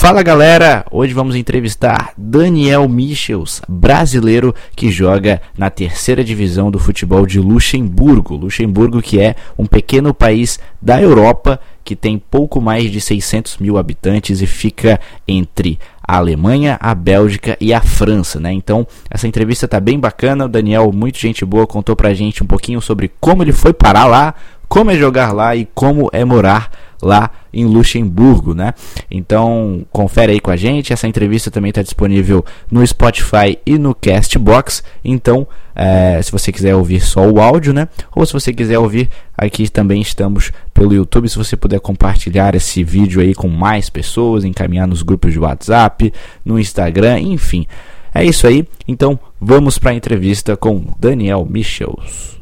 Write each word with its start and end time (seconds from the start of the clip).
Fala 0.00 0.22
galera, 0.22 0.86
hoje 0.90 1.12
vamos 1.12 1.36
entrevistar 1.36 2.14
Daniel 2.16 2.88
Michels, 2.88 3.60
brasileiro 3.68 4.54
que 4.74 4.90
joga 4.90 5.42
na 5.58 5.68
terceira 5.68 6.24
divisão 6.24 6.70
do 6.70 6.78
futebol 6.78 7.26
de 7.26 7.38
Luxemburgo. 7.38 8.34
Luxemburgo 8.34 9.02
que 9.02 9.20
é 9.20 9.34
um 9.58 9.66
pequeno 9.66 10.14
país 10.14 10.58
da 10.80 11.02
Europa 11.02 11.60
que 11.84 11.94
tem 11.94 12.18
pouco 12.18 12.62
mais 12.62 12.90
de 12.90 12.98
600 12.98 13.58
mil 13.58 13.76
habitantes 13.76 14.40
e 14.40 14.46
fica 14.46 14.98
entre 15.28 15.78
a 16.02 16.16
Alemanha, 16.16 16.78
a 16.80 16.94
Bélgica 16.94 17.58
e 17.60 17.74
a 17.74 17.82
França, 17.82 18.40
né? 18.40 18.50
Então, 18.54 18.86
essa 19.10 19.28
entrevista 19.28 19.68
tá 19.68 19.78
bem 19.78 20.00
bacana. 20.00 20.46
O 20.46 20.48
Daniel, 20.48 20.90
muito 20.94 21.18
gente 21.18 21.44
boa, 21.44 21.66
contou 21.66 21.94
pra 21.94 22.14
gente 22.14 22.42
um 22.42 22.46
pouquinho 22.46 22.80
sobre 22.80 23.12
como 23.20 23.42
ele 23.42 23.52
foi 23.52 23.74
parar 23.74 24.06
lá, 24.06 24.34
como 24.66 24.90
é 24.90 24.96
jogar 24.96 25.34
lá 25.34 25.54
e 25.54 25.68
como 25.74 26.08
é 26.10 26.24
morar 26.24 26.70
lá 27.02 27.30
em 27.52 27.64
Luxemburgo, 27.64 28.54
né? 28.54 28.72
Então, 29.10 29.84
confere 29.90 30.32
aí 30.32 30.40
com 30.40 30.50
a 30.50 30.56
gente. 30.56 30.92
Essa 30.92 31.08
entrevista 31.08 31.50
também 31.50 31.70
está 31.70 31.82
disponível 31.82 32.44
no 32.70 32.86
Spotify 32.86 33.58
e 33.66 33.78
no 33.78 33.94
Castbox. 33.94 34.82
Então, 35.04 35.46
é, 35.74 36.20
se 36.22 36.30
você 36.30 36.52
quiser 36.52 36.74
ouvir 36.74 37.00
só 37.00 37.26
o 37.28 37.40
áudio, 37.40 37.72
né? 37.72 37.88
Ou 38.14 38.24
se 38.24 38.32
você 38.32 38.52
quiser 38.52 38.78
ouvir, 38.78 39.08
aqui 39.36 39.68
também 39.68 40.00
estamos 40.00 40.52
pelo 40.72 40.94
YouTube. 40.94 41.28
Se 41.28 41.38
você 41.38 41.56
puder 41.56 41.80
compartilhar 41.80 42.54
esse 42.54 42.84
vídeo 42.84 43.20
aí 43.20 43.34
com 43.34 43.48
mais 43.48 43.90
pessoas, 43.90 44.44
encaminhar 44.44 44.86
nos 44.86 45.02
grupos 45.02 45.32
de 45.32 45.38
WhatsApp, 45.38 46.12
no 46.44 46.58
Instagram, 46.58 47.20
enfim. 47.20 47.66
É 48.14 48.24
isso 48.24 48.46
aí. 48.46 48.66
Então, 48.86 49.18
vamos 49.40 49.78
para 49.78 49.92
a 49.92 49.94
entrevista 49.94 50.56
com 50.56 50.84
Daniel 50.98 51.46
Michels. 51.48 52.39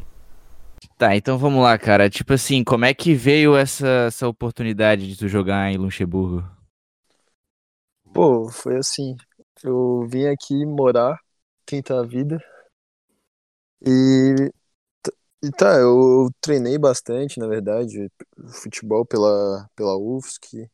Tá, 0.99 1.15
então 1.15 1.37
vamos 1.37 1.63
lá, 1.63 1.77
cara. 1.79 2.09
Tipo 2.09 2.33
assim, 2.33 2.63
como 2.63 2.85
é 2.85 2.93
que 2.93 3.15
veio 3.15 3.55
essa, 3.55 3.87
essa 4.07 4.27
oportunidade 4.27 5.07
de 5.07 5.17
tu 5.17 5.27
jogar 5.29 5.71
em 5.71 5.77
Luxemburgo? 5.77 6.45
Pô, 8.13 8.49
foi 8.51 8.77
assim. 8.77 9.15
Eu 9.63 10.05
vim 10.07 10.25
aqui 10.27 10.65
morar, 10.65 11.17
tentar 11.65 12.01
a 12.01 12.05
vida. 12.05 12.39
E, 13.85 14.51
e 15.43 15.51
tá, 15.51 15.75
eu, 15.77 16.25
eu 16.25 16.29
treinei 16.41 16.77
bastante, 16.77 17.39
na 17.39 17.47
verdade, 17.47 18.11
futebol 18.63 19.05
pela, 19.05 19.67
pela 19.75 19.97
UFSC. 19.97 20.69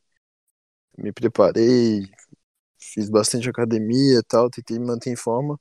Me 0.98 1.12
preparei, 1.12 2.08
fiz 2.80 3.10
bastante 3.10 3.50
academia 3.50 4.20
e 4.20 4.24
tal, 4.24 4.50
tentei 4.50 4.78
me 4.78 4.86
manter 4.86 5.10
em 5.12 5.16
forma 5.16 5.58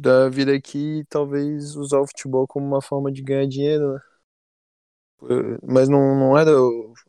pra 0.00 0.28
vir 0.28 0.48
aqui 0.48 1.00
e 1.00 1.04
talvez 1.06 1.74
usar 1.76 2.00
o 2.00 2.06
futebol 2.06 2.46
como 2.46 2.66
uma 2.66 2.80
forma 2.80 3.10
de 3.12 3.22
ganhar 3.22 3.46
dinheiro, 3.46 3.94
né? 3.94 4.00
Mas 5.62 5.88
não, 5.88 6.14
não 6.14 6.38
era 6.38 6.52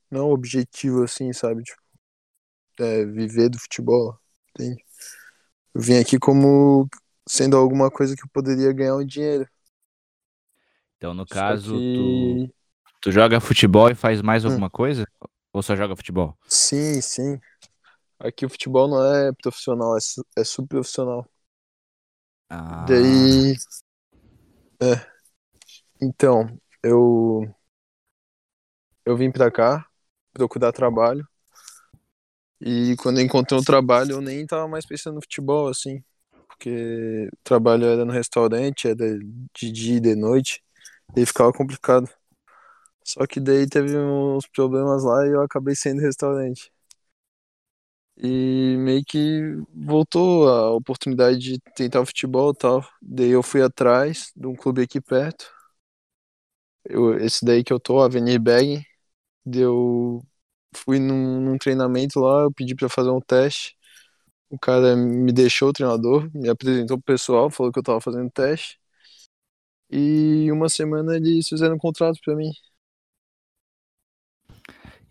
não 0.09 0.29
é 0.29 0.33
objetivo 0.33 1.03
assim, 1.03 1.31
sabe? 1.31 1.63
Tipo, 1.63 1.81
é, 2.79 3.05
viver 3.05 3.49
do 3.49 3.59
futebol, 3.59 4.17
entende? 4.49 4.83
Eu 5.73 5.81
vim 5.81 5.97
aqui 5.97 6.17
como 6.17 6.89
sendo 7.27 7.55
alguma 7.55 7.91
coisa 7.91 8.15
que 8.15 8.23
eu 8.23 8.29
poderia 8.33 8.73
ganhar 8.73 8.95
um 8.95 9.05
dinheiro. 9.05 9.47
Então, 10.97 11.13
no 11.13 11.25
caso, 11.25 11.75
que... 11.75 11.93
tu, 11.95 12.53
tu 13.03 13.11
joga 13.11 13.39
futebol 13.39 13.89
e 13.89 13.95
faz 13.95 14.21
mais 14.21 14.43
hum. 14.43 14.49
alguma 14.49 14.69
coisa? 14.69 15.05
Ou 15.53 15.61
só 15.61 15.75
joga 15.75 15.95
futebol? 15.95 16.35
Sim, 16.47 16.99
sim. 17.01 17.39
Aqui 18.19 18.45
o 18.45 18.49
futebol 18.49 18.87
não 18.87 19.05
é 19.05 19.31
profissional, 19.31 19.95
é, 19.95 19.99
é 20.37 20.43
subprofissional. 20.43 21.25
Ah. 22.49 22.85
Daí. 22.87 23.55
É. 24.81 25.05
Então, 26.01 26.59
eu. 26.83 27.53
Eu 29.05 29.17
vim 29.17 29.31
pra 29.31 29.51
cá 29.51 29.85
procurar 30.33 30.71
trabalho. 30.71 31.27
E 32.61 32.95
quando 32.97 33.19
eu 33.19 33.25
encontrei 33.25 33.57
um 33.59 33.63
trabalho, 33.63 34.13
eu 34.13 34.21
nem 34.21 34.45
tava 34.45 34.67
mais 34.67 34.85
pensando 34.85 35.15
no 35.15 35.21
futebol, 35.21 35.67
assim. 35.69 36.03
Porque 36.47 37.29
o 37.31 37.37
trabalho 37.43 37.85
era 37.85 38.03
no 38.03 38.11
restaurante, 38.11 38.87
era 38.87 39.17
de 39.55 39.71
dia 39.71 39.97
e 39.97 39.99
de 39.99 40.15
noite. 40.15 40.61
E 41.15 41.25
ficava 41.25 41.53
complicado. 41.53 42.09
Só 43.03 43.25
que 43.25 43.39
daí 43.39 43.67
teve 43.67 43.97
uns 43.97 44.45
problemas 44.47 45.03
lá 45.03 45.25
e 45.25 45.31
eu 45.31 45.41
acabei 45.41 45.75
saindo 45.75 45.99
do 45.99 46.05
restaurante. 46.05 46.71
E 48.21 48.75
meio 48.77 49.03
que 49.05 49.55
voltou 49.73 50.49
a 50.49 50.71
oportunidade 50.71 51.39
de 51.39 51.59
tentar 51.75 52.01
o 52.01 52.05
futebol 52.05 52.51
e 52.51 52.57
tal. 52.57 52.85
Daí 53.01 53.29
eu 53.29 53.41
fui 53.41 53.61
atrás 53.61 54.31
de 54.35 54.45
um 54.45 54.55
clube 54.55 54.81
aqui 54.81 54.99
perto. 54.99 55.49
Eu, 56.83 57.17
esse 57.19 57.45
daí 57.45 57.63
que 57.63 57.71
eu 57.71 57.79
tô, 57.79 58.01
Avenir 58.01 58.39
Bag. 58.41 58.85
Deu. 59.45 60.21
Fui 60.75 60.99
num, 60.99 61.41
num, 61.41 61.57
treinamento 61.57 62.19
lá, 62.19 62.43
eu 62.43 62.51
pedi 62.51 62.75
para 62.75 62.89
fazer 62.89 63.09
um 63.09 63.21
teste. 63.21 63.77
O 64.49 64.59
cara 64.59 64.95
me 64.95 65.31
deixou, 65.31 65.69
o 65.69 65.73
treinador, 65.73 66.29
me 66.35 66.49
apresentou 66.49 66.97
pro 66.97 67.13
pessoal, 67.13 67.49
falou 67.49 67.71
que 67.71 67.79
eu 67.79 67.83
tava 67.83 68.01
fazendo 68.01 68.29
teste. 68.31 68.79
E 69.91 70.51
uma 70.51 70.69
semana 70.69 71.15
eles 71.17 71.47
fizeram 71.47 71.75
um 71.75 71.79
contrato 71.79 72.19
para 72.23 72.35
mim. 72.35 72.51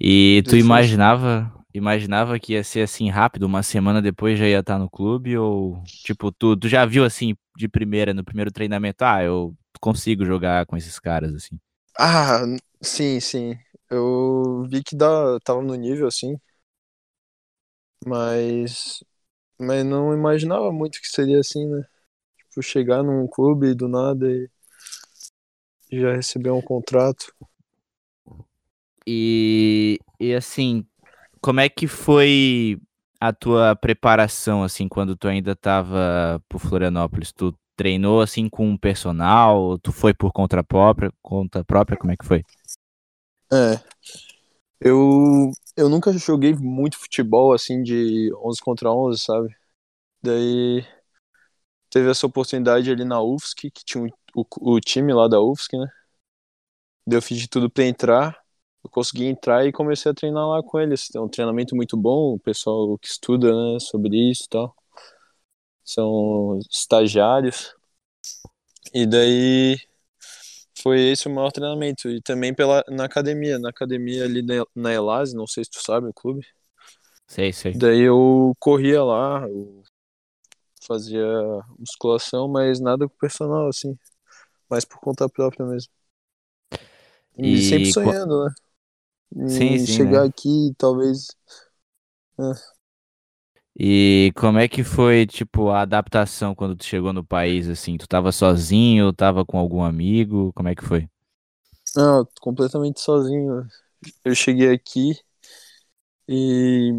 E 0.01 0.43
tu 0.49 0.57
imaginava 0.57 1.58
imaginava 1.79 2.39
que 2.39 2.55
ia 2.55 2.65
ser 2.65 2.83
assim 2.83 3.11
rápido, 3.11 3.45
uma 3.45 3.63
semana 3.63 4.03
depois 4.03 4.39
já 4.39 4.47
ia 4.49 4.61
estar 4.61 4.79
no 4.79 4.91
clube? 4.91 5.37
Ou, 5.39 5.83
tipo, 5.85 6.33
tu, 6.33 6.57
tu 6.57 6.69
já 6.69 6.85
viu 6.87 7.05
assim 7.05 7.37
de 7.57 7.69
primeira, 7.69 8.15
no 8.15 8.25
primeiro 8.25 8.51
treinamento, 8.53 9.05
ah, 9.05 9.23
eu 9.23 9.55
consigo 9.81 10.25
jogar 10.25 10.67
com 10.67 10.77
esses 10.77 10.99
caras 10.99 11.35
assim? 11.35 11.59
Ah, 11.99 12.43
sim, 12.83 13.21
sim. 13.21 13.55
Eu 13.91 14.65
vi 14.71 14.83
que 14.83 14.97
dá, 14.97 15.39
tava 15.41 15.63
no 15.63 15.75
nível 15.75 16.07
assim. 16.07 16.39
Mas. 18.07 19.03
Mas 19.61 19.85
não 19.87 20.15
imaginava 20.15 20.73
muito 20.73 21.01
que 21.01 21.09
seria 21.09 21.41
assim, 21.41 21.67
né? 21.69 21.85
Tipo, 22.39 22.63
chegar 22.63 23.03
num 23.05 23.27
clube 23.29 23.75
do 23.75 23.89
nada 23.89 24.27
e 24.33 24.51
já 25.93 26.15
receber 26.15 26.51
um 26.51 26.63
contrato. 26.63 27.31
E, 29.07 29.99
e 30.21 30.35
assim, 30.35 30.87
como 31.41 31.61
é 31.61 31.69
que 31.69 31.87
foi 31.87 32.81
a 33.21 33.33
tua 33.33 33.75
preparação, 33.77 34.63
assim, 34.63 34.89
quando 34.89 35.17
tu 35.17 35.29
ainda 35.29 35.57
tava 35.57 36.43
por 36.49 36.61
Florianópolis? 36.61 37.33
Tu 37.33 37.55
treinou, 37.77 38.21
assim, 38.21 38.49
com 38.49 38.69
um 38.69 38.77
personal? 38.77 39.79
Tu 39.79 39.93
foi 39.93 40.15
por 40.15 40.33
conta 40.33 40.63
própria? 40.63 41.13
Conta 41.23 41.65
própria? 41.65 41.99
Como 41.99 42.13
é 42.13 42.17
que 42.17 42.27
foi? 42.27 42.45
É, 43.53 43.81
eu, 44.81 45.51
eu 45.77 45.89
nunca 45.89 46.13
joguei 46.13 46.55
muito 46.55 46.99
futebol, 46.99 47.53
assim, 47.53 47.83
de 47.83 48.33
11 48.37 48.61
contra 48.61 48.91
11, 48.91 49.21
sabe? 49.21 49.57
Daí 50.23 50.85
teve 51.91 52.11
essa 52.11 52.27
oportunidade 52.27 52.91
ali 52.91 53.05
na 53.05 53.21
UFSC, 53.21 53.71
que 53.71 53.85
tinha 53.85 54.05
o, 54.35 54.45
o, 54.61 54.81
time 54.81 55.13
lá 55.13 55.29
da 55.29 55.41
UFSC, 55.41 55.77
né? 55.79 55.87
Daí 57.07 57.19
eu 57.19 57.23
fiz 57.23 57.39
de 57.39 57.49
tudo 57.49 57.71
pra 57.71 57.85
entrar 57.85 58.39
eu 58.83 58.91
consegui 58.91 59.27
entrar 59.27 59.67
e 59.67 59.73
comecei 59.73 60.11
a 60.11 60.15
treinar 60.15 60.47
lá 60.47 60.63
com 60.63 60.79
eles. 60.81 61.15
É 61.15 61.21
um 61.21 61.29
treinamento 61.29 61.75
muito 61.75 61.97
bom, 61.97 62.35
o 62.35 62.39
pessoal 62.39 62.97
que 62.99 63.09
estuda 63.09 63.51
né, 63.51 63.81
sobre 63.81 64.31
isso 64.31 64.45
e 64.45 64.49
tal. 64.49 64.75
São 65.85 66.59
estagiários. 66.71 67.75
E 68.95 69.07
daí 69.07 69.79
foi 70.83 71.01
esse 71.01 71.27
o 71.27 71.31
maior 71.31 71.51
treinamento. 71.51 72.09
E 72.09 72.21
também 72.21 72.55
pela, 72.55 72.85
na 72.89 73.05
academia. 73.05 73.59
Na 73.59 73.71
academia 73.71 74.25
ali 74.25 74.43
na, 74.43 74.65
na 74.75 74.93
Elase, 74.93 75.35
não 75.37 75.47
sei 75.47 75.65
se 75.65 75.71
tu 75.71 75.83
sabe 75.83 76.07
o 76.09 76.15
clube. 76.15 76.47
Sei, 77.27 77.53
sei. 77.53 77.73
Daí 77.75 78.01
eu 78.01 78.55
corria 78.59 79.03
lá, 79.03 79.47
eu 79.49 79.83
fazia 80.87 81.27
musculação, 81.79 82.49
mas 82.49 82.81
nada 82.81 83.07
com 83.07 83.17
personal, 83.17 83.69
assim. 83.69 83.99
Mais 84.71 84.85
por 84.85 84.99
conta 85.01 85.29
própria 85.29 85.67
mesmo. 85.67 85.91
E, 87.37 87.55
e 87.55 87.63
sempre 87.63 87.93
sonhando, 87.93 88.45
né? 88.45 88.55
Sim, 89.47 89.79
sim, 89.79 89.99
chegar 89.99 90.25
né? 90.25 90.27
aqui, 90.27 90.75
talvez. 90.79 91.29
É. 92.39 92.69
E 93.81 94.33
como 94.37 94.59
é 94.59 94.69
que 94.69 94.83
foi, 94.85 95.25
tipo, 95.27 95.71
a 95.71 95.83
adaptação 95.83 96.55
quando 96.55 96.77
tu 96.77 96.85
chegou 96.85 97.13
no 97.13 97.25
país, 97.25 97.69
assim? 97.69 97.97
Tu 97.97 98.07
tava 98.09 98.33
sozinho, 98.33 99.13
tava 99.13 99.45
com 99.45 99.59
algum 99.59 99.83
amigo? 99.83 100.53
Como 100.55 100.69
é 100.69 100.75
que 100.75 100.85
foi? 100.85 101.09
Não, 101.97 102.27
completamente 102.41 103.01
sozinho. 103.01 103.67
Eu 104.25 104.35
cheguei 104.35 104.73
aqui 104.73 105.15
e, 106.29 106.93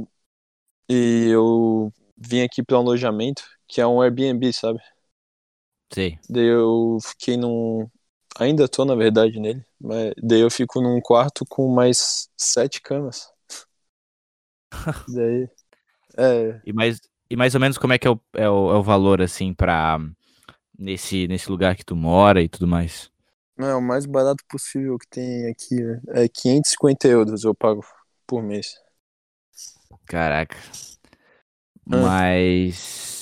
e 0.90 1.30
eu 1.32 1.94
vim 2.18 2.42
aqui 2.44 2.64
para 2.64 2.78
um 2.78 2.82
alojamento, 2.82 3.44
que 3.68 3.82
é 3.82 3.88
um 3.88 4.02
Airbnb, 4.02 4.52
sabe? 4.54 4.80
Sim. 5.92 6.20
Daí 6.30 6.46
eu 6.46 6.98
fiquei 7.02 7.36
num, 7.38 7.90
Ainda 8.40 8.70
tô, 8.70 8.86
na 8.86 8.96
verdade, 8.96 9.38
nele. 9.38 9.66
Mas 9.78 10.14
daí 10.24 10.40
eu 10.40 10.50
fico 10.50 10.82
num 10.82 11.02
quarto 11.02 11.46
com 11.46 11.68
mais 11.68 12.30
sete 12.38 12.82
camas. 12.82 13.30
daí. 15.14 15.50
É. 16.18 16.62
E 16.66 16.72
mais, 16.72 17.02
e 17.30 17.36
mais 17.36 17.54
ou 17.54 17.60
menos 17.60 17.78
como 17.78 17.92
é 17.92 18.00
que 18.00 18.08
é 18.08 18.12
o, 18.12 18.20
é 18.34 18.50
o, 18.50 18.72
é 18.72 18.76
o 18.76 18.84
valor, 18.84 19.22
assim, 19.22 19.54
pra. 19.54 20.00
Nesse, 20.78 21.28
nesse 21.28 21.52
lugar 21.52 21.76
que 21.76 21.84
tu 21.84 21.94
mora 21.94 22.42
e 22.42 22.48
tudo 22.48 22.66
mais? 22.66 23.12
Não, 23.58 23.68
é 23.68 23.76
o 23.76 23.82
mais 23.82 24.06
barato 24.06 24.42
possível 24.48 24.98
que 24.98 25.08
tem 25.10 25.48
aqui. 25.48 25.76
Né? 25.76 26.02
É 26.24 26.30
550 26.30 27.08
euros 27.10 27.44
eu 27.44 27.54
pago 27.54 27.84
por 28.26 28.42
mês. 28.42 28.76
Caraca. 30.06 30.56
Mas. 31.86 33.19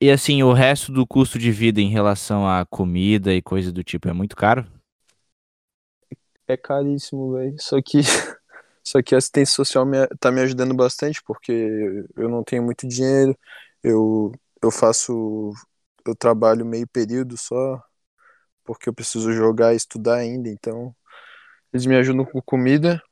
E 0.00 0.10
assim, 0.10 0.42
o 0.42 0.52
resto 0.52 0.92
do 0.92 1.06
custo 1.06 1.38
de 1.38 1.50
vida 1.50 1.80
em 1.80 1.88
relação 1.88 2.46
à 2.48 2.64
comida 2.66 3.32
e 3.34 3.40
coisa 3.42 3.70
do 3.72 3.82
tipo 3.84 4.08
é 4.08 4.12
muito 4.12 4.34
caro? 4.36 4.66
É 6.46 6.56
caríssimo, 6.56 7.32
velho. 7.34 7.56
Só 7.60 7.80
que. 7.82 7.98
Só 8.84 9.02
que 9.02 9.14
a 9.14 9.18
assistência 9.18 9.54
social 9.54 9.84
me, 9.86 10.06
tá 10.18 10.32
me 10.32 10.40
ajudando 10.40 10.74
bastante, 10.74 11.22
porque 11.24 11.52
eu 12.16 12.28
não 12.30 12.42
tenho 12.42 12.62
muito 12.62 12.88
dinheiro, 12.88 13.38
eu, 13.82 14.32
eu 14.62 14.70
faço. 14.70 15.52
Eu 16.04 16.16
trabalho 16.16 16.64
meio 16.66 16.88
período 16.88 17.36
só, 17.36 17.80
porque 18.64 18.88
eu 18.88 18.94
preciso 18.94 19.32
jogar 19.32 19.74
e 19.74 19.76
estudar 19.76 20.16
ainda, 20.18 20.48
então. 20.50 20.94
Eles 21.72 21.86
me 21.86 21.96
ajudam 21.96 22.24
com 22.26 22.42
comida, 22.42 23.02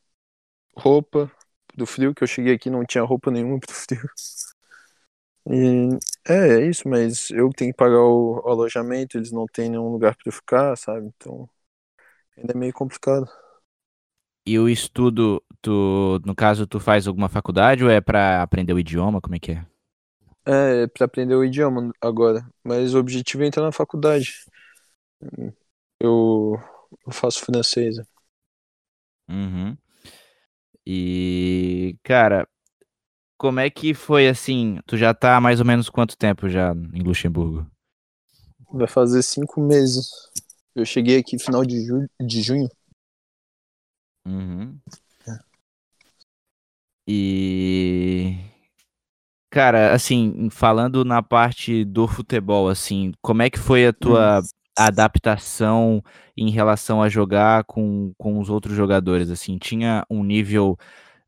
roupa, 0.77 1.31
do 1.77 1.87
frio, 1.87 2.15
que 2.15 2.25
eu 2.25 2.29
cheguei 2.29 2.55
aqui 2.55 2.71
não 2.71 2.85
tinha 2.87 3.05
roupa 3.05 3.31
nenhuma 3.31 3.61
pro 3.61 3.75
frio. 3.75 4.09
E 5.47 5.89
é, 6.27 6.61
é 6.61 6.67
isso, 6.67 6.89
mas 6.89 7.31
eu 7.31 7.51
tenho 7.51 7.73
que 7.73 7.77
pagar 7.77 8.01
o, 8.01 8.43
o 8.45 8.49
alojamento, 8.49 9.17
eles 9.17 9.33
não 9.33 9.47
têm 9.47 9.71
nenhum 9.71 9.91
lugar 9.91 10.17
para 10.17 10.33
ficar, 10.33 10.77
sabe? 10.77 11.07
Então 11.07 11.49
ainda 12.37 12.53
é 12.55 12.57
meio 12.57 12.73
complicado. 12.73 13.29
E 14.47 14.59
o 14.59 14.69
estudo, 14.69 15.43
tu, 15.61 16.21
no 16.25 16.35
caso, 16.35 16.67
tu 16.67 16.81
faz 16.81 17.07
alguma 17.07 17.29
faculdade 17.29 17.85
ou 17.85 17.91
é 17.91 18.01
para 18.01 18.43
aprender 18.43 18.73
o 18.73 18.79
idioma? 18.79 19.21
Como 19.21 19.35
é 19.35 19.39
que 19.39 19.53
é? 19.53 19.67
É, 20.47 20.85
é 20.85 20.87
para 20.87 21.05
aprender 21.05 21.35
o 21.35 21.45
idioma 21.45 21.93
agora, 22.01 22.47
mas 22.65 22.95
o 22.95 22.99
objetivo 22.99 23.43
é 23.43 23.47
entrar 23.47 23.63
na 23.63 23.73
faculdade. 23.73 24.33
Eu, 26.01 26.59
eu 27.07 27.13
faço 27.13 27.45
francês. 27.45 27.97
Uhum. 29.29 29.77
E, 30.87 31.99
cara, 32.03 32.49
como 33.39 33.61
é 33.61 33.71
que 33.71 33.95
foi 33.95 34.29
assim? 34.29 34.81
Tu 34.85 34.97
já 34.97 35.15
tá 35.15 35.37
há 35.37 35.41
mais 35.41 35.61
ou 35.61 35.67
menos 35.67 35.89
quanto 35.89 36.19
tempo 36.19 36.49
já 36.49 36.75
em 36.93 37.03
Luxemburgo? 37.03 37.65
Vai 38.71 38.89
fazer 38.89 39.23
cinco 39.23 39.61
meses. 39.61 40.11
Eu 40.75 40.85
cheguei 40.85 41.19
aqui 41.19 41.39
final 41.39 41.65
de, 41.65 41.81
ju 41.87 42.07
de 42.21 42.43
junho. 42.43 42.69
Uhum. 44.27 44.77
É. 45.27 45.39
E. 47.07 48.37
Cara, 49.51 49.95
assim, 49.95 50.51
falando 50.51 51.05
na 51.05 51.23
parte 51.23 51.85
do 51.85 52.07
futebol, 52.07 52.69
assim, 52.69 53.13
como 53.23 53.41
é 53.41 53.49
que 53.49 53.59
foi 53.59 53.87
a 53.87 53.93
tua 53.95 54.41
hum. 54.41 54.43
adaptação 54.77 56.03
em 56.37 56.51
relação 56.51 57.03
a 57.03 57.09
jogar 57.09 57.65
com, 57.65 58.13
com 58.19 58.39
os 58.39 58.51
outros 58.51 58.77
jogadores? 58.77 59.31
Assim, 59.31 59.57
tinha 59.57 60.05
um 60.11 60.23
nível 60.23 60.77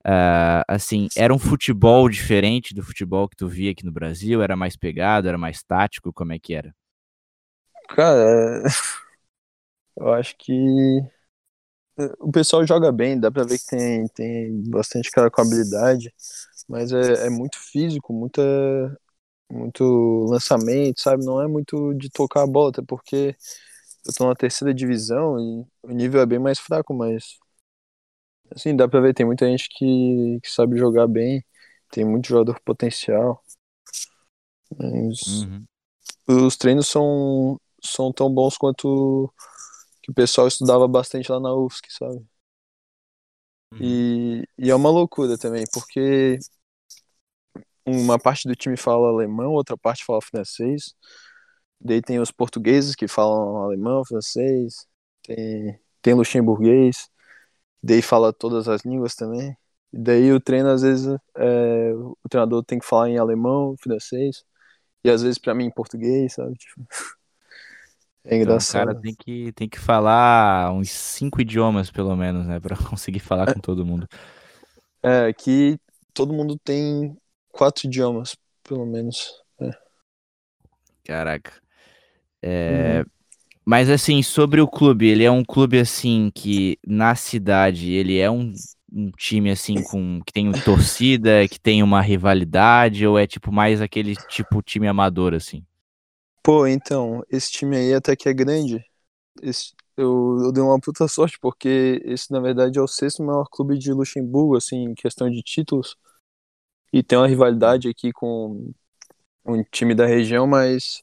Uh, 0.06 0.64
assim, 0.66 1.08
era 1.16 1.32
um 1.34 1.38
futebol 1.38 2.08
diferente 2.08 2.74
do 2.74 2.82
futebol 2.82 3.28
que 3.28 3.36
tu 3.36 3.48
via 3.48 3.70
aqui 3.72 3.84
no 3.84 3.92
Brasil? 3.92 4.42
Era 4.42 4.56
mais 4.56 4.76
pegado, 4.76 5.28
era 5.28 5.36
mais 5.38 5.62
tático? 5.62 6.12
Como 6.12 6.32
é 6.32 6.38
que 6.38 6.54
era? 6.54 6.74
Cara, 7.88 8.62
eu 9.96 10.12
acho 10.12 10.36
que 10.38 10.52
eh, 11.98 12.12
o 12.20 12.30
pessoal 12.30 12.66
joga 12.66 12.90
bem, 12.92 13.18
dá 13.18 13.30
pra 13.30 13.44
ver 13.44 13.58
que 13.58 13.66
tem, 13.66 14.06
tem 14.08 14.62
bastante 14.70 15.10
cara 15.10 15.30
com 15.30 15.40
habilidade, 15.42 16.12
mas 16.68 16.92
é, 16.92 17.26
é 17.26 17.30
muito 17.30 17.58
físico, 17.58 18.12
muita, 18.12 18.42
muito 19.50 20.26
lançamento, 20.30 21.00
sabe? 21.00 21.24
Não 21.24 21.40
é 21.42 21.48
muito 21.48 21.94
de 21.94 22.10
tocar 22.10 22.42
a 22.44 22.46
bola, 22.46 22.70
até 22.70 22.82
porque 22.82 23.36
eu 24.06 24.14
tô 24.14 24.28
na 24.28 24.36
terceira 24.36 24.74
divisão 24.74 25.38
e 25.40 25.66
o 25.84 25.92
nível 25.92 26.22
é 26.22 26.26
bem 26.26 26.40
mais 26.40 26.60
fraco, 26.60 26.94
mas 26.94 27.39
Assim, 28.54 28.74
dá 28.74 28.88
pra 28.88 29.00
ver, 29.00 29.14
tem 29.14 29.24
muita 29.24 29.46
gente 29.46 29.68
que, 29.70 30.40
que 30.42 30.50
sabe 30.50 30.76
jogar 30.76 31.06
bem, 31.06 31.44
tem 31.90 32.04
muito 32.04 32.28
jogador 32.28 32.60
potencial. 32.60 33.42
Mas 34.76 35.42
uhum. 35.42 35.64
os 36.46 36.56
treinos 36.56 36.88
são, 36.88 37.60
são 37.82 38.12
tão 38.12 38.32
bons 38.32 38.56
quanto 38.56 39.32
que 40.02 40.10
o 40.10 40.14
pessoal 40.14 40.48
estudava 40.48 40.88
bastante 40.88 41.30
lá 41.30 41.38
na 41.38 41.54
UFSC, 41.54 41.86
sabe? 41.90 42.26
Uhum. 43.72 43.78
E, 43.80 44.44
e 44.58 44.70
é 44.70 44.74
uma 44.74 44.90
loucura 44.90 45.38
também, 45.38 45.64
porque 45.72 46.38
uma 47.86 48.18
parte 48.18 48.48
do 48.48 48.56
time 48.56 48.76
fala 48.76 49.08
alemão, 49.08 49.52
outra 49.52 49.76
parte 49.76 50.04
fala 50.04 50.20
francês. 50.20 50.94
Daí 51.80 52.02
tem 52.02 52.18
os 52.20 52.30
portugueses 52.30 52.94
que 52.94 53.08
falam 53.08 53.56
alemão, 53.58 54.04
francês, 54.04 54.86
tem, 55.22 55.80
tem 56.02 56.14
luxemburguês 56.14 57.08
daí 57.82 58.02
fala 58.02 58.32
todas 58.32 58.68
as 58.68 58.82
línguas 58.82 59.14
também. 59.14 59.56
E 59.92 59.98
daí 59.98 60.32
o 60.32 60.40
treino, 60.40 60.68
às 60.68 60.82
vezes, 60.82 61.06
é, 61.36 61.92
o 61.94 62.28
treinador 62.28 62.64
tem 62.64 62.78
que 62.78 62.86
falar 62.86 63.08
em 63.08 63.18
alemão, 63.18 63.74
francês, 63.80 64.44
e 65.02 65.10
às 65.10 65.22
vezes 65.22 65.38
para 65.38 65.54
mim 65.54 65.64
em 65.66 65.70
português, 65.70 66.34
sabe? 66.34 66.54
Tipo, 66.54 66.86
é 68.24 68.36
engraçado. 68.36 68.92
Então, 68.92 68.92
o 68.92 68.94
cara 68.94 69.02
tem 69.02 69.14
que, 69.14 69.52
tem 69.52 69.68
que 69.68 69.78
falar 69.78 70.72
uns 70.72 70.90
cinco 70.90 71.40
idiomas, 71.40 71.90
pelo 71.90 72.14
menos, 72.16 72.46
né? 72.46 72.60
Pra 72.60 72.76
conseguir 72.88 73.20
falar 73.20 73.48
é, 73.48 73.54
com 73.54 73.60
todo 73.60 73.84
mundo. 73.84 74.06
É, 75.02 75.28
aqui 75.28 75.80
todo 76.12 76.30
mundo 76.30 76.58
tem 76.58 77.16
quatro 77.48 77.86
idiomas, 77.86 78.36
pelo 78.62 78.84
menos. 78.84 79.32
É. 79.58 79.70
Caraca. 81.04 81.52
É, 82.42 83.00
uhum. 83.00 83.19
Mas 83.64 83.88
assim, 83.90 84.22
sobre 84.22 84.60
o 84.60 84.68
clube, 84.68 85.06
ele 85.06 85.24
é 85.24 85.30
um 85.30 85.44
clube 85.44 85.78
assim 85.78 86.30
que 86.34 86.78
na 86.86 87.14
cidade 87.14 87.92
ele 87.92 88.18
é 88.18 88.30
um, 88.30 88.52
um 88.92 89.10
time 89.12 89.50
assim 89.50 89.82
com 89.82 90.20
que 90.24 90.32
tem 90.32 90.50
torcida, 90.52 91.46
que 91.48 91.60
tem 91.60 91.82
uma 91.82 92.00
rivalidade 92.00 93.06
ou 93.06 93.18
é 93.18 93.26
tipo 93.26 93.52
mais 93.52 93.80
aquele 93.80 94.16
tipo 94.28 94.62
time 94.62 94.88
amador 94.88 95.34
assim? 95.34 95.64
Pô, 96.42 96.66
então, 96.66 97.22
esse 97.30 97.52
time 97.52 97.76
aí 97.76 97.94
até 97.94 98.16
que 98.16 98.28
é 98.28 98.32
grande. 98.32 98.82
Esse, 99.42 99.72
eu, 99.96 100.38
eu 100.42 100.52
dei 100.52 100.62
uma 100.62 100.80
puta 100.80 101.06
sorte 101.06 101.38
porque 101.40 102.00
esse 102.04 102.30
na 102.32 102.40
verdade 102.40 102.78
é 102.78 102.82
o 102.82 102.88
sexto 102.88 103.22
maior 103.22 103.46
clube 103.50 103.78
de 103.78 103.92
Luxemburgo 103.92 104.56
assim, 104.56 104.84
em 104.84 104.94
questão 104.94 105.30
de 105.30 105.42
títulos. 105.42 105.96
E 106.92 107.02
tem 107.02 107.18
uma 107.18 107.28
rivalidade 107.28 107.88
aqui 107.88 108.12
com 108.12 108.72
um 109.44 109.62
time 109.70 109.94
da 109.94 110.06
região, 110.06 110.46
mas 110.46 111.02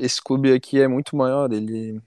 esse 0.00 0.22
clube 0.22 0.52
aqui 0.52 0.80
é 0.80 0.88
muito 0.88 1.16
maior. 1.16 1.52
Ele, 1.52 2.00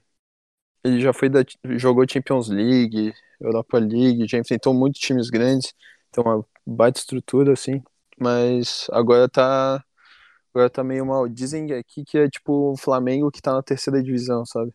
ele 0.84 1.00
já 1.00 1.12
foi 1.12 1.28
da, 1.28 1.40
jogou 1.76 2.06
Champions 2.08 2.48
League, 2.48 3.12
Europa 3.40 3.78
League, 3.78 4.28
já 4.28 4.38
enfrentou 4.38 4.74
muitos 4.74 5.00
times 5.00 5.30
grandes, 5.30 5.74
tem 6.12 6.22
uma 6.24 6.44
baita 6.66 7.00
estrutura 7.00 7.52
assim. 7.52 7.82
Mas 8.18 8.86
agora 8.92 9.28
tá 9.28 9.84
agora 10.54 10.70
tá 10.70 10.84
meio 10.84 11.04
mal. 11.06 11.28
Dizem 11.28 11.72
aqui 11.72 12.04
que 12.04 12.18
é 12.18 12.28
tipo 12.28 12.72
o 12.72 12.76
Flamengo 12.76 13.30
que 13.30 13.42
tá 13.42 13.52
na 13.52 13.62
terceira 13.62 14.02
divisão, 14.02 14.44
sabe? 14.46 14.72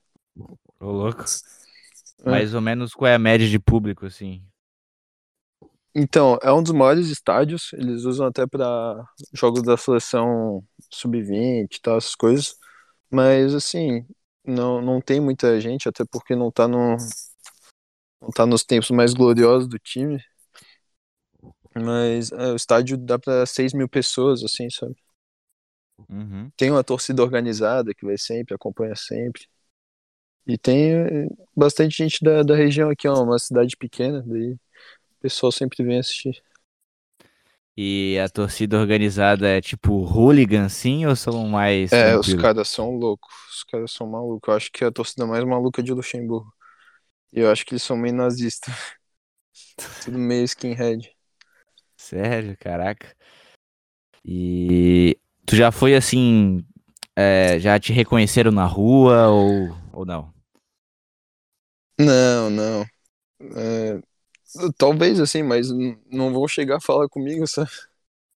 Ô, 0.80 0.92
louco. 0.92 1.24
É. 2.26 2.30
Mais 2.30 2.54
ou 2.54 2.62
menos 2.62 2.94
qual 2.94 3.10
é 3.10 3.16
a 3.16 3.20
média 3.20 3.48
de 3.48 3.60
público, 3.60 4.06
assim? 4.06 4.44
Então, 5.96 6.38
é 6.42 6.52
um 6.52 6.62
dos 6.62 6.72
maiores 6.72 7.08
estádios. 7.08 7.74
Eles 7.74 8.04
usam 8.04 8.28
até 8.28 8.46
para 8.46 9.04
jogos 9.34 9.64
da 9.64 9.76
seleção 9.76 10.64
sub-20 10.90 11.76
e 11.76 11.82
tal, 11.82 11.98
essas 11.98 12.16
coisas. 12.16 12.56
Mas 13.12 13.54
assim, 13.54 14.06
não, 14.46 14.82
não 14.82 15.02
tem 15.02 15.20
muita 15.20 15.60
gente, 15.60 15.88
até 15.90 16.04
porque 16.06 16.36
não 16.36 16.52
tá 16.52 16.68
no. 16.68 16.98
Não 18.22 18.30
tá 18.30 18.46
nos 18.46 18.64
tempos 18.64 18.92
mais 18.92 19.14
gloriosos 19.14 19.68
do 19.68 19.80
time. 19.80 20.22
Mas 21.76 22.32
é, 22.32 22.52
o 22.52 22.56
estádio 22.56 22.98
dá 22.98 23.18
para 23.18 23.46
6 23.46 23.74
mil 23.74 23.88
pessoas, 23.88 24.44
assim, 24.44 24.70
sabe? 24.70 24.96
Uhum. 26.10 26.50
Tem 26.56 26.72
uma 26.72 26.84
torcida 26.84 27.22
organizada 27.22 27.94
que 27.94 28.06
vai 28.06 28.18
sempre, 28.18 28.56
acompanha 28.56 28.96
sempre. 28.96 29.48
E 30.48 30.58
tem 30.58 30.94
é, 30.94 31.28
bastante 31.56 31.98
gente 31.98 32.24
da, 32.24 32.44
da 32.44 32.56
região 32.56 32.90
aqui, 32.90 33.08
é 33.08 33.12
uma 33.12 33.38
cidade 33.40 33.78
pequena, 33.78 34.24
daí 34.26 34.54
o 34.54 34.60
pessoal 35.22 35.52
sempre 35.52 35.84
vem 35.84 36.00
assistir. 36.00 36.42
E 37.78 38.20
a 38.20 38.28
torcida 38.28 38.78
organizada 38.78 39.48
é 39.48 39.62
tipo 39.62 40.04
hooligan, 40.04 40.68
sim, 40.68 41.06
ou 41.06 41.16
são 41.16 41.48
mais. 41.48 41.92
É, 41.94 42.12
tranquilos? 42.12 42.28
os 42.28 42.34
caras 42.36 42.68
são 42.68 42.92
loucos. 42.92 43.34
Os 43.52 43.64
caras 43.64 43.92
são 43.92 44.08
malucos. 44.08 44.48
Eu 44.48 44.56
acho 44.56 44.72
que 44.72 44.84
é 44.84 44.88
a 44.88 44.92
torcida 44.92 45.26
mais 45.26 45.44
maluca 45.44 45.82
de 45.82 45.94
Luxemburgo. 45.94 46.54
E 47.32 47.40
eu 47.40 47.50
acho 47.50 47.66
que 47.66 47.74
eles 47.74 47.84
são 47.84 47.96
meio 47.96 48.16
nazistas. 48.16 48.74
Tudo 50.04 50.18
meio 50.18 50.44
skinhead. 50.44 51.10
Sério, 51.96 52.58
caraca. 52.60 53.16
E 54.26 55.18
tu 55.46 55.56
já 55.56 55.72
foi 55.72 55.96
assim. 55.96 56.66
É, 57.16 57.60
já 57.60 57.80
te 57.80 57.92
reconheceram 57.92 58.52
na 58.52 58.66
rua 58.66 59.28
ou, 59.28 59.76
ou 59.92 60.06
não? 60.06 60.34
Não, 62.00 62.50
não. 62.50 62.86
É, 63.58 64.02
Talvez 64.78 65.20
assim, 65.20 65.44
mas 65.44 65.70
não 66.12 66.34
vão 66.34 66.48
chegar 66.48 66.78
a 66.78 66.82
falar 66.82 67.08
comigo, 67.08 67.46
sabe? 67.48 67.70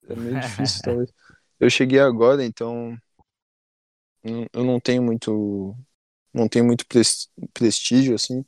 É 0.09 0.15
meio 0.15 0.39
difícil, 0.39 0.81
talvez. 0.83 1.09
Eu 1.59 1.69
cheguei 1.69 1.99
agora, 1.99 2.43
então 2.43 2.97
eu 4.53 4.63
não 4.63 4.79
tenho 4.79 5.01
muito 5.03 5.75
não 6.33 6.47
tenho 6.47 6.65
muito 6.65 6.85
prestígio 7.53 8.15
assim. 8.15 8.43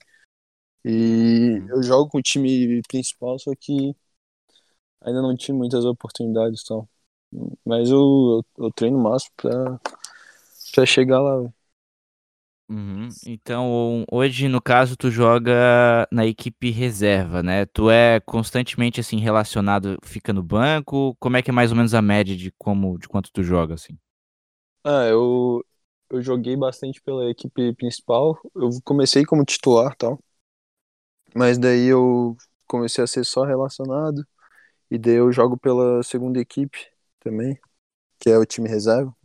E 0.85 1.61
eu 1.69 1.83
jogo 1.83 2.09
com 2.11 2.19
o 2.19 2.21
time 2.21 2.81
principal, 2.89 3.39
só 3.39 3.51
que 3.59 3.95
ainda 5.01 5.21
não 5.21 5.35
tive 5.35 5.53
muitas 5.57 5.85
oportunidades, 5.85 6.61
então. 6.63 6.87
Mas 7.65 7.89
eu, 7.89 8.43
eu, 8.57 8.65
eu 8.65 8.71
treino 8.71 8.97
o 8.97 9.01
máximo 9.03 9.31
pra, 9.37 9.79
pra 10.73 10.85
chegar 10.85 11.21
lá. 11.21 11.51
Uhum. 12.73 13.09
Então, 13.23 14.03
hoje, 14.11 14.47
no 14.47 14.59
caso, 14.59 14.97
tu 14.97 15.11
joga 15.11 16.07
na 16.11 16.25
equipe 16.25 16.71
reserva, 16.71 17.43
né? 17.43 17.65
Tu 17.67 17.87
é 17.91 18.19
constantemente, 18.21 18.99
assim, 18.99 19.19
relacionado, 19.19 19.97
fica 20.03 20.33
no 20.33 20.41
banco? 20.41 21.15
Como 21.19 21.37
é 21.37 21.41
que 21.43 21.51
é 21.51 21.53
mais 21.53 21.69
ou 21.71 21.77
menos 21.77 21.93
a 21.93 22.01
média 22.01 22.35
de 22.35 22.51
como, 22.57 22.97
de 22.97 23.07
quanto 23.07 23.31
tu 23.31 23.43
joga, 23.43 23.75
assim? 23.75 23.95
Ah, 24.83 25.05
eu, 25.07 25.65
eu 26.09 26.21
joguei 26.21 26.55
bastante 26.55 27.01
pela 27.01 27.29
equipe 27.29 27.73
principal. 27.75 28.37
Eu 28.55 28.69
comecei 28.83 29.25
como 29.25 29.45
titular 29.45 29.95
tal. 29.95 30.19
Mas 31.35 31.57
daí 31.57 31.87
eu 31.87 32.35
comecei 32.67 33.03
a 33.03 33.07
ser 33.07 33.25
só 33.25 33.43
relacionado. 33.43 34.25
E 34.91 34.97
daí 34.97 35.15
eu 35.15 35.31
jogo 35.33 35.57
pela 35.57 36.03
segunda 36.03 36.39
equipe 36.39 36.79
também, 37.21 37.59
que 38.19 38.29
é 38.31 38.37
o 38.37 38.45
time 38.45 38.69
reserva. 38.69 39.15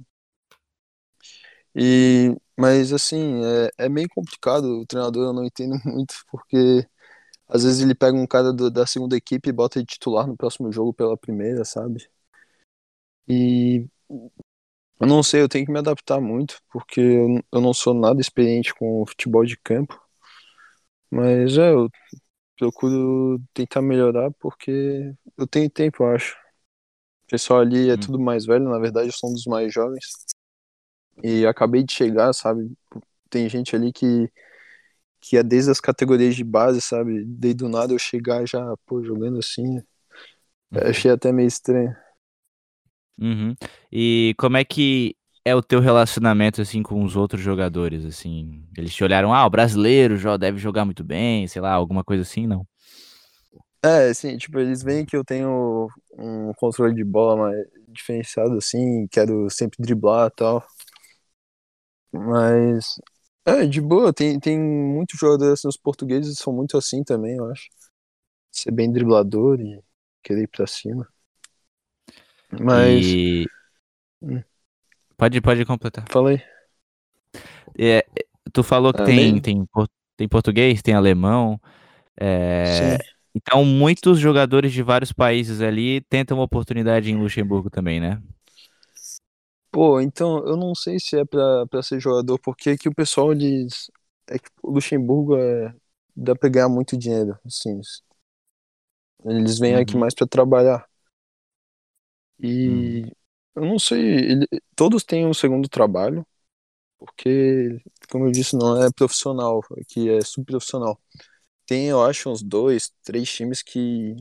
E, 1.77 2.37
mas 2.59 2.93
assim, 2.93 3.43
é, 3.79 3.87
é 3.87 3.89
meio 3.89 4.09
complicado. 4.11 4.81
O 4.81 4.87
treinador 4.87 5.29
eu 5.29 5.33
não 5.33 5.45
entendo 5.45 5.77
muito, 5.87 6.15
porque 6.31 6.87
às 7.49 7.65
vezes 7.65 7.83
ele 7.83 7.95
pega 7.95 8.17
um 8.19 8.27
cara 8.27 8.53
do, 8.53 8.71
da 8.71 8.87
segunda 8.87 9.17
equipe 9.17 9.49
e 9.51 9.53
bota 9.53 9.79
ele 9.79 9.87
titular 9.87 10.27
no 10.27 10.37
próximo 10.37 10.73
jogo 10.73 10.95
pela 10.95 11.17
primeira, 11.19 11.65
sabe? 11.65 12.09
E 13.29 13.89
eu 15.01 15.07
não 15.07 15.23
sei, 15.23 15.43
eu 15.43 15.49
tenho 15.49 15.67
que 15.67 15.73
me 15.73 15.79
adaptar 15.79 16.21
muito, 16.21 16.61
porque 16.71 17.01
eu, 17.01 17.41
eu 17.53 17.61
não 17.61 17.73
sou 17.75 17.95
nada 17.95 18.21
experiente 18.21 18.75
com 18.75 19.05
futebol 19.07 19.45
de 19.45 19.57
campo. 19.57 20.01
Mas 21.11 21.57
é, 21.59 21.73
eu 21.73 21.89
procuro 22.59 23.41
tentar 23.55 23.83
melhorar 23.83 24.31
porque 24.41 25.15
eu 25.39 25.47
tenho 25.49 25.71
tempo, 25.71 26.05
eu 26.05 26.15
acho. 26.15 26.37
O 27.27 27.31
pessoal 27.31 27.61
ali 27.63 27.91
é 27.91 27.97
Hum. 27.97 27.99
tudo 27.99 28.21
mais 28.21 28.47
velho, 28.47 28.65
na 28.71 28.79
verdade 28.81 29.09
eu 29.09 29.13
sou 29.15 29.31
um 29.31 29.35
dos 29.35 29.47
mais 29.47 29.73
jovens. 29.75 30.05
E 31.23 31.47
acabei 31.47 31.83
de 31.83 31.93
chegar, 31.93 32.33
sabe? 32.33 32.71
Tem 33.31 33.49
gente 33.49 33.75
ali 33.75 33.93
que, 33.93 34.31
que 35.21 35.37
é 35.37 35.43
desde 35.43 35.71
as 35.71 35.81
categorias 35.81 36.35
de 36.37 36.45
base, 36.45 36.81
sabe? 36.81 37.25
Desde 37.25 37.59
do 37.59 37.69
nada 37.69 37.93
eu 37.93 37.99
chegar 37.99 38.47
já, 38.47 38.75
pô, 38.87 39.03
jogando 39.03 39.39
assim. 39.39 39.83
Eu 40.73 40.89
achei 40.89 41.11
até 41.11 41.33
meio 41.33 41.49
estranho. 41.49 41.95
Uhum. 43.19 43.55
E 43.91 44.35
como 44.39 44.57
é 44.57 44.65
que 44.65 45.17
é 45.45 45.55
o 45.55 45.63
teu 45.63 45.81
relacionamento, 45.81 46.61
assim, 46.61 46.83
com 46.83 47.03
os 47.03 47.17
outros 47.17 47.41
jogadores, 47.41 48.05
assim? 48.05 48.65
Eles 48.77 48.95
te 48.95 49.03
olharam, 49.03 49.33
ah, 49.33 49.47
o 49.47 49.51
brasileiro 49.51 50.17
já 50.17 50.37
deve 50.37 50.59
jogar 50.59 50.85
muito 50.85 51.03
bem, 51.03 51.49
sei 51.49 51.63
lá, 51.63 51.73
alguma 51.73 52.05
coisa 52.05 52.23
assim, 52.23 52.47
não? 52.47 52.67
É, 53.83 54.09
assim, 54.11 54.37
tipo, 54.37 54.59
eles 54.59 54.83
veem 54.83 55.07
que 55.07 55.17
eu 55.17 55.25
tenho 55.25 55.89
um 56.19 56.53
controle 56.57 56.95
de 56.95 57.05
bola 57.05 57.37
mais 57.37 57.67
diferenciado, 57.89 58.57
assim, 58.59 59.07
quero 59.11 59.49
sempre 59.51 59.79
driblar 59.81 60.29
e 60.29 60.35
tal. 60.37 60.67
Mas, 62.13 63.01
é, 63.45 63.67
de 63.67 63.81
boa, 63.81 64.13
tem, 64.13 64.39
tem 64.39 64.59
muitos 64.59 65.19
jogadores 65.19 65.55
assim, 65.55 65.69
os 65.69 65.77
portugueses 65.77 66.39
são 66.39 66.53
muito 66.53 66.77
assim 66.77 67.05
também, 67.05 67.37
eu 67.37 67.51
acho. 67.51 67.69
Ser 68.51 68.71
bem 68.73 68.91
driblador 68.91 69.61
e 69.61 69.83
querer 70.23 70.43
ir 70.43 70.49
pra 70.49 70.67
cima. 70.67 71.09
Mas, 72.61 73.05
E... 73.05 73.47
Hum. 74.23 74.43
Pode, 75.17 75.41
pode 75.41 75.65
completar. 75.65 76.05
falei. 76.11 76.43
É, 77.79 78.05
tu 78.53 78.63
falou 78.63 78.93
que 78.93 79.01
Ah, 79.01 79.05
tem, 79.05 79.41
tem, 79.41 79.67
tem 80.17 80.29
português, 80.29 80.83
tem 80.83 80.95
alemão, 80.95 81.61
é, 82.21 82.99
então 83.35 83.65
muitos 83.65 84.19
jogadores 84.19 84.73
de 84.73 84.83
vários 84.83 85.13
países 85.13 85.61
ali 85.61 86.01
tentam 86.03 86.39
uma 86.39 86.45
oportunidade 86.45 87.11
em 87.11 87.17
Luxemburgo 87.17 87.71
também, 87.71 88.01
né? 88.01 88.21
Pô, 89.71 90.01
então, 90.01 90.39
eu 90.47 90.57
não 90.57 90.75
sei 90.75 90.99
se 90.99 91.17
é 91.19 91.25
pra, 91.25 91.67
pra 91.67 91.83
ser 91.83 92.01
jogador, 92.01 92.39
porque 92.41 92.71
aqui 92.71 92.89
o 92.89 92.95
pessoal 92.95 93.35
diz. 93.35 93.91
É 94.27 94.39
que 94.39 94.49
o 94.63 94.71
Luxemburgo 94.73 95.37
é, 95.39 95.75
dá 96.17 96.35
pra 96.35 96.49
ganhar 96.49 96.69
muito 96.69 96.97
dinheiro, 96.99 97.39
assim. 97.47 97.81
Eles 99.25 99.61
vêm 99.61 99.77
aqui 99.77 99.97
Uhum. 99.97 99.97
mais 99.97 100.13
pra 100.13 100.27
trabalhar. 100.27 100.85
E 102.41 103.03
eu 103.55 103.63
não 103.65 103.79
sei, 103.79 104.01
ele- 104.33 104.47
todos 104.77 105.03
têm 105.05 105.27
um 105.27 105.35
segundo 105.35 105.69
trabalho, 105.69 106.27
porque, 106.99 107.81
como 108.11 108.27
eu 108.27 108.33
disse, 108.33 108.57
não 108.57 108.83
é 108.83 108.91
profissional, 108.93 109.63
aqui 109.81 110.11
é 110.11 110.23
subprofissional. 110.23 111.01
Tem, 111.67 111.89
eu 111.89 112.03
acho, 112.05 112.31
uns 112.31 112.43
dois, 112.43 112.93
três 113.05 113.31
times 113.33 113.63
que, 113.63 114.17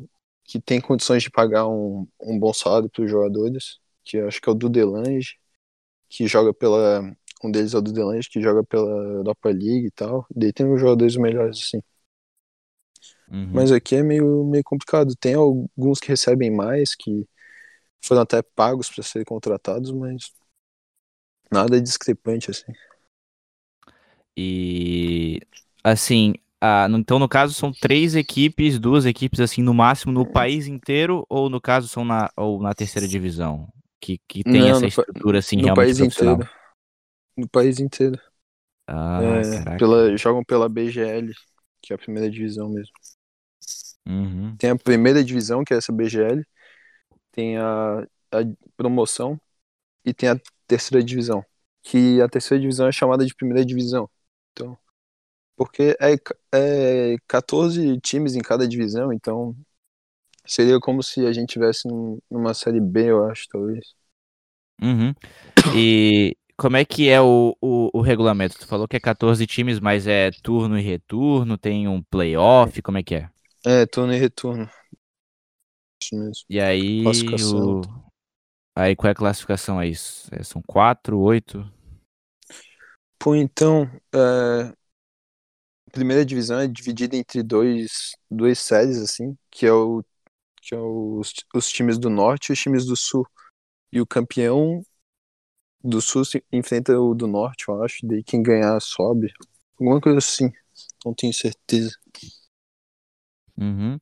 que 0.45 0.61
têm 0.61 0.81
condições 0.81 1.23
de 1.23 1.31
pagar 1.31 1.67
um, 1.67 2.07
um 2.21 2.39
bom 2.39 2.53
salário 2.53 2.89
para 2.89 3.03
os 3.05 3.11
jogadores, 3.11 3.79
que 4.07 4.17
acho 4.19 4.41
que 4.41 4.49
é 4.49 4.51
o 4.51 4.55
Dudelange, 4.55 5.37
que 6.09 6.27
joga 6.27 6.53
pela. 6.53 7.01
Um 7.43 7.51
deles 7.51 7.73
é 7.73 7.77
o 7.77 7.81
Dudelange, 7.81 8.29
que 8.29 8.41
joga 8.41 8.63
pela 8.63 8.89
Europa 8.89 9.49
League 9.49 9.87
e 9.87 9.91
tal. 9.91 10.25
Daí 10.35 10.51
tem 10.51 10.71
os 10.71 10.79
jogadores 10.79 11.15
melhores, 11.17 11.59
assim. 11.59 11.81
Uhum. 13.29 13.51
Mas 13.53 13.71
aqui 13.71 13.95
é 13.95 14.03
meio, 14.03 14.43
meio 14.45 14.63
complicado. 14.63 15.15
Tem 15.19 15.35
alguns 15.35 15.99
que 15.99 16.07
recebem 16.07 16.49
mais, 16.49 16.95
que 16.95 17.27
foram 18.01 18.21
até 18.21 18.41
pagos 18.41 18.89
para 18.89 19.03
serem 19.03 19.25
contratados, 19.25 19.91
mas 19.91 20.31
nada 21.51 21.79
discrepante 21.79 22.51
assim. 22.51 22.71
E 24.35 25.41
assim, 25.83 26.35
ah, 26.61 26.87
então 26.89 27.19
no 27.19 27.27
caso 27.27 27.53
são 27.53 27.71
três 27.71 28.15
equipes, 28.15 28.79
duas 28.79 29.05
equipes 29.05 29.39
assim 29.39 29.61
no 29.61 29.73
máximo 29.73 30.11
no 30.11 30.25
país 30.25 30.67
inteiro 30.67 31.25
ou 31.29 31.49
no 31.49 31.59
caso 31.59 31.87
são 31.87 32.05
na 32.05 32.29
ou 32.35 32.61
na 32.61 32.73
terceira 32.73 33.07
divisão 33.07 33.67
que, 33.99 34.19
que 34.27 34.43
tem 34.43 34.61
Não, 34.61 34.69
essa 34.69 34.81
no 34.81 34.87
estrutura 34.87 35.39
assim 35.39 35.57
no 35.57 35.63
realmente 35.63 35.85
país 35.87 35.99
inteiro. 35.99 36.49
No 37.37 37.47
país 37.47 37.79
inteiro. 37.79 38.19
Ah, 38.87 39.19
É, 39.21 39.77
pela, 39.77 40.15
jogam 40.17 40.43
pela 40.43 40.69
BGL, 40.69 41.33
que 41.81 41.93
é 41.93 41.95
a 41.95 41.99
primeira 41.99 42.29
divisão 42.29 42.69
mesmo. 42.69 42.93
Uhum. 44.07 44.55
Tem 44.57 44.69
a 44.69 44.75
primeira 44.75 45.23
divisão, 45.23 45.63
que 45.63 45.73
é 45.73 45.77
essa 45.77 45.91
BGL, 45.91 46.43
tem 47.31 47.57
a, 47.57 48.01
a 48.01 48.37
promoção 48.75 49.39
e 50.05 50.13
tem 50.13 50.29
a 50.29 50.39
terceira 50.67 51.03
divisão. 51.03 51.43
Que 51.83 52.21
a 52.21 52.29
terceira 52.29 52.61
divisão 52.61 52.87
é 52.87 52.91
chamada 52.91 53.25
de 53.25 53.35
primeira 53.35 53.65
divisão. 53.65 54.09
Então, 54.53 54.77
porque 55.55 55.97
é, 56.01 56.15
é 56.53 57.17
14 57.27 57.99
times 58.01 58.35
em 58.35 58.41
cada 58.41 58.67
divisão, 58.67 59.13
então 59.13 59.55
seria 60.47 60.79
como 60.79 61.03
se 61.03 61.25
a 61.25 61.33
gente 61.33 61.49
tivesse 61.53 61.87
num- 61.87 62.19
numa 62.29 62.53
série 62.53 62.79
B, 62.81 63.09
eu 63.11 63.25
acho, 63.29 63.47
talvez. 63.49 63.95
Uhum. 64.81 65.13
E 65.71 66.37
como 66.57 66.77
é 66.77 66.85
que 66.85 67.09
é 67.09 67.21
o, 67.21 67.55
o, 67.61 67.91
o 67.99 68.01
regulamento? 68.01 68.59
Tu 68.59 68.67
falou 68.67 68.87
que 68.87 68.97
é 68.97 68.99
14 68.99 69.47
times, 69.47 69.79
mas 69.79 70.07
é 70.07 70.31
turno 70.43 70.77
e 70.79 70.81
retorno, 70.83 71.57
tem 71.57 71.87
um 71.87 72.03
playoff, 72.03 72.81
como 72.81 72.97
é 72.97 73.03
que 73.03 73.15
é? 73.15 73.29
É, 73.65 73.85
turno 73.85 74.13
e 74.13 74.17
retorno. 74.17 74.69
Isso 76.01 76.15
mesmo. 76.15 76.47
E 76.49 76.59
aí, 76.61 77.41
o... 77.43 77.81
aí 78.75 78.95
qual 78.95 79.09
é 79.09 79.11
a 79.13 79.15
classificação 79.15 79.79
aí? 79.79 79.93
É, 80.31 80.43
São 80.43 80.61
quatro, 80.63 81.19
oito? 81.19 81.69
Pô, 83.19 83.35
então, 83.35 83.83
é, 84.13 84.73
a 85.87 85.91
primeira 85.91 86.25
divisão 86.25 86.59
é 86.59 86.67
dividida 86.67 87.15
entre 87.15 87.41
dois, 87.43 88.11
duas 88.29 88.59
séries, 88.59 88.97
assim, 88.97 89.37
que 89.51 89.65
é, 89.65 89.71
o, 89.73 90.03
é 90.75 90.79
os, 90.79 91.33
os 91.53 91.69
times 91.69 91.97
do 91.97 92.09
norte 92.09 92.49
e 92.49 92.53
os 92.53 92.59
times 92.59 92.85
do 92.85 92.95
sul. 92.95 93.25
E 93.91 94.01
o 94.01 94.05
campeão 94.05 94.81
do 95.83 96.01
sul 96.01 96.25
se 96.25 96.43
enfrenta 96.51 96.99
o 96.99 97.13
do 97.13 97.27
norte, 97.27 97.65
eu 97.67 97.83
acho, 97.83 98.05
daí 98.05 98.23
quem 98.23 98.41
ganhar 98.41 98.79
sobe. 98.79 99.31
Alguma 99.79 100.01
coisa 100.01 100.17
assim, 100.17 100.51
não 101.05 101.13
tenho 101.13 101.33
certeza. 101.33 101.91
Uhum. 103.57 103.97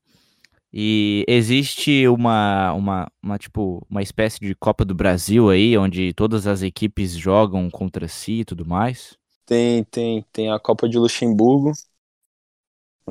E 0.73 1.23
existe 1.27 2.05
uma, 2.07 2.73
uma, 2.73 3.11
uma, 3.23 3.37
tipo, 3.37 3.85
uma 3.89 4.01
espécie 4.01 4.39
de 4.39 4.53
Copa 4.53 4.83
do 4.83 4.93
Brasil 4.93 5.49
aí, 5.49 5.77
onde 5.77 6.13
todas 6.13 6.45
as 6.47 6.61
equipes 6.61 7.11
jogam 7.11 7.69
contra 7.69 8.09
si 8.09 8.41
e 8.41 8.45
tudo 8.45 8.65
mais? 8.65 9.17
Tem, 9.45 9.83
tem, 9.85 10.25
tem 10.33 10.51
a 10.51 10.59
Copa 10.59 10.89
de 10.89 10.97
Luxemburgo. 10.97 11.71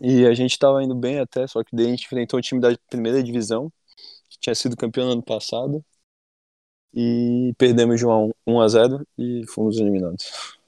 E 0.03 0.27
a 0.27 0.35
gente 0.35 0.59
tava 0.59 0.83
indo 0.83 0.95
bem 0.95 1.21
até, 1.21 1.47
só 1.47 1.63
que 1.63 1.75
daí 1.75 1.87
a 1.87 1.91
gente 1.91 2.05
enfrentou 2.05 2.39
o 2.39 2.43
time 2.43 2.61
da 2.61 2.77
primeira 2.89 3.23
divisão, 3.23 3.73
que 4.29 4.39
tinha 4.41 4.55
sido 4.55 4.77
campeão 4.77 5.07
no 5.07 5.13
ano 5.13 5.23
passado. 5.23 5.85
E 6.93 7.53
perdemos 7.59 7.99
de 7.99 8.07
1 8.07 8.11
a 8.11 8.31
1 8.47 8.61
a 8.61 8.69
0 8.69 9.07
e 9.19 9.43
fomos 9.49 9.79
eliminados. 9.79 10.59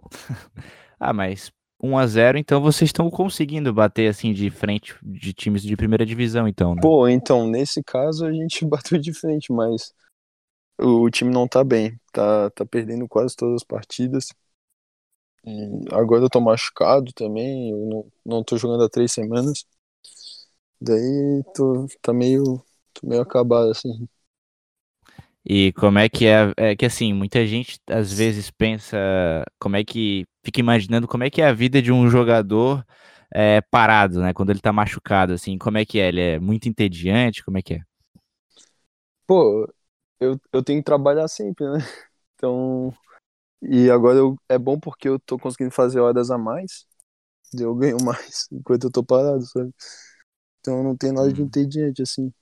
Ah, 1.04 1.12
mas 1.12 1.50
1 1.82 1.98
a 1.98 2.06
0 2.06 2.38
então 2.38 2.62
vocês 2.62 2.88
estão 2.88 3.10
conseguindo 3.10 3.74
bater 3.74 4.06
assim 4.06 4.32
de 4.32 4.48
frente 4.50 4.94
de 5.02 5.32
times 5.32 5.64
de 5.64 5.76
primeira 5.76 6.06
divisão, 6.06 6.46
então, 6.46 6.76
né? 6.76 6.80
Pô, 6.80 7.08
então, 7.08 7.48
nesse 7.48 7.82
caso 7.82 8.24
a 8.24 8.32
gente 8.32 8.64
bateu 8.64 9.00
de 9.00 9.12
frente, 9.12 9.52
mas 9.52 9.92
o 10.80 11.10
time 11.10 11.32
não 11.32 11.48
tá 11.48 11.64
bem. 11.64 11.98
Tá, 12.12 12.50
tá 12.50 12.64
perdendo 12.64 13.08
quase 13.08 13.34
todas 13.34 13.56
as 13.56 13.64
partidas. 13.64 14.28
E 15.44 15.84
agora 15.94 16.24
eu 16.24 16.30
tô 16.30 16.40
machucado 16.40 17.12
também, 17.12 17.70
eu 17.70 17.78
não, 17.88 18.12
não 18.38 18.44
tô 18.44 18.56
jogando 18.56 18.84
há 18.84 18.88
três 18.90 19.12
semanas. 19.12 19.64
Daí 20.80 21.42
tô, 21.54 21.86
tá 22.02 22.12
meio, 22.12 22.62
tô 22.94 23.06
meio 23.06 23.22
acabado, 23.22 23.70
assim. 23.70 24.06
E 25.44 25.72
como 25.72 25.98
é 25.98 26.08
que 26.08 26.26
é, 26.26 26.52
é 26.56 26.76
que 26.76 26.86
assim, 26.86 27.12
muita 27.12 27.44
gente 27.46 27.78
às 27.88 28.12
vezes 28.12 28.50
pensa, 28.50 28.96
como 29.58 29.76
é 29.76 29.84
que 29.84 30.24
fica 30.44 30.60
imaginando 30.60 31.08
como 31.08 31.24
é 31.24 31.30
que 31.30 31.42
é 31.42 31.46
a 31.48 31.52
vida 31.52 31.82
de 31.82 31.90
um 31.92 32.08
jogador 32.08 32.84
é, 33.34 33.60
parado, 33.60 34.20
né, 34.20 34.32
quando 34.32 34.50
ele 34.50 34.60
tá 34.60 34.72
machucado 34.72 35.32
assim, 35.32 35.58
como 35.58 35.78
é 35.78 35.84
que 35.84 35.98
é? 36.00 36.08
Ele 36.08 36.20
é 36.20 36.38
muito 36.40 36.68
entediante, 36.68 37.44
como 37.44 37.58
é 37.58 37.62
que 37.62 37.74
é? 37.74 37.80
Pô, 39.26 39.66
eu, 40.20 40.40
eu 40.52 40.62
tenho 40.64 40.80
que 40.80 40.84
trabalhar 40.84 41.28
sempre, 41.28 41.66
né? 41.70 41.78
Então, 42.36 42.92
e 43.62 43.90
agora 43.90 44.18
eu, 44.18 44.36
é 44.48 44.58
bom 44.58 44.78
porque 44.78 45.08
eu 45.08 45.18
tô 45.20 45.38
conseguindo 45.38 45.70
fazer 45.74 46.00
horas 46.00 46.30
a 46.30 46.38
mais, 46.38 46.86
eu 47.58 47.74
ganho 47.76 47.98
mais 48.04 48.48
enquanto 48.52 48.84
eu 48.86 48.92
tô 48.92 49.04
parado, 49.04 49.44
sabe? 49.46 49.72
Então 50.60 50.82
não 50.84 50.96
tem 50.96 51.12
nada 51.12 51.32
de 51.32 51.42
Hum. 51.42 51.42
entediante, 51.42 52.02
assim. 52.02 52.32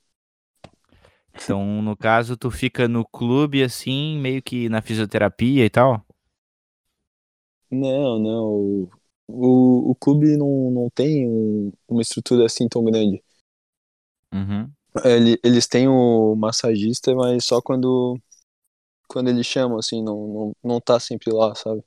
Então, 1.34 1.82
no 1.82 1.96
caso, 1.96 2.36
tu 2.36 2.50
fica 2.50 2.86
no 2.88 3.04
clube 3.04 3.62
assim, 3.62 4.18
meio 4.18 4.42
que 4.42 4.68
na 4.68 4.82
fisioterapia 4.82 5.64
e 5.64 5.70
tal? 5.70 6.04
Não, 7.70 8.18
não. 8.18 8.44
O, 8.46 8.90
o, 9.28 9.90
o 9.92 9.94
clube 9.94 10.36
não, 10.36 10.70
não 10.70 10.90
tem 10.90 11.28
um- 11.28 11.72
uma 11.88 12.02
estrutura 12.02 12.46
assim 12.46 12.68
tão 12.68 12.84
grande. 12.84 13.22
Uhum. 14.32 14.74
Ele- 15.04 15.38
eles 15.44 15.66
têm 15.68 15.88
o 15.88 16.34
massagista, 16.36 17.14
mas 17.14 17.44
só 17.44 17.60
quando, 17.62 18.18
quando 19.10 19.28
eles 19.30 19.46
chamam, 19.46 19.78
assim, 19.78 20.02
não, 20.02 20.26
não, 20.28 20.56
não 20.64 20.80
tá 20.80 21.00
sempre 21.00 21.32
lá, 21.32 21.54
sabe? 21.54 21.82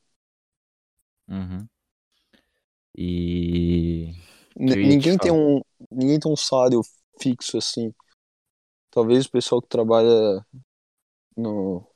Uhum. 1.27 1.69
E 2.95 4.15
N- 4.59 4.77
ninguém 4.81 5.17
tem 5.17 5.31
um, 5.31 5.61
ninguém 5.91 6.19
tem 6.19 6.31
um 6.31 6.35
salário 6.35 6.81
fixo, 7.21 7.57
assim. 7.57 7.93
Talvez 8.91 9.25
o 9.25 9.31
pessoal 9.31 9.61
que 9.61 9.67
trabalha 9.69 10.45
no, 11.37 11.87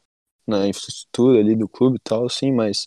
na 0.47 0.67
infraestrutura 0.67 1.39
ali 1.39 1.55
do 1.55 1.69
clube 1.69 1.97
e 1.97 2.01
tal, 2.03 2.25
assim, 2.25 2.51
mas 2.51 2.85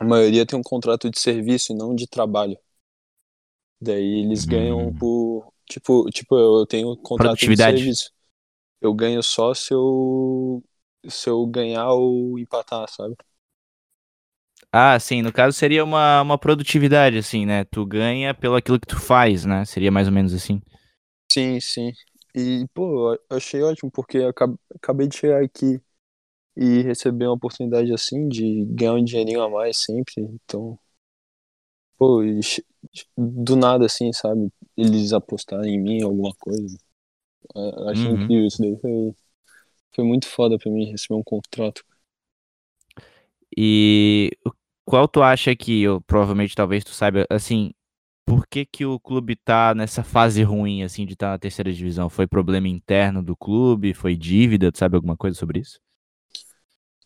a 0.00 0.04
maioria 0.06 0.46
tem 0.46 0.58
um 0.58 0.62
contrato 0.62 1.10
de 1.10 1.18
serviço 1.20 1.70
e 1.70 1.76
não 1.76 1.94
de 1.94 2.06
trabalho. 2.06 2.56
Daí 3.80 4.20
eles 4.24 4.44
ganham 4.44 4.92
Hum. 4.92 4.98
por. 4.98 5.52
Tipo, 5.68 6.08
tipo, 6.10 6.36
eu 6.38 6.66
tenho 6.66 6.92
um 6.92 6.96
contrato 6.96 7.48
de 7.48 7.56
serviço. 7.60 8.12
Eu 8.80 8.94
ganho 8.94 9.22
só 9.22 9.54
se 9.54 9.74
eu. 9.74 10.62
Se 11.10 11.28
eu 11.30 11.46
ganhar 11.46 11.90
ou 11.92 12.38
empatar, 12.38 12.88
sabe? 12.90 13.16
Ah, 14.72 14.98
sim, 15.00 15.22
no 15.22 15.32
caso 15.32 15.56
seria 15.56 15.82
uma, 15.84 16.20
uma 16.22 16.38
produtividade, 16.38 17.16
assim, 17.18 17.46
né? 17.46 17.64
Tu 17.64 17.84
ganha 17.86 18.34
pelo 18.34 18.56
aquilo 18.56 18.78
que 18.78 18.86
tu 18.86 18.98
faz, 19.00 19.44
né? 19.44 19.64
Seria 19.64 19.90
mais 19.90 20.06
ou 20.06 20.12
menos 20.12 20.34
assim. 20.34 20.60
Sim, 21.32 21.60
sim. 21.60 21.92
E, 22.34 22.66
pô, 22.74 23.18
achei 23.30 23.62
ótimo, 23.62 23.90
porque 23.90 24.18
acabei 24.76 25.06
de 25.08 25.16
chegar 25.16 25.42
aqui 25.42 25.80
e 26.56 26.82
receber 26.82 27.26
uma 27.26 27.34
oportunidade 27.34 27.92
assim 27.94 28.28
de 28.28 28.64
ganhar 28.66 28.94
um 28.94 29.04
dinheirinho 29.04 29.42
a 29.42 29.50
mais 29.50 29.78
sempre. 29.78 30.14
Então, 30.22 30.78
pô, 31.98 32.20
do 33.16 33.56
nada 33.56 33.86
assim, 33.86 34.12
sabe? 34.12 34.50
Eles 34.76 35.12
apostarem 35.12 35.74
em 35.74 35.80
mim, 35.82 36.02
alguma 36.02 36.34
coisa. 36.38 36.76
Eu 37.54 37.88
achei 37.90 38.12
Uhum. 38.12 38.12
incrível 38.12 38.46
isso 38.46 38.60
daí. 38.62 38.78
Foi, 38.80 39.14
foi 39.96 40.04
muito 40.04 40.28
foda 40.28 40.58
pra 40.58 40.70
mim 40.70 40.86
receber 40.92 41.16
um 41.16 41.24
contrato. 41.24 41.84
E 43.56 44.30
qual 44.84 45.08
tu 45.08 45.22
acha 45.22 45.54
que, 45.56 45.86
ou 45.88 46.00
provavelmente 46.00 46.54
talvez 46.54 46.84
tu 46.84 46.90
saiba, 46.90 47.26
assim, 47.30 47.72
por 48.26 48.46
que 48.48 48.66
que 48.66 48.86
o 48.86 49.00
clube 49.00 49.36
tá 49.36 49.74
nessa 49.74 50.04
fase 50.04 50.42
ruim, 50.44 50.82
assim, 50.84 51.06
de 51.06 51.14
estar 51.14 51.30
na 51.30 51.38
terceira 51.40 51.72
divisão? 51.72 52.10
Foi 52.10 52.26
problema 52.26 52.68
interno 52.68 53.22
do 53.22 53.36
clube? 53.36 53.94
Foi 53.94 54.16
dívida? 54.16 54.72
Tu 54.72 54.78
sabe 54.78 54.96
alguma 54.96 55.16
coisa 55.16 55.38
sobre 55.38 55.60
isso? 55.60 55.80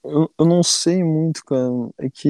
Eu, 0.04 0.32
eu 0.38 0.46
não 0.46 0.62
sei 0.62 1.02
muito, 1.04 1.44
cara. 1.44 1.68
É 1.98 2.08
que 2.10 2.28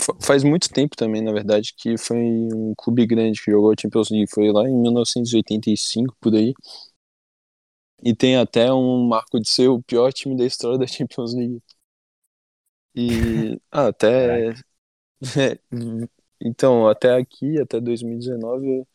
fa- 0.00 0.14
faz 0.20 0.42
muito 0.44 0.68
tempo 0.70 0.96
também, 0.96 1.22
na 1.22 1.32
verdade, 1.32 1.74
que 1.76 1.96
foi 1.98 2.16
um 2.18 2.74
clube 2.76 3.06
grande 3.06 3.42
que 3.42 3.50
jogou 3.50 3.72
a 3.72 3.74
Champions 3.80 4.10
League. 4.10 4.30
Foi 4.32 4.50
lá 4.52 4.68
em 4.68 4.74
1985, 4.76 6.16
por 6.20 6.34
aí. 6.34 6.54
E 8.04 8.14
tem 8.14 8.36
até 8.36 8.72
um 8.72 9.06
marco 9.08 9.40
de 9.40 9.48
ser 9.48 9.68
o 9.68 9.82
pior 9.82 10.12
time 10.12 10.36
da 10.36 10.44
história 10.44 10.78
da 10.78 10.86
Champions 10.86 11.34
League. 11.34 11.62
E 12.94 13.60
ah, 13.70 13.88
até 13.88 14.50
é, 14.50 14.54
então, 16.40 16.88
até 16.88 17.14
aqui, 17.16 17.60
até 17.60 17.80
2019, 17.80 18.86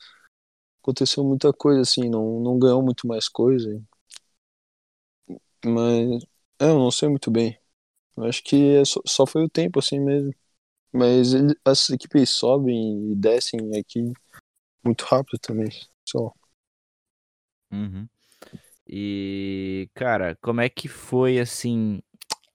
aconteceu 0.82 1.24
muita 1.24 1.54
coisa 1.54 1.82
assim, 1.82 2.10
não, 2.10 2.40
não 2.42 2.60
ganhou 2.60 2.84
muito 2.84 3.08
mais 3.08 3.30
coisa. 3.30 3.82
Mas 5.66 6.24
é, 6.60 6.66
eu 6.66 6.76
não 6.80 6.92
sei 6.92 7.10
muito 7.10 7.32
bem. 7.32 7.60
Eu 8.18 8.26
acho 8.26 8.44
que 8.44 8.56
é 8.78 8.86
só, 8.86 9.02
só 9.06 9.26
foi 9.28 9.44
o 9.46 9.50
tempo 9.50 9.80
assim 9.80 10.00
mesmo. 10.00 10.34
Mas 10.94 11.34
ele, 11.34 11.56
as 11.66 11.90
equipes 11.92 12.30
sobem 12.32 13.12
e 13.14 13.16
descem 13.16 13.60
aqui 13.80 14.14
muito 14.84 15.04
rápido 15.06 15.40
também. 15.40 15.70
Só. 16.06 16.34
Uhum. 17.72 18.10
E, 18.90 19.90
cara, 19.96 20.38
como 20.42 20.62
é 20.62 20.70
que 20.70 20.88
foi, 20.88 21.40
assim, 21.40 22.02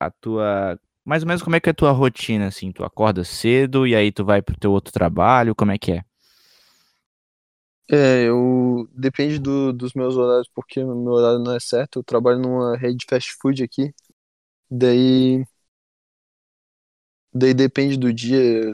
a 0.00 0.10
tua... 0.10 0.78
Mais 1.04 1.22
ou 1.22 1.28
menos 1.28 1.42
como 1.42 1.56
é 1.56 1.60
que 1.60 1.68
é 1.70 1.72
a 1.72 1.74
tua 1.74 1.92
rotina, 1.92 2.48
assim? 2.48 2.72
Tu 2.72 2.84
acorda 2.84 3.24
cedo 3.24 3.86
e 3.86 3.94
aí 3.96 4.12
tu 4.12 4.24
vai 4.24 4.42
pro 4.42 4.58
teu 4.58 4.72
outro 4.72 4.92
trabalho? 4.92 5.54
Como 5.54 5.72
é 5.72 5.78
que 5.78 5.92
é? 5.92 6.04
É, 7.90 8.24
eu 8.28 8.88
depende 8.92 9.38
do, 9.38 9.72
dos 9.72 9.92
meus 9.94 10.16
horários, 10.16 10.48
porque 10.54 10.82
meu 10.82 11.12
horário 11.12 11.38
não 11.40 11.54
é 11.54 11.60
certo. 11.60 11.98
Eu 11.98 12.04
trabalho 12.04 12.38
numa 12.38 12.76
rede 12.76 12.98
de 12.98 13.06
fast 13.08 13.32
food 13.40 13.62
aqui. 13.62 13.92
Daí, 14.70 15.44
daí 17.32 17.54
depende 17.54 17.96
do 17.96 18.12
dia, 18.12 18.72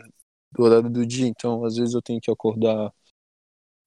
do 0.52 0.62
horário 0.64 0.90
do 0.90 1.06
dia. 1.06 1.26
Então, 1.28 1.64
às 1.64 1.76
vezes 1.76 1.94
eu 1.94 2.02
tenho 2.02 2.20
que 2.20 2.30
acordar 2.30 2.92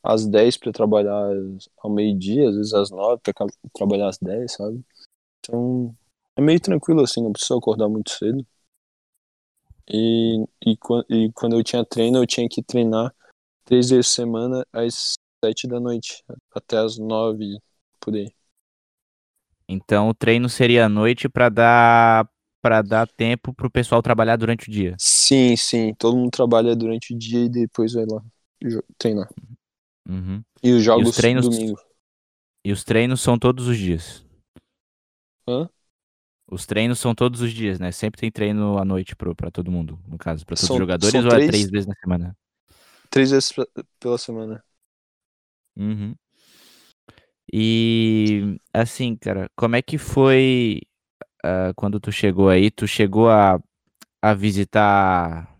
às 0.04 0.26
10 0.26 0.58
para 0.58 0.72
trabalhar 0.72 1.30
ao 1.78 1.92
meio-dia, 1.92 2.50
às 2.50 2.56
vezes 2.56 2.74
às 2.74 2.90
9 2.90 3.22
para 3.24 3.48
trabalhar 3.74 4.10
às 4.10 4.18
10, 4.18 4.54
sabe? 4.54 4.82
Então, 5.40 5.96
é 6.36 6.42
meio 6.42 6.60
tranquilo 6.60 7.02
assim, 7.02 7.24
não 7.24 7.32
preciso 7.32 7.58
acordar 7.58 7.90
muito 7.90 8.12
cedo. 8.12 8.46
E, 9.90 10.44
e, 10.66 10.78
e 11.10 11.32
quando 11.34 11.58
eu 11.58 11.64
tinha 11.64 11.86
treino, 11.86 12.20
eu 12.20 12.28
tinha 12.28 12.48
que 12.50 12.64
treinar 12.64 13.14
três 13.66 13.90
vezes 13.90 14.08
por 14.08 14.14
semana 14.14 14.66
às 14.72 15.14
7 15.44 15.68
da 15.68 15.80
noite, 15.80 16.24
até 16.56 16.78
às 16.78 16.98
9 16.98 17.60
por 18.00 18.14
aí. 18.14 18.32
Então, 19.68 20.10
o 20.10 20.14
treino 20.14 20.50
seria 20.50 20.86
à 20.86 20.90
noite 20.90 21.30
pra 21.30 21.50
dar 21.50 22.30
para 22.62 22.84
dar 22.84 23.08
tempo 23.08 23.54
pro 23.54 23.72
pessoal 23.72 24.04
trabalhar 24.04 24.36
durante 24.36 24.70
o 24.70 24.72
dia. 24.72 24.96
Sim, 25.00 25.56
sim, 25.56 25.96
todo 25.96 26.16
mundo 26.16 26.30
trabalha 26.30 26.76
durante 26.76 27.14
o 27.14 27.18
dia 27.18 27.46
e 27.46 27.50
depois 27.50 27.94
vai 27.94 28.06
lá 28.06 28.22
treinar. 29.00 29.28
Uhum. 30.12 30.44
E 30.62 30.72
os 30.74 30.84
jogos 30.84 31.16
treinos- 31.16 31.48
domingo. 31.48 31.80
E 32.66 32.72
os 32.72 32.84
treinos 32.84 33.22
são 33.22 33.40
todos 33.40 33.68
os 33.68 33.78
dias. 33.78 34.26
Hã? 35.48 35.70
Os 36.48 36.66
treinos 36.66 37.00
são 37.00 37.16
todos 37.16 37.40
os 37.42 37.52
dias, 37.54 37.80
né? 37.80 37.92
Sempre 37.92 38.20
tem 38.20 38.30
treino 38.32 38.78
à 38.78 38.84
noite 38.84 39.16
pro, 39.16 39.34
pra 39.36 39.50
todo 39.50 39.72
mundo, 39.72 39.98
no 40.08 40.18
caso, 40.18 40.46
pra 40.46 40.56
todos 40.56 40.68
São- 40.68 40.76
os 40.76 40.80
jogadores 40.80 41.16
ou 41.16 41.32
é 41.32 41.36
três- 41.36 41.50
três 41.50 41.70
vezes 41.70 41.88
na 41.88 41.96
semana? 41.96 42.38
Três 43.10 43.32
vezes 43.32 43.52
pra- 43.54 43.66
pela 44.00 44.18
semana. 44.18 44.64
Uhum. 45.78 46.14
E 47.54 48.58
assim, 48.74 49.16
cara, 49.16 49.50
como 49.56 49.76
é 49.76 49.82
que 49.82 49.98
foi 49.98 50.82
ah, 51.44 51.72
quando 51.76 52.00
tu 52.00 52.12
chegou 52.12 52.50
aí? 52.50 52.70
Tu 52.70 52.88
chegou 52.88 53.30
a, 53.30 53.60
a 54.22 54.34
visitar 54.34 55.58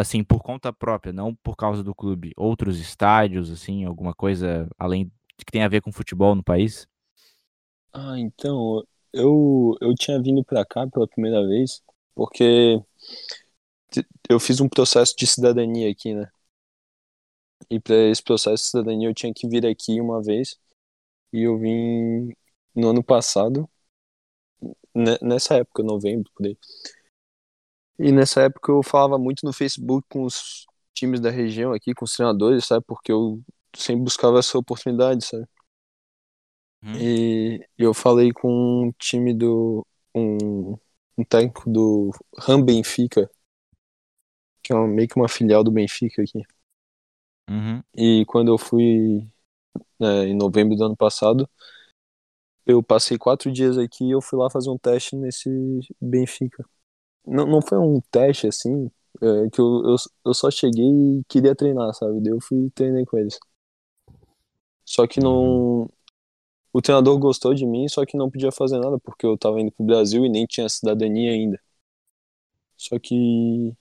assim 0.00 0.24
por 0.24 0.42
conta 0.42 0.72
própria, 0.72 1.12
não 1.12 1.34
por 1.36 1.56
causa 1.56 1.82
do 1.82 1.94
clube, 1.94 2.32
outros 2.36 2.78
estádios, 2.80 3.50
assim, 3.50 3.84
alguma 3.84 4.14
coisa 4.14 4.68
além 4.78 5.10
que 5.38 5.52
tem 5.52 5.62
a 5.62 5.68
ver 5.68 5.82
com 5.82 5.92
futebol 5.92 6.34
no 6.34 6.42
país? 6.44 6.86
Ah, 7.92 8.18
então, 8.18 8.82
eu, 9.12 9.74
eu 9.80 9.94
tinha 9.94 10.20
vindo 10.22 10.44
pra 10.44 10.64
cá 10.64 10.86
pela 10.86 11.08
primeira 11.08 11.46
vez 11.46 11.82
porque 12.14 12.80
eu 14.28 14.38
fiz 14.40 14.60
um 14.60 14.68
processo 14.68 15.14
de 15.16 15.26
cidadania 15.26 15.90
aqui, 15.90 16.14
né? 16.14 16.28
E 17.70 17.80
para 17.80 17.94
esse 18.10 18.22
processo 18.22 18.64
de 18.64 18.70
cidadania 18.70 19.08
eu 19.08 19.14
tinha 19.14 19.32
que 19.34 19.48
vir 19.48 19.66
aqui 19.66 20.00
uma 20.00 20.22
vez 20.22 20.58
e 21.32 21.42
eu 21.44 21.58
vim 21.58 22.32
no 22.74 22.90
ano 22.90 23.04
passado, 23.04 23.68
ne- 24.94 25.18
nessa 25.22 25.56
época, 25.56 25.82
novembro, 25.82 26.30
por 26.34 26.46
aí. 26.46 26.56
E 27.98 28.12
nessa 28.12 28.42
época 28.42 28.72
eu 28.72 28.82
falava 28.82 29.18
muito 29.18 29.44
no 29.44 29.52
Facebook 29.52 30.06
com 30.08 30.24
os 30.24 30.66
times 30.94 31.20
da 31.20 31.30
região 31.30 31.72
aqui, 31.72 31.94
com 31.94 32.04
os 32.04 32.12
treinadores, 32.14 32.66
sabe? 32.66 32.84
Porque 32.86 33.12
eu 33.12 33.40
sempre 33.76 34.04
buscava 34.04 34.38
essa 34.38 34.58
oportunidade, 34.58 35.24
sabe? 35.24 35.46
Hum. 36.82 36.94
E 37.00 37.66
eu 37.76 37.92
falei 37.94 38.32
com 38.32 38.48
um 38.88 38.92
time 38.98 39.34
do. 39.34 39.86
um, 40.14 40.74
um 41.16 41.24
técnico 41.24 41.68
do 41.70 42.10
Ram 42.38 42.62
Benfica, 42.62 43.28
que 44.62 44.72
é 44.72 44.76
uma- 44.76 44.86
meio 44.86 45.08
que 45.08 45.16
uma 45.16 45.28
filial 45.28 45.64
do 45.64 45.70
Benfica 45.72 46.22
aqui. 46.22 46.42
Uhum. 47.50 47.82
E 47.96 48.24
quando 48.26 48.48
eu 48.52 48.58
fui 48.58 49.26
né, 50.00 50.26
em 50.28 50.36
novembro 50.36 50.76
do 50.76 50.84
ano 50.84 50.96
passado, 50.96 51.48
eu 52.66 52.80
passei 52.82 53.18
quatro 53.18 53.50
dias 53.52 53.76
aqui 53.78 54.04
e 54.04 54.10
eu 54.12 54.20
fui 54.20 54.38
lá 54.38 54.48
fazer 54.50 54.70
um 54.70 54.78
teste 54.78 55.16
nesse 55.16 55.48
Benfica. 56.00 56.64
Não, 57.28 57.46
não 57.46 57.62
foi 57.62 57.78
um 57.78 58.00
teste 58.10 58.46
assim, 58.48 58.90
é, 59.22 59.50
que 59.50 59.60
eu, 59.60 59.82
eu, 59.84 59.96
eu 60.26 60.34
só 60.34 60.50
cheguei 60.50 60.84
e 61.20 61.24
queria 61.28 61.54
treinar, 61.54 61.94
sabe? 61.94 62.20
Daí 62.20 62.32
eu 62.32 62.40
fui 62.40 62.66
e 62.66 62.70
treinei 62.70 63.04
com 63.06 63.18
eles. 63.18 63.38
Só 64.84 65.06
que 65.06 65.20
não. 65.20 65.88
O 66.72 66.82
treinador 66.82 67.18
gostou 67.18 67.54
de 67.54 67.66
mim, 67.66 67.88
só 67.88 68.06
que 68.06 68.16
não 68.16 68.30
podia 68.30 68.52
fazer 68.52 68.78
nada, 68.80 68.98
porque 69.00 69.26
eu 69.26 69.38
tava 69.38 69.60
indo 69.60 69.72
pro 69.72 69.86
Brasil 69.86 70.24
e 70.26 70.28
nem 70.30 70.46
tinha 70.46 70.68
cidadania 70.68 71.32
ainda. 71.32 71.60
Só 72.76 72.98
que. 72.98 73.76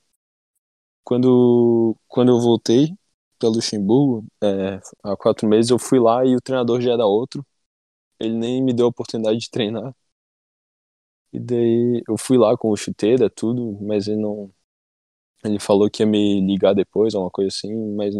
Quando, 1.03 1.95
quando 2.07 2.29
eu 2.31 2.39
voltei 2.39 2.93
pra 3.39 3.49
Luxemburgo, 3.49 4.25
é, 4.43 4.79
há 5.03 5.15
quatro 5.15 5.47
meses, 5.47 5.71
eu 5.71 5.79
fui 5.79 5.99
lá 5.99 6.25
e 6.25 6.35
o 6.35 6.41
treinador 6.41 6.81
já 6.81 6.93
era 6.93 7.05
outro. 7.05 7.45
Ele 8.19 8.35
nem 8.35 8.63
me 8.63 8.73
deu 8.73 8.87
a 8.87 8.89
oportunidade 8.89 9.39
de 9.39 9.51
treinar. 9.51 9.93
E 11.37 11.39
daí 11.39 12.03
eu 12.07 12.17
fui 12.17 12.37
lá 12.37 12.57
com 12.57 12.69
o 12.71 12.75
chuteira, 12.77 13.29
tudo, 13.29 13.77
mas 13.81 14.07
ele 14.07 14.17
não. 14.17 14.51
Ele 15.45 15.59
falou 15.59 15.89
que 15.89 16.03
ia 16.03 16.07
me 16.07 16.41
ligar 16.41 16.73
depois, 16.73 17.13
uma 17.13 17.29
coisa 17.29 17.49
assim, 17.49 17.73
mas 17.95 18.15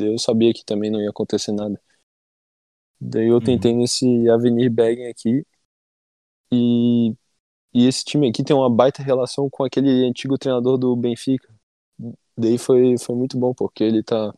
eu 0.00 0.18
sabia 0.18 0.54
que 0.54 0.64
também 0.64 0.90
não 0.90 1.00
ia 1.02 1.10
acontecer 1.10 1.52
nada. 1.52 1.80
Daí 3.00 3.28
eu 3.28 3.40
tentei 3.40 3.72
uhum. 3.72 3.78
nesse 3.78 4.28
Avenir 4.30 4.70
Bergen 4.70 5.08
aqui. 5.08 5.44
E, 6.52 7.10
e 7.74 7.86
esse 7.88 8.04
time 8.04 8.28
aqui 8.30 8.44
tem 8.44 8.56
uma 8.56 8.70
baita 8.70 9.02
relação 9.02 9.50
com 9.50 9.64
aquele 9.64 10.06
antigo 10.06 10.38
treinador 10.38 10.78
do 10.78 10.96
Benfica. 10.96 11.52
Daí 12.36 12.58
foi, 12.58 12.96
foi 12.98 13.16
muito 13.16 13.38
bom, 13.38 13.54
porque 13.54 13.84
ele 13.84 14.02
tá. 14.02 14.32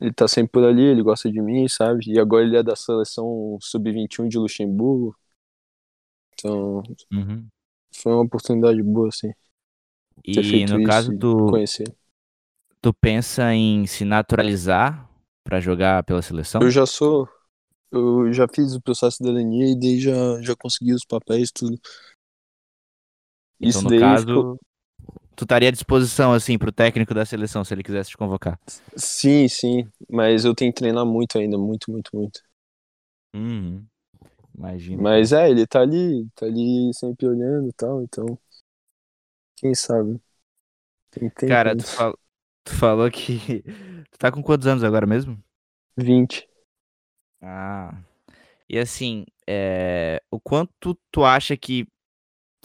Ele 0.00 0.12
tá 0.12 0.26
sempre 0.28 0.52
por 0.52 0.64
ali, 0.64 0.82
ele 0.82 1.02
gosta 1.02 1.30
de 1.30 1.40
mim, 1.40 1.68
sabe? 1.68 2.04
E 2.08 2.18
agora 2.18 2.44
ele 2.44 2.56
é 2.56 2.62
da 2.62 2.74
seleção 2.76 3.58
sub-21 3.60 4.28
de 4.28 4.38
Luxemburgo. 4.38 5.16
Então, 6.42 6.82
uhum. 7.12 7.46
foi 7.94 8.12
uma 8.12 8.22
oportunidade 8.22 8.82
boa, 8.82 9.08
assim. 9.08 9.32
E 10.24 10.66
no 10.66 10.82
caso, 10.84 11.16
tu, 11.16 11.46
conhecer. 11.46 11.86
tu 12.80 12.92
pensa 12.92 13.54
em 13.54 13.86
se 13.86 14.04
naturalizar 14.04 15.08
para 15.44 15.60
jogar 15.60 16.02
pela 16.02 16.20
seleção? 16.20 16.60
Eu 16.60 16.70
já 16.70 16.84
sou. 16.84 17.28
Eu 17.90 18.32
já 18.32 18.46
fiz 18.48 18.74
o 18.74 18.80
processo 18.80 19.18
de 19.18 19.28
cidadania 19.28 19.70
e 19.70 19.78
daí 19.78 20.00
já, 20.00 20.40
já 20.40 20.56
consegui 20.56 20.94
os 20.94 21.04
papéis 21.04 21.50
tudo. 21.52 21.78
Então, 23.60 23.68
Isso 23.68 23.82
no 23.82 24.00
caso, 24.00 24.26
ficou... 24.26 24.58
tu 25.36 25.44
estaria 25.44 25.68
à 25.68 25.72
disposição, 25.72 26.32
assim, 26.32 26.58
pro 26.58 26.72
técnico 26.72 27.14
da 27.14 27.24
seleção, 27.24 27.62
se 27.64 27.72
ele 27.72 27.82
quisesse 27.82 28.10
te 28.10 28.16
convocar? 28.16 28.58
Sim, 28.96 29.46
sim. 29.46 29.88
Mas 30.10 30.44
eu 30.44 30.54
tenho 30.54 30.72
que 30.72 30.80
treinar 30.80 31.04
muito 31.04 31.38
ainda, 31.38 31.56
muito, 31.58 31.90
muito, 31.92 32.10
muito. 32.14 32.40
Uhum. 33.34 33.84
Mas 35.00 35.32
é, 35.32 35.50
ele 35.50 35.66
tá 35.66 35.80
ali, 35.80 36.28
tá 36.34 36.46
ali 36.46 36.90
sempre 36.94 37.26
olhando 37.26 37.68
e 37.68 37.72
tal, 37.72 38.02
então. 38.02 38.38
Quem 39.56 39.74
sabe? 39.74 40.20
Tem 41.10 41.30
Cara, 41.30 41.76
tu, 41.76 41.84
fal... 41.84 42.18
tu 42.64 42.74
falou 42.74 43.10
que. 43.10 43.62
Tu 44.12 44.18
tá 44.18 44.30
com 44.30 44.42
quantos 44.42 44.66
anos 44.66 44.84
agora 44.84 45.06
mesmo? 45.06 45.42
20. 45.96 46.46
Ah. 47.40 48.02
E 48.68 48.78
assim, 48.78 49.24
é... 49.48 50.22
o 50.30 50.38
quanto 50.38 50.94
tu 51.10 51.24
acha 51.24 51.56
que 51.56 51.86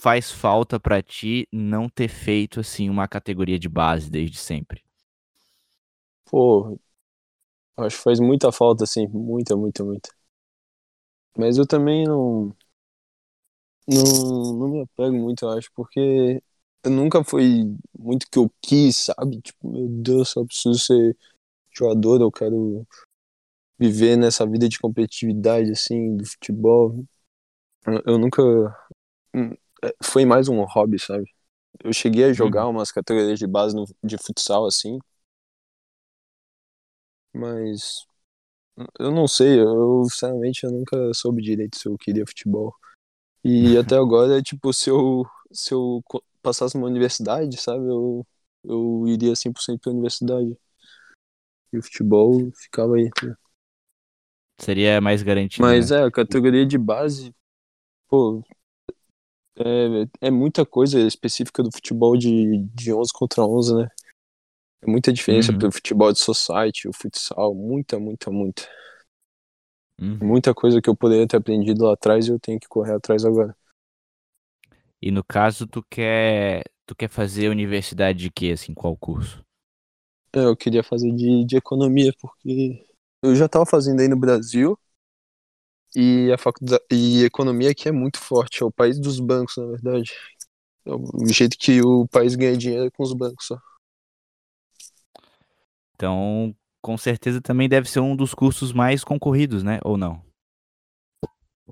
faz 0.00 0.30
falta 0.30 0.78
para 0.78 1.02
ti 1.02 1.48
não 1.50 1.88
ter 1.88 2.08
feito 2.08 2.60
assim 2.60 2.88
uma 2.90 3.08
categoria 3.08 3.58
de 3.58 3.68
base 3.68 4.10
desde 4.10 4.38
sempre? 4.38 4.84
Pô, 6.26 6.78
acho 7.78 7.96
que 7.96 8.02
faz 8.02 8.20
muita 8.20 8.52
falta, 8.52 8.84
assim, 8.84 9.06
muita, 9.08 9.56
muita, 9.56 9.82
muita. 9.82 10.17
Mas 11.38 11.56
eu 11.56 11.66
também 11.66 12.04
não, 12.04 12.52
não, 13.86 14.52
não 14.54 14.68
me 14.68 14.82
apego 14.82 15.16
muito, 15.16 15.44
eu 15.44 15.50
acho, 15.50 15.70
porque 15.72 16.42
eu 16.84 16.90
nunca 16.90 17.22
foi 17.22 17.64
muito 17.96 18.26
que 18.30 18.38
eu 18.38 18.50
quis, 18.60 18.96
sabe? 18.96 19.40
Tipo, 19.40 19.70
meu 19.70 19.88
Deus, 19.88 20.34
eu 20.36 20.44
preciso 20.46 20.78
ser 20.78 21.16
jogador, 21.70 22.20
eu 22.20 22.32
quero 22.32 22.84
viver 23.78 24.16
nessa 24.16 24.44
vida 24.46 24.68
de 24.68 24.80
competitividade, 24.80 25.70
assim, 25.70 26.16
do 26.16 26.26
futebol. 26.26 27.04
Eu, 27.86 28.02
eu 28.14 28.18
nunca. 28.18 28.42
Hum, 29.34 29.52
é, 29.84 29.94
foi 30.02 30.24
mais 30.24 30.48
um 30.48 30.64
hobby, 30.64 30.98
sabe? 30.98 31.32
Eu 31.84 31.92
cheguei 31.92 32.24
a 32.24 32.32
jogar 32.32 32.64
uhum. 32.66 32.72
umas 32.72 32.90
categorias 32.90 33.38
de 33.38 33.46
base 33.46 33.76
no, 33.76 33.84
de 34.02 34.18
futsal, 34.18 34.66
assim. 34.66 34.98
Mas 37.32 38.07
eu 38.98 39.10
não 39.10 39.26
sei, 39.26 39.60
eu 39.60 40.04
sinceramente 40.04 40.64
eu 40.64 40.70
nunca 40.70 41.12
soube 41.14 41.42
direito 41.42 41.78
se 41.78 41.88
eu 41.88 41.96
queria 41.96 42.26
futebol. 42.26 42.74
E 43.44 43.76
até 43.78 43.96
agora, 43.96 44.42
tipo, 44.42 44.72
se 44.72 44.90
eu, 44.90 45.24
se 45.50 45.72
eu 45.72 46.02
passasse 46.42 46.76
numa 46.76 46.86
universidade, 46.86 47.56
sabe, 47.56 47.86
eu, 47.86 48.26
eu 48.64 49.04
iria 49.06 49.34
100% 49.34 49.80
pra 49.80 49.92
universidade. 49.92 50.56
E 51.72 51.78
o 51.78 51.82
futebol 51.82 52.50
ficava 52.54 52.96
aí. 52.96 53.10
Né? 53.22 53.34
Seria 54.60 55.00
mais 55.00 55.22
garantido. 55.22 55.62
Mas 55.62 55.90
né? 55.90 55.98
é, 55.98 56.04
a 56.04 56.10
categoria 56.10 56.66
de 56.66 56.78
base, 56.78 57.34
pô, 58.08 58.42
é, 59.56 60.28
é 60.28 60.30
muita 60.30 60.64
coisa 60.64 61.00
específica 61.00 61.62
do 61.62 61.72
futebol 61.72 62.16
de, 62.16 62.64
de 62.74 62.92
11 62.92 63.12
contra 63.12 63.44
11, 63.44 63.74
né? 63.74 63.88
É 64.80 64.86
muita 64.86 65.12
diferença 65.12 65.52
uhum. 65.52 65.58
pro 65.58 65.72
futebol 65.72 66.12
de 66.12 66.20
society, 66.20 66.88
o 66.88 66.92
futsal, 66.92 67.54
muita, 67.54 67.98
muita, 67.98 68.30
muita. 68.30 68.68
Uhum. 70.00 70.18
Muita 70.22 70.54
coisa 70.54 70.80
que 70.80 70.88
eu 70.88 70.96
poderia 70.96 71.26
ter 71.26 71.36
aprendido 71.36 71.84
lá 71.84 71.94
atrás 71.94 72.26
e 72.26 72.30
eu 72.30 72.38
tenho 72.38 72.60
que 72.60 72.68
correr 72.68 72.94
atrás 72.94 73.24
agora. 73.24 73.56
E 75.02 75.10
no 75.10 75.24
caso, 75.24 75.66
tu 75.66 75.84
quer, 75.90 76.64
tu 76.86 76.94
quer 76.94 77.08
fazer 77.08 77.48
universidade 77.48 78.18
de 78.18 78.30
quê, 78.30 78.52
assim, 78.52 78.74
qual 78.74 78.96
curso? 78.96 79.44
É, 80.32 80.44
eu 80.44 80.56
queria 80.56 80.82
fazer 80.82 81.10
de, 81.12 81.44
de 81.44 81.56
economia, 81.56 82.12
porque 82.20 82.86
eu 83.22 83.34
já 83.34 83.46
estava 83.46 83.66
fazendo 83.66 84.00
aí 84.00 84.08
no 84.08 84.16
Brasil 84.16 84.78
e 85.96 86.30
a 86.32 86.38
faculdade 86.38 86.84
e 86.92 87.24
economia 87.24 87.70
aqui 87.70 87.88
é 87.88 87.92
muito 87.92 88.18
forte, 88.18 88.62
é 88.62 88.66
o 88.66 88.70
país 88.70 88.98
dos 89.00 89.18
bancos, 89.18 89.56
na 89.56 89.66
verdade. 89.66 90.12
É 90.84 90.92
o 90.92 91.26
jeito 91.26 91.56
que 91.58 91.80
o 91.82 92.06
país 92.08 92.34
ganha 92.34 92.56
dinheiro 92.56 92.86
é 92.86 92.90
com 92.90 93.02
os 93.02 93.12
bancos 93.12 93.46
só. 93.46 93.58
Então, 95.98 96.54
com 96.80 96.96
certeza 96.96 97.40
também 97.40 97.68
deve 97.68 97.90
ser 97.90 97.98
um 97.98 98.14
dos 98.14 98.32
cursos 98.32 98.72
mais 98.72 99.02
concorridos, 99.02 99.64
né? 99.64 99.80
Ou 99.84 99.96
não? 99.96 100.22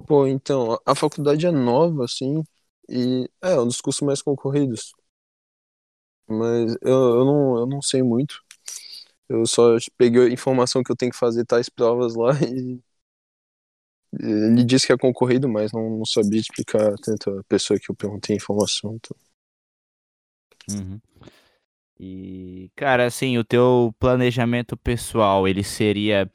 Pô, 0.09 0.27
então, 0.27 0.77
a 0.85 0.95
faculdade 0.97 1.47
é 1.47 1.51
nova, 1.53 2.05
assim, 2.05 2.43
e 2.89 3.31
é 3.41 3.59
um 3.61 3.67
dos 3.67 3.81
cursos 3.81 4.03
mais 4.03 4.21
concorridos. 4.21 4.93
Mas 6.29 6.77
eu, 6.83 6.91
eu, 6.91 7.25
não, 7.25 7.59
eu 7.59 7.67
não 7.67 7.83
sei 7.83 8.03
muito. 8.03 8.43
Eu 9.29 9.47
só 9.47 9.77
peguei 9.99 10.29
a 10.29 10.31
informação 10.33 10.83
que 10.83 10.93
eu 10.93 10.97
tenho 10.97 11.13
que 11.13 11.19
fazer 11.19 11.45
tais 11.47 11.69
provas 11.69 12.15
lá 12.17 12.33
e 12.43 12.81
ele 14.19 14.65
disse 14.65 14.87
que 14.87 14.93
é 14.93 14.97
concorrido, 14.99 15.49
mas 15.49 15.73
não, 15.73 15.99
não 15.99 16.05
sabia 16.05 16.41
explicar 16.41 16.95
tanto 16.99 17.31
a 17.39 17.45
pessoa 17.45 17.79
que 17.79 17.91
eu 17.91 17.95
perguntei 17.95 18.35
a 18.35 18.37
informação. 18.39 18.95
Então. 18.97 19.17
Uhum. 20.69 21.01
E, 21.99 22.71
cara, 22.77 23.07
assim, 23.07 23.39
o 23.39 23.45
teu 23.45 23.95
planejamento 23.99 24.77
pessoal, 24.77 25.49
ele 25.49 25.63
seria 25.63 26.31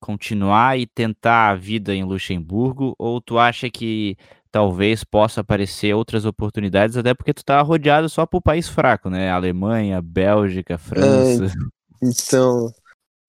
continuar 0.00 0.78
e 0.78 0.86
tentar 0.86 1.50
a 1.50 1.54
vida 1.54 1.94
em 1.94 2.02
Luxemburgo, 2.02 2.94
ou 2.98 3.20
tu 3.20 3.38
acha 3.38 3.70
que 3.70 4.16
talvez 4.50 5.04
possa 5.04 5.40
aparecer 5.40 5.94
outras 5.94 6.24
oportunidades, 6.24 6.96
até 6.96 7.14
porque 7.14 7.32
tu 7.32 7.44
tá 7.44 7.60
rodeado 7.62 8.08
só 8.08 8.26
por 8.26 8.42
país 8.42 8.68
fraco, 8.68 9.08
né? 9.08 9.30
Alemanha, 9.30 10.02
Bélgica, 10.02 10.76
França. 10.76 11.44
É, 11.44 12.06
então, 12.06 12.72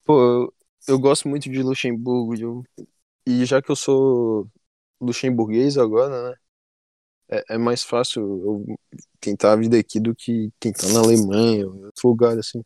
pô, 0.05 0.19
eu, 0.19 0.53
eu, 0.87 0.99
gosto 0.99 1.29
muito 1.29 1.49
de 1.49 1.61
Luxemburgo, 1.61 2.35
eu, 2.35 2.63
e 3.25 3.45
já 3.45 3.61
que 3.61 3.71
eu 3.71 3.75
sou 3.75 4.47
luxemburguês 4.99 5.77
agora, 5.77 6.31
né? 6.31 6.35
É, 7.33 7.55
é 7.55 7.57
mais 7.57 7.81
fácil 7.83 8.21
eu 8.21 8.77
tentar 9.19 9.53
a 9.53 9.55
vida 9.55 9.79
aqui 9.79 9.99
do 9.99 10.15
que 10.15 10.51
tentar 10.59 10.87
na 10.89 10.99
Alemanha 10.99 11.67
ou 11.67 11.75
em 11.75 11.85
outro 11.85 12.07
lugar, 12.09 12.37
assim. 12.37 12.61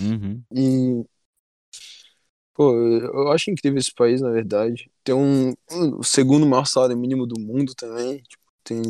Uhum. 0.00 0.44
E. 0.52 1.04
Pô, 2.54 2.72
eu 2.72 3.32
acho 3.32 3.50
incrível 3.50 3.78
esse 3.78 3.92
país, 3.92 4.20
na 4.20 4.30
verdade. 4.30 4.88
Tem 5.02 5.14
um. 5.14 5.52
O 5.98 6.04
segundo 6.04 6.46
maior 6.46 6.64
salário 6.66 6.96
mínimo 6.96 7.26
do 7.26 7.40
mundo 7.40 7.74
também. 7.74 8.22
Tipo, 8.22 8.44
tem. 8.62 8.82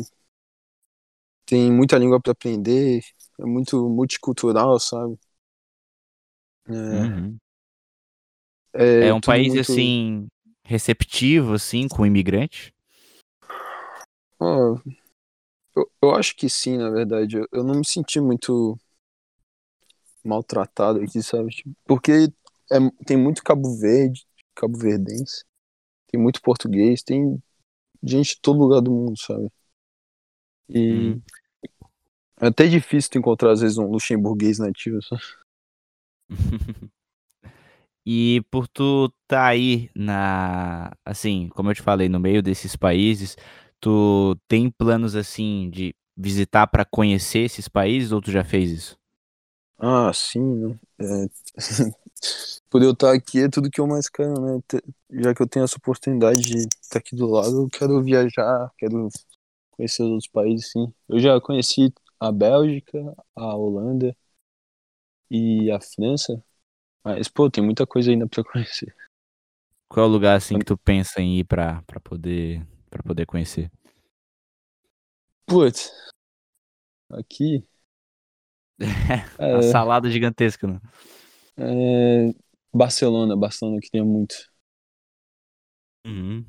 Tem 1.45 1.71
muita 1.71 1.97
língua 1.97 2.19
para 2.21 2.31
aprender. 2.31 3.01
É 3.39 3.45
muito 3.45 3.89
multicultural, 3.89 4.79
sabe? 4.79 5.17
É, 6.67 6.71
uhum. 6.71 7.37
é, 8.73 9.07
é 9.07 9.13
um 9.13 9.21
país, 9.21 9.47
muito... 9.47 9.61
assim, 9.61 10.27
receptivo, 10.63 11.53
assim, 11.53 11.87
com 11.87 12.05
imigrante? 12.05 12.74
Oh, 14.39 14.79
eu, 15.75 15.91
eu 16.01 16.15
acho 16.15 16.35
que 16.35 16.49
sim, 16.49 16.77
na 16.77 16.89
verdade. 16.89 17.37
Eu, 17.37 17.47
eu 17.51 17.63
não 17.63 17.75
me 17.75 17.85
senti 17.85 18.19
muito 18.19 18.77
maltratado 20.23 20.99
aqui, 21.01 21.21
sabe? 21.21 21.49
Tipo, 21.51 21.71
porque 21.85 22.11
é, 22.71 22.77
tem 23.05 23.17
muito 23.17 23.43
Cabo 23.43 23.77
Verde, 23.77 24.25
Cabo 24.55 24.77
Verdense. 24.77 25.43
tem 26.09 26.21
muito 26.21 26.41
português, 26.41 27.03
tem 27.03 27.41
gente 28.03 28.35
de 28.35 28.41
todo 28.41 28.59
lugar 28.59 28.81
do 28.81 28.91
mundo, 28.91 29.17
sabe? 29.19 29.49
E 30.69 30.81
Uhum. 30.89 31.21
é 32.39 32.47
até 32.47 32.65
difícil 32.67 33.11
encontrar, 33.15 33.51
às 33.51 33.59
vezes, 33.61 33.77
um 33.77 33.87
luxemburguês 33.89 34.57
nativo, 34.59 35.01
sabe? 35.03 35.21
E 38.05 38.41
por 38.51 38.67
tu 38.67 39.11
tá 39.27 39.47
aí 39.47 39.89
na, 39.95 40.91
assim, 41.03 41.49
como 41.55 41.71
eu 41.71 41.75
te 41.75 41.81
falei, 41.81 42.07
no 42.07 42.19
meio 42.19 42.41
desses 42.43 42.75
países, 42.75 43.35
tu 43.85 44.35
tem 44.47 44.67
planos 44.67 45.15
assim 45.15 45.69
de 45.69 45.93
visitar 46.17 46.65
para 46.65 46.83
conhecer 46.83 47.41
esses 47.41 47.67
países 47.67 48.11
ou 48.11 48.19
tu 48.19 48.31
já 48.31 48.43
fez 48.43 48.71
isso? 48.71 48.97
Ah, 49.77 50.11
sim, 50.11 50.41
né? 50.41 50.79
É... 50.99 51.27
Por 52.67 52.81
eu 52.81 52.91
estar 52.91 53.13
aqui 53.13 53.43
é 53.43 53.49
tudo 53.49 53.69
que 53.69 53.79
eu 53.79 53.85
mais 53.85 54.09
quero, 54.09 54.33
né? 54.41 54.59
Já 55.11 55.35
que 55.35 55.41
eu 55.43 55.47
tenho 55.47 55.63
essa 55.63 55.77
oportunidade 55.77 56.41
de 56.41 56.57
estar 56.81 56.97
aqui 56.97 57.15
do 57.15 57.27
lado, 57.27 57.61
eu 57.61 57.69
quero 57.69 58.01
viajar, 58.01 58.71
quero 58.75 59.07
conhecer 59.69 60.01
os 60.01 60.09
outros 60.09 60.27
países, 60.27 60.71
sim. 60.71 60.91
Eu 61.07 61.19
já 61.19 61.39
conheci 61.39 61.93
a 62.19 62.31
Bélgica, 62.31 62.97
a 63.35 63.55
Holanda 63.55 64.17
e 65.29 65.69
a 65.69 65.79
França, 65.79 66.43
mas, 67.03 67.27
pô, 67.27 67.51
tem 67.51 67.63
muita 67.63 67.85
coisa 67.85 68.09
ainda 68.09 68.27
pra 68.27 68.43
conhecer. 68.51 68.95
Qual 69.87 70.07
é 70.07 70.09
o 70.09 70.11
lugar 70.11 70.35
assim 70.35 70.57
que 70.57 70.65
tu 70.65 70.75
pensa 70.75 71.21
em 71.21 71.37
ir 71.39 71.43
pra 71.43 71.83
para 71.83 71.99
poder 71.99 72.65
para 72.95 73.03
poder 73.03 73.25
conhecer? 73.25 73.69
Putz, 75.47 75.91
aqui. 77.09 77.65
A 79.51 79.61
É, 79.61 79.61
salada 79.61 80.09
gigantesca, 80.09 80.67
né? 80.67 80.79
é, 81.57 82.33
Barcelona, 82.73 83.35
Barcelona 83.37 83.79
que 83.81 83.89
tem 83.89 84.03
muito 84.03 84.35
Uhum. 86.05 86.45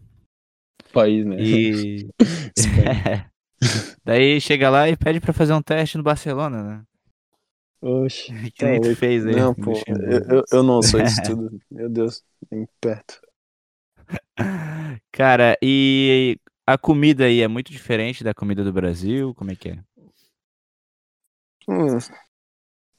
país, 0.93 1.25
né? 1.25 1.37
E 1.39 2.07
daí 4.05 4.41
chega 4.41 4.71
lá 4.71 4.89
e 4.89 4.97
pede 4.97 5.21
pra 5.21 5.33
fazer 5.33 5.53
um 5.55 5.63
teste 5.63 5.97
no 5.97 6.03
Barcelona, 6.05 6.63
né? 6.63 6.85
Oxe, 7.81 8.33
Que 8.55 8.65
tá 8.65 8.67
nem 8.67 8.81
tu 8.81 8.95
fez 8.95 9.27
aí. 9.27 9.35
Não, 9.37 9.55
pô, 9.55 9.85
eu, 9.89 10.39
eu, 10.39 10.45
eu 10.53 10.63
não 10.63 10.83
sou 10.83 11.01
isso 11.01 11.21
tudo. 11.23 11.61
Meu 11.71 11.89
Deus, 11.89 12.23
nem 12.51 12.67
perto. 12.81 13.21
Cara, 15.13 15.57
e 15.63 16.39
a 16.67 16.77
comida 16.79 17.25
aí 17.25 17.41
é 17.41 17.49
muito 17.49 17.71
diferente 17.73 18.23
da 18.25 18.35
comida 18.35 18.65
do 18.65 18.73
Brasil? 18.73 19.35
Como 19.35 19.51
é 19.51 19.57
que 19.57 19.71
é? 19.71 19.79
Hum, 21.69 21.99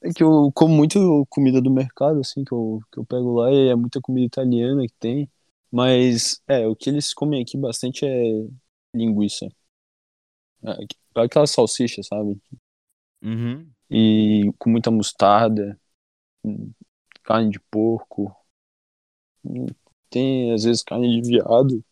é 0.03 0.09
que 0.13 0.23
eu 0.23 0.51
como 0.53 0.75
muito 0.75 1.25
comida 1.29 1.61
do 1.61 1.71
mercado, 1.71 2.19
assim, 2.19 2.43
que 2.43 2.53
eu, 2.53 2.79
que 2.91 2.99
eu 2.99 3.05
pego 3.05 3.33
lá, 3.39 3.51
e 3.51 3.69
é 3.69 3.75
muita 3.75 4.01
comida 4.01 4.25
italiana 4.27 4.83
que 4.87 4.93
tem. 4.99 5.29
Mas, 5.71 6.41
é, 6.47 6.67
o 6.67 6.75
que 6.75 6.89
eles 6.89 7.13
comem 7.13 7.41
aqui 7.41 7.57
bastante 7.57 8.05
é 8.05 8.47
linguiça. 8.93 9.47
É, 10.63 11.21
aquela 11.23 11.47
salsicha, 11.47 12.01
sabe? 12.03 12.39
Uhum. 13.21 13.73
E 13.89 14.51
com 14.59 14.69
muita 14.69 14.91
mostarda, 14.91 15.79
hum, 16.43 16.71
carne 17.23 17.51
de 17.51 17.59
porco. 17.59 18.35
Tem, 20.09 20.53
às 20.53 20.63
vezes, 20.63 20.83
carne 20.83 21.21
de 21.21 21.27
viado, 21.29 21.83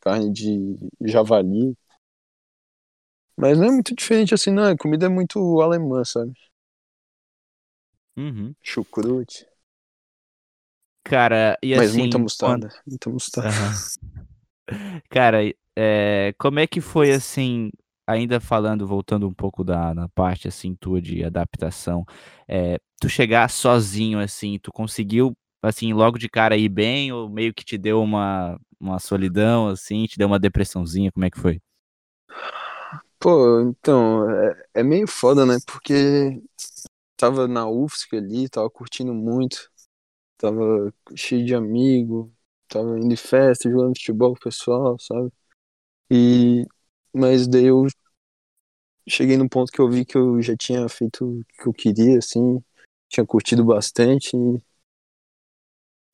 carne 0.00 0.30
de 0.32 0.76
javali. 1.02 1.76
Mas 3.36 3.58
não 3.58 3.66
é 3.66 3.70
muito 3.70 3.94
diferente 3.94 4.34
assim, 4.34 4.50
não. 4.50 4.64
A 4.64 4.76
comida 4.76 5.06
é 5.06 5.08
muito 5.08 5.60
alemã, 5.60 6.04
sabe? 6.04 6.32
Uhum. 8.16 8.54
Chucrute. 8.62 9.46
Cara, 11.04 11.58
e 11.62 11.74
Mas 11.76 11.90
assim, 11.90 11.98
muita 11.98 12.16
quando- 12.16 12.22
mostarda. 12.22 12.68
Muita 12.86 13.10
mostarda. 13.10 13.50
Aham. 13.50 15.02
Cara, 15.10 15.38
é, 15.76 16.34
como 16.38 16.58
é 16.58 16.66
que 16.66 16.80
foi 16.80 17.10
assim, 17.12 17.70
ainda 18.06 18.40
falando, 18.40 18.86
voltando 18.86 19.28
um 19.28 19.34
pouco 19.34 19.62
da 19.62 19.92
na 19.94 20.08
parte 20.08 20.48
assim 20.48 20.74
tua 20.74 21.00
de 21.02 21.22
adaptação, 21.24 22.04
é, 22.48 22.78
tu 23.00 23.08
chegar 23.08 23.50
sozinho 23.50 24.18
assim, 24.18 24.58
tu 24.62 24.72
conseguiu 24.72 25.36
assim 25.64 25.92
logo 25.92 26.18
de 26.18 26.28
cara 26.28 26.56
ir 26.56 26.68
bem 26.68 27.12
ou 27.12 27.28
meio 27.28 27.54
que 27.54 27.64
te 27.64 27.78
deu 27.78 28.02
uma 28.02 28.58
uma 28.80 28.98
solidão 28.98 29.68
assim, 29.68 30.06
te 30.06 30.18
deu 30.18 30.26
uma 30.26 30.38
depressãozinha, 30.38 31.10
como 31.12 31.24
é 31.24 31.30
que 31.30 31.40
foi? 31.40 31.60
Pô, 33.18 33.60
então, 33.62 34.30
é, 34.30 34.66
é 34.74 34.82
meio 34.82 35.06
foda, 35.08 35.46
né? 35.46 35.56
Porque 35.66 36.42
tava 37.16 37.48
na 37.48 37.66
UFSC 37.68 38.16
ali, 38.16 38.48
tava 38.48 38.68
curtindo 38.70 39.14
muito, 39.14 39.70
tava 40.38 40.92
cheio 41.16 41.46
de 41.46 41.54
amigo, 41.54 42.32
tava 42.68 42.98
indo 42.98 43.12
em 43.12 43.16
festa, 43.16 43.70
jogando 43.70 43.96
futebol 43.98 44.32
com 44.34 44.38
o 44.38 44.42
pessoal, 44.44 44.98
sabe? 44.98 45.32
E, 46.10 46.64
mas 47.14 47.48
daí 47.48 47.66
eu 47.66 47.86
cheguei 49.08 49.36
num 49.36 49.48
ponto 49.48 49.72
que 49.72 49.80
eu 49.80 49.88
vi 49.88 50.04
que 50.04 50.16
eu 50.16 50.40
já 50.42 50.56
tinha 50.56 50.88
feito 50.88 51.24
o 51.24 51.44
que 51.62 51.68
eu 51.68 51.72
queria, 51.72 52.18
assim, 52.18 52.62
tinha 53.08 53.26
curtido 53.26 53.64
bastante 53.64 54.36
e, 54.36 54.60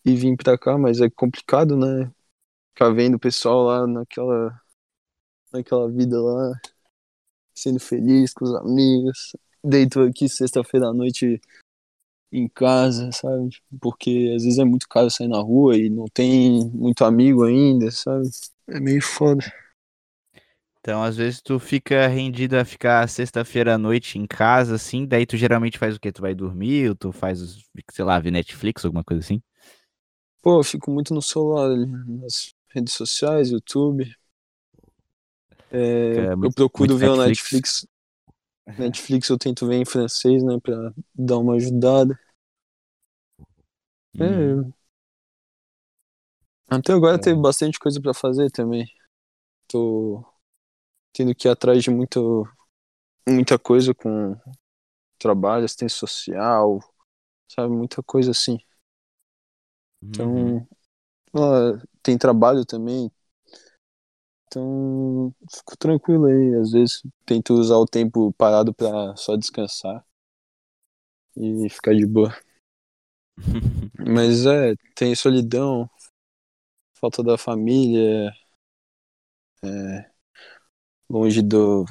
e 0.04 0.14
vim 0.14 0.36
pra 0.36 0.58
cá, 0.58 0.78
mas 0.78 1.00
é 1.00 1.10
complicado, 1.10 1.76
né? 1.76 2.10
Ficar 2.74 2.90
vendo 2.90 3.16
o 3.16 3.20
pessoal 3.20 3.64
lá 3.64 3.86
naquela, 3.86 4.60
naquela 5.52 5.90
vida 5.90 6.20
lá, 6.20 6.52
sendo 7.54 7.80
feliz 7.80 8.32
com 8.32 8.44
os 8.44 8.54
amigos. 8.54 9.36
Deito 9.62 10.00
aqui 10.00 10.28
sexta-feira 10.28 10.88
à 10.88 10.92
noite 10.92 11.40
em 12.32 12.48
casa, 12.48 13.10
sabe? 13.12 13.50
Porque 13.80 14.32
às 14.36 14.44
vezes 14.44 14.58
é 14.58 14.64
muito 14.64 14.88
caro 14.88 15.10
sair 15.10 15.28
na 15.28 15.40
rua 15.40 15.76
e 15.76 15.90
não 15.90 16.06
tem 16.06 16.68
muito 16.70 17.04
amigo 17.04 17.44
ainda, 17.44 17.90
sabe? 17.90 18.28
É 18.68 18.80
meio 18.80 19.02
foda. 19.02 19.44
Então, 20.80 21.02
às 21.02 21.14
vezes 21.14 21.42
tu 21.42 21.58
fica 21.58 22.06
rendido 22.06 22.56
a 22.56 22.64
ficar 22.64 23.06
sexta-feira 23.06 23.74
à 23.74 23.78
noite 23.78 24.18
em 24.18 24.26
casa 24.26 24.76
assim, 24.76 25.06
daí 25.06 25.26
tu 25.26 25.36
geralmente 25.36 25.78
faz 25.78 25.94
o 25.94 26.00
quê? 26.00 26.10
Tu 26.10 26.22
vai 26.22 26.34
dormir 26.34 26.88
ou 26.88 26.94
tu 26.94 27.12
faz, 27.12 27.38
sei 27.90 28.04
lá, 28.04 28.18
ver 28.18 28.30
Netflix, 28.30 28.84
alguma 28.84 29.04
coisa 29.04 29.22
assim? 29.22 29.42
Pô, 30.42 30.58
eu 30.60 30.64
fico 30.64 30.90
muito 30.90 31.14
no 31.14 31.22
celular 31.22 31.66
ali, 31.70 31.86
nas 31.86 32.52
redes 32.74 32.94
sociais, 32.94 33.50
YouTube. 33.50 34.04
É, 35.70 36.30
é 36.30 36.34
eu 36.34 36.36
muito- 36.36 36.54
procuro 36.54 36.90
muito 36.90 36.98
ver 36.98 37.08
o 37.10 37.16
Netflix. 37.16 37.86
Netflix. 37.86 37.86
Netflix 38.76 39.28
eu 39.28 39.38
tento 39.38 39.66
ver 39.66 39.76
em 39.76 39.84
francês, 39.84 40.42
né, 40.42 40.58
pra 40.62 40.92
dar 41.14 41.38
uma 41.38 41.54
ajudada. 41.56 42.18
Uhum. 44.14 44.74
É. 46.68 46.76
Até 46.76 46.92
agora 46.92 47.16
É. 47.16 47.18
teve 47.18 47.40
bastante 47.40 47.78
coisa 47.78 48.00
pra 48.00 48.14
fazer 48.14 48.50
também. 48.50 48.86
Tô 49.68 50.24
tendo 51.12 51.34
que 51.34 51.48
ir 51.48 51.50
atrás 51.52 51.82
de 51.84 51.90
muito, 51.90 52.48
muita 53.28 53.58
coisa 53.58 53.94
com 53.94 54.36
trabalho, 55.18 55.64
assistência 55.66 55.98
social, 55.98 56.80
sabe? 57.48 57.74
Muita 57.74 58.02
coisa 58.02 58.32
assim. 58.32 58.58
Então, 60.02 60.56
Uhum. 60.56 60.66
ah, 61.34 61.82
tem 62.02 62.18
trabalho 62.18 62.64
também. 62.66 63.10
Então, 64.46 65.32
fico 65.54 65.76
tranquilo 65.78 66.26
aí. 66.26 66.54
Às 66.56 66.72
vezes 66.72 67.02
tento 67.24 67.54
usar 67.54 67.76
o 67.76 67.86
tempo 67.86 68.32
parado 68.34 68.74
pra 68.74 69.14
só 69.16 69.36
descansar 69.36 70.04
e 71.36 71.68
ficar 71.68 71.92
de 71.94 72.06
boa. 72.06 72.32
Mas 73.98 74.46
é, 74.46 74.74
tem 74.94 75.14
solidão, 75.14 75.88
falta 76.94 77.22
da 77.22 77.36
família, 77.36 78.32
é, 79.62 80.10
longe 81.10 81.42
do, 81.42 81.84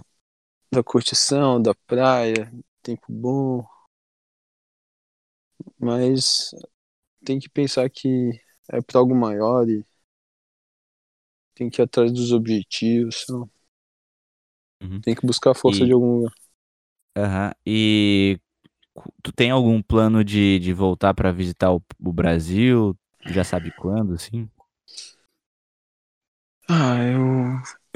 da 0.74 0.84
curtição, 0.84 1.62
da 1.62 1.74
praia, 1.88 2.52
tempo 2.84 3.06
bom. 3.10 3.66
Mas 5.80 6.52
tem 7.24 7.40
que 7.40 7.50
pensar 7.50 7.90
que 7.90 8.32
é 8.72 8.82
para 8.82 9.00
algo 9.00 9.16
maior 9.16 9.68
e 9.70 9.86
tem 11.54 11.70
que 11.70 11.80
ir 11.82 11.84
atrás 11.84 12.12
dos 12.12 12.32
objetivos. 12.32 13.22
Então, 13.24 13.50
Uhum. 14.82 15.04
tem 15.04 15.14
que 15.16 15.26
buscar 15.26 15.54
força 15.54 15.86
E- 15.86 15.86
de 15.86 15.92
algum 15.94 16.18
lugar. 16.20 16.34
Aham. 17.16 17.52
E 17.66 18.40
tu 19.24 19.32
tem 19.34 19.52
algum 19.52 19.82
plano 19.82 20.24
de, 20.24 20.60
de 20.60 20.74
voltar 20.74 21.14
pra 21.14 21.32
visitar 21.32 21.74
o, 21.74 21.84
o 22.00 22.14
Brasil? 22.14 22.98
Já 23.26 23.44
sabe 23.44 23.72
quando, 23.72 24.14
assim? 24.16 24.50
Ah, 26.68 26.98
eu, 27.04 27.22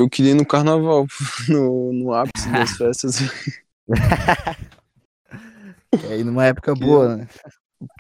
eu 0.06 0.10
queria 0.10 0.32
ir 0.32 0.36
no 0.36 0.46
carnaval, 0.46 1.06
no, 1.48 1.94
no 1.94 2.14
ápice 2.14 2.52
das 2.52 2.76
festas. 2.76 3.18
É, 6.02 6.18
e 6.20 6.24
numa 6.24 6.46
época 6.46 6.76
boa, 6.76 7.18
né? 7.18 7.28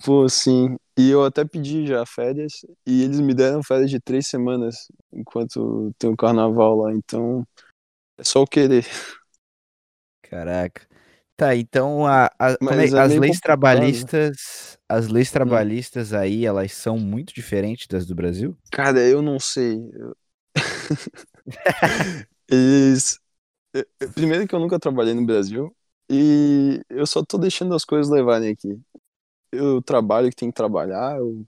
Pô, 0.05 0.27
sim. 0.29 0.75
E 0.97 1.09
eu 1.09 1.23
até 1.25 1.43
pedi 1.45 1.87
já 1.87 2.05
férias 2.05 2.53
e 2.85 3.03
eles 3.03 3.19
me 3.19 3.33
deram 3.33 3.63
férias 3.63 3.89
de 3.89 3.99
três 3.99 4.27
semanas 4.27 4.75
enquanto 5.11 5.91
tem 5.97 6.09
o 6.11 6.15
carnaval 6.17 6.75
lá. 6.77 6.93
Então 6.93 7.45
é 8.17 8.23
só 8.23 8.41
eu 8.41 8.47
querer. 8.47 8.85
Caraca. 10.23 10.87
Tá, 11.35 11.55
então 11.55 12.05
a, 12.05 12.27
a, 12.39 12.51
é, 12.69 12.85
é 12.85 13.01
as 13.01 13.15
leis 13.15 13.39
complicado. 13.39 13.41
trabalhistas, 13.41 14.77
as 14.87 15.07
leis 15.07 15.31
Hum. 15.31 15.31
trabalhistas 15.31 16.13
aí, 16.13 16.45
elas 16.45 16.71
são 16.73 16.97
muito 16.97 17.33
diferentes 17.33 17.87
das 17.87 18.05
do 18.05 18.15
Brasil? 18.15 18.57
Cara, 18.71 18.99
eu 19.07 19.21
não 19.21 19.39
sei. 19.39 19.79
Eles. 22.49 23.19
Primeiro 24.15 24.47
que 24.47 24.55
eu 24.55 24.59
nunca 24.59 24.79
trabalhei 24.79 25.13
no 25.13 25.25
Brasil 25.25 25.75
e 26.09 26.81
eu 26.89 27.05
só 27.07 27.23
tô 27.23 27.37
deixando 27.37 27.75
as 27.75 27.85
coisas 27.85 28.11
levarem 28.11 28.51
aqui. 28.51 28.79
Eu 29.53 29.81
trabalho 29.81 30.29
que 30.29 30.35
tem 30.35 30.49
que 30.49 30.55
trabalhar, 30.55 31.17
eu, 31.17 31.45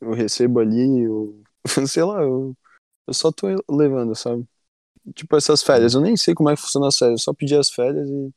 eu 0.00 0.12
recebo 0.12 0.60
ali, 0.60 1.02
eu. 1.02 1.42
Sei 1.86 2.02
lá, 2.02 2.22
eu, 2.22 2.56
eu 3.06 3.14
só 3.14 3.30
tô 3.30 3.46
levando, 3.68 4.14
sabe? 4.14 4.46
Tipo 5.14 5.36
essas 5.36 5.62
férias, 5.62 5.94
eu 5.94 6.00
nem 6.00 6.16
sei 6.16 6.34
como 6.34 6.50
é 6.50 6.54
que 6.54 6.62
funciona 6.62 6.88
as 6.88 6.96
férias, 6.96 7.20
eu 7.20 7.24
só 7.24 7.34
pedi 7.34 7.54
as 7.56 7.70
férias 7.70 8.08
e. 8.08 8.30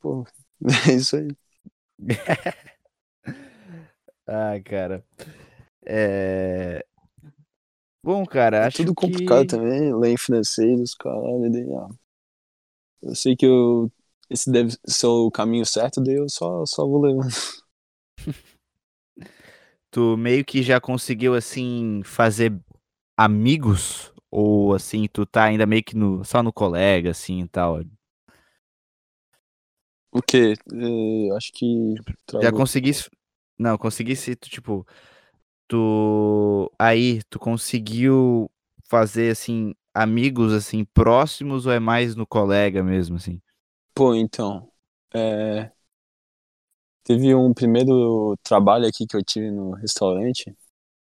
Pô, 0.00 0.24
é 0.90 0.94
isso 0.94 1.16
aí. 1.16 1.28
Ah, 4.32 4.60
cara. 4.64 5.04
É... 5.84 6.86
Bom, 8.00 8.24
cara, 8.24 8.58
É 8.58 8.66
acho 8.68 8.76
tudo 8.76 8.94
complicado 8.94 9.40
que... 9.40 9.46
também, 9.48 9.92
lei 9.92 10.16
financeiros, 10.16 10.94
caralho, 10.94 11.50
daí, 11.50 11.66
ah, 11.74 11.88
eu 13.02 13.14
sei 13.16 13.34
que 13.34 13.44
eu, 13.44 13.90
esse 14.30 14.50
deve 14.50 14.76
ser 14.86 15.06
o 15.06 15.30
caminho 15.30 15.66
certo, 15.66 16.02
daí 16.02 16.14
eu 16.14 16.28
só, 16.28 16.64
só 16.64 16.86
vou 16.86 17.02
levando. 17.02 17.28
Tu 19.90 20.16
meio 20.16 20.44
que 20.44 20.62
já 20.62 20.80
conseguiu, 20.80 21.34
assim, 21.34 22.00
fazer 22.04 22.56
amigos? 23.16 24.12
Ou, 24.30 24.72
assim, 24.74 25.08
tu 25.12 25.26
tá 25.26 25.44
ainda 25.44 25.66
meio 25.66 25.82
que 25.82 25.96
no, 25.96 26.24
só 26.24 26.42
no 26.42 26.52
colega, 26.52 27.10
assim, 27.10 27.40
e 27.42 27.48
tal? 27.48 27.80
O 30.12 30.22
quê? 30.22 30.54
Eh, 30.72 31.36
acho 31.36 31.52
que 31.52 31.94
Já 32.40 32.52
conseguisse... 32.52 33.10
Não, 33.58 33.76
conseguisse, 33.76 34.36
tu, 34.36 34.48
tipo... 34.48 34.86
Tu... 35.66 36.72
Aí, 36.78 37.20
tu 37.28 37.38
conseguiu 37.38 38.48
fazer, 38.88 39.32
assim, 39.32 39.74
amigos, 39.92 40.52
assim, 40.52 40.84
próximos 40.84 41.66
ou 41.66 41.72
é 41.72 41.80
mais 41.80 42.14
no 42.14 42.26
colega 42.26 42.82
mesmo, 42.82 43.16
assim? 43.16 43.40
Pô, 44.00 44.14
então, 44.14 44.66
é, 45.14 45.70
teve 47.04 47.34
um 47.34 47.52
primeiro 47.52 48.34
trabalho 48.42 48.86
aqui 48.86 49.06
que 49.06 49.14
eu 49.14 49.22
tive 49.22 49.50
no 49.50 49.72
restaurante 49.72 50.56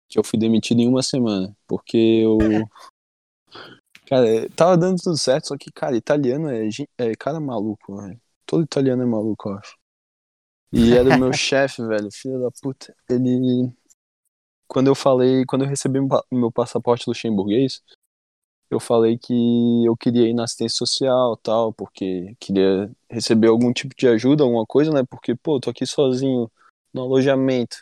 que 0.09 0.19
eu 0.19 0.25
fui 0.25 0.37
demitido 0.37 0.81
em 0.81 0.89
uma 0.89 1.01
semana, 1.01 1.57
porque 1.65 1.97
eu, 1.97 2.39
cara, 4.09 4.29
eh, 4.29 4.49
tava 4.49 4.77
dando 4.77 5.01
tudo 5.01 5.17
certo, 5.17 5.47
só 5.47 5.57
que, 5.57 5.71
cara, 5.71 5.97
italiano 5.97 6.51
é, 6.51 6.69
é 6.99 7.15
cara 7.15 7.39
maluco, 7.39 7.99
velho. 7.99 8.21
Todo 8.45 8.65
italiano 8.65 9.05
é 9.05 9.07
maluco, 9.07 9.51
eu 9.51 9.59
acho. 9.59 9.77
E 10.73 10.97
era 10.97 11.09
o 11.09 11.21
meu 11.21 11.33
chefe, 11.39 11.87
velho, 11.87 12.09
filho 12.13 12.41
da 12.41 12.51
puta. 12.51 12.93
Ele, 13.09 13.73
quando 14.67 14.89
eu 14.89 14.97
falei, 14.97 15.45
quando 15.47 15.63
eu 15.63 15.69
recebi 15.69 16.01
meu 16.33 16.51
passaporte 16.51 17.09
luxemburguês, 17.09 17.81
eu 18.73 18.81
falei 18.81 19.19
que 19.19 19.85
eu 19.85 19.97
queria 19.97 20.29
ir 20.29 20.35
na 20.35 20.45
assistência 20.45 20.79
social, 20.79 21.37
tal, 21.37 21.73
porque 21.75 22.35
queria 22.41 22.91
receber 23.11 23.49
algum 23.49 23.73
tipo 23.73 23.95
de 23.97 24.09
ajuda, 24.09 24.45
alguma 24.45 24.65
coisa, 24.67 24.91
né? 24.91 25.05
Porque, 25.05 25.35
pô, 25.35 25.61
tô 25.61 25.71
aqui 25.71 25.87
sozinho 25.87 26.51
no 26.93 27.03
alojamento. 27.03 27.77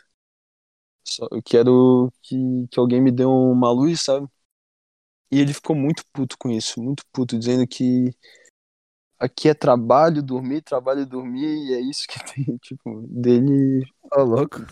Só, 1.03 1.27
eu 1.31 1.41
quero 1.41 2.11
que, 2.21 2.35
que 2.69 2.79
alguém 2.79 3.01
me 3.01 3.11
dê 3.11 3.25
uma 3.25 3.71
luz, 3.71 4.01
sabe? 4.01 4.27
E 5.31 5.39
ele 5.39 5.53
ficou 5.53 5.75
muito 5.75 6.03
puto 6.11 6.37
com 6.37 6.49
isso, 6.49 6.81
muito 6.81 7.03
puto, 7.11 7.39
dizendo 7.39 7.65
que 7.65 8.13
aqui 9.17 9.47
é 9.47 9.53
trabalho, 9.53 10.21
dormir, 10.21 10.61
trabalho, 10.61 11.05
dormir, 11.05 11.69
e 11.69 11.73
é 11.73 11.79
isso 11.79 12.05
que 12.07 12.19
tem, 12.35 12.57
tipo, 12.57 13.01
dele. 13.07 13.85
Ô, 14.11 14.23
louco. 14.23 14.65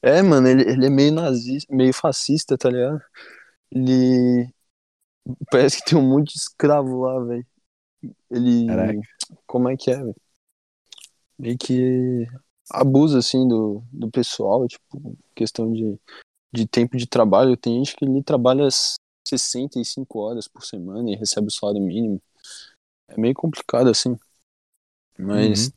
É, 0.00 0.22
mano, 0.22 0.48
ele, 0.48 0.62
ele 0.62 0.86
é 0.86 0.90
meio 0.90 1.12
nazista, 1.12 1.74
meio 1.74 1.92
fascista, 1.92 2.56
tá 2.56 2.70
ligado? 2.70 3.02
Ele 3.70 4.48
parece 5.50 5.78
que 5.78 5.90
tem 5.90 5.98
um 5.98 6.08
monte 6.08 6.32
de 6.34 6.38
escravo 6.38 7.00
lá, 7.00 7.24
velho. 7.24 7.46
Ele. 8.30 8.66
Caraca. 8.66 9.00
Como 9.46 9.68
é 9.68 9.76
que 9.76 9.90
é, 9.90 9.96
velho? 9.96 10.16
Meio 11.38 11.58
que 11.58 12.26
abusa, 12.70 13.18
assim, 13.18 13.46
do, 13.46 13.82
do 13.92 14.10
pessoal, 14.10 14.66
tipo, 14.66 15.16
questão 15.34 15.72
de, 15.72 15.98
de 16.52 16.66
tempo 16.66 16.96
de 16.96 17.06
trabalho. 17.06 17.56
Tem 17.56 17.84
gente 17.84 17.96
que 17.96 18.04
ele 18.04 18.22
trabalha 18.22 18.68
65 19.26 20.18
horas 20.18 20.48
por 20.48 20.64
semana 20.64 21.10
e 21.10 21.16
recebe 21.16 21.48
o 21.48 21.50
salário 21.50 21.82
mínimo. 21.82 22.20
É 23.08 23.18
meio 23.18 23.34
complicado, 23.34 23.88
assim. 23.88 24.16
Mas. 25.18 25.66
Uhum. 25.66 25.72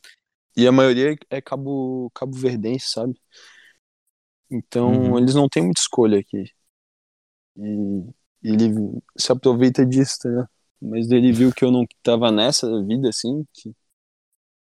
E 0.56 0.66
a 0.66 0.72
maioria 0.72 1.16
é 1.30 1.40
cabo, 1.40 2.10
cabo 2.12 2.36
verdense, 2.36 2.88
sabe? 2.88 3.18
Então, 4.50 5.12
Uhum. 5.12 5.18
eles 5.18 5.34
não 5.34 5.48
têm 5.48 5.62
muita 5.62 5.80
escolha 5.80 6.18
aqui. 6.18 6.52
E 7.56 8.10
e 8.10 8.19
ele 8.42 8.70
se 9.16 9.32
aproveita 9.32 9.84
disso, 9.86 10.18
tá 10.22 10.28
ligado? 10.28 10.48
Mas 10.80 11.10
ele 11.10 11.32
viu 11.32 11.52
que 11.52 11.64
eu 11.64 11.70
não 11.70 11.86
tava 12.02 12.30
nessa 12.32 12.66
vida, 12.84 13.08
assim, 13.10 13.46
que 13.52 13.74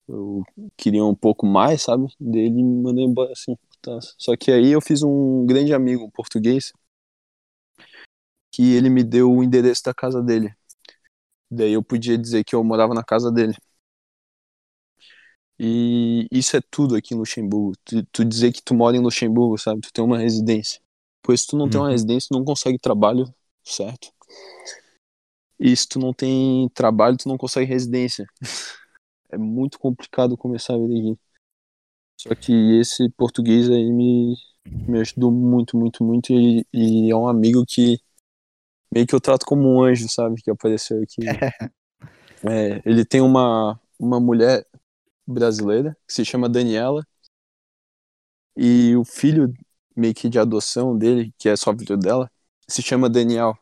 eu 0.08 0.44
queria 0.78 1.04
um 1.06 1.16
pouco 1.16 1.46
mais, 1.46 1.84
sabe? 1.84 2.08
Daí 2.20 2.42
ele 2.44 2.64
me 2.64 2.82
mandou 2.84 3.04
embora, 3.04 3.32
assim. 3.32 3.56
Tá. 3.82 4.00
Só 4.18 4.36
que 4.38 4.52
aí 4.52 4.72
eu 4.72 4.82
fiz 4.82 5.04
um 5.04 5.46
grande 5.46 5.74
amigo, 5.74 6.04
um 6.06 6.10
português, 6.12 6.72
que 8.52 8.74
ele 8.74 8.90
me 8.90 9.04
deu 9.04 9.32
o 9.32 9.44
endereço 9.44 9.84
da 9.84 9.94
casa 9.94 10.22
dele. 10.22 10.52
Daí 11.52 11.74
eu 11.74 11.84
podia 11.84 12.18
dizer 12.18 12.44
que 12.44 12.56
eu 12.56 12.64
morava 12.64 12.94
na 12.94 13.04
casa 13.04 13.32
dele. 13.32 13.56
E 15.60 16.28
isso 16.32 16.58
é 16.58 16.62
tudo 16.70 16.96
aqui 16.96 17.14
em 17.14 17.18
Luxemburgo. 17.18 17.74
Tu, 17.86 18.04
tu 18.12 18.26
dizer 18.26 18.52
que 18.52 18.62
tu 18.62 18.74
mora 18.76 18.98
em 18.98 19.00
Luxemburgo, 19.02 19.58
sabe? 19.58 19.82
Tu 19.82 19.92
tem 19.94 20.04
uma 20.04 20.18
residência. 20.18 20.82
Pois 21.22 21.42
se 21.42 21.48
tu 21.48 21.58
não 21.58 21.70
tem 21.70 21.80
uma 21.80 21.88
Uhum. 21.88 21.92
residência, 21.92 22.28
não 22.32 22.44
consegue 22.44 22.78
trabalho, 22.78 23.34
certo? 23.66 24.12
E 25.60 25.76
se 25.76 25.88
tu 25.88 26.00
não 26.00 26.14
tem 26.14 26.70
trabalho, 26.70 27.18
tu 27.18 27.28
não 27.28 27.38
consegue 27.38 27.70
residência. 27.72 28.26
É 29.28 29.38
muito 29.38 29.80
complicado 29.80 30.38
começar 30.38 30.76
a 30.76 30.78
vida 30.78 30.94
aqui. 30.94 31.20
Só 32.16 32.34
que 32.36 32.54
esse 32.80 33.10
português 33.10 33.70
aí 33.70 33.92
me, 33.92 34.36
me 34.88 35.00
ajudou 35.02 35.32
muito, 35.32 35.76
muito, 35.76 36.04
muito. 36.04 36.32
E, 36.32 36.66
e 36.72 37.12
é 37.12 37.16
um 37.16 37.28
amigo 37.28 37.66
que 37.68 38.00
meio 38.94 39.06
que 39.06 39.14
eu 39.14 39.20
trato 39.20 39.46
como 39.46 39.68
um 39.68 39.84
anjo, 39.84 40.08
sabe? 40.08 40.42
Que 40.42 40.52
apareceu 40.52 41.02
aqui. 41.02 41.22
É, 42.48 42.80
ele 42.86 43.04
tem 43.04 43.22
uma, 43.22 43.80
uma 43.98 44.20
mulher 44.20 44.64
brasileira 45.26 45.98
que 46.08 46.14
se 46.14 46.24
chama 46.24 46.48
Daniela. 46.48 47.04
E 48.56 48.96
o 48.96 49.04
filho, 49.04 49.52
meio 49.96 50.14
que 50.14 50.30
de 50.30 50.38
adoção 50.38 50.96
dele, 50.96 51.34
que 51.40 51.50
é 51.50 51.56
só 51.56 51.76
filho 51.76 51.98
dela, 51.98 52.30
se 52.68 52.82
chama 52.82 53.10
Daniel. 53.10 53.58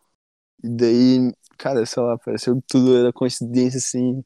E 0.64 0.70
daí, 0.70 1.34
cara, 1.58 1.86
sei 1.86 2.04
lá, 2.04 2.18
pareceu 2.18 2.56
que 2.56 2.64
tudo 2.68 2.98
era 2.98 3.14
coincidência 3.14 3.78
assim. 3.78 4.24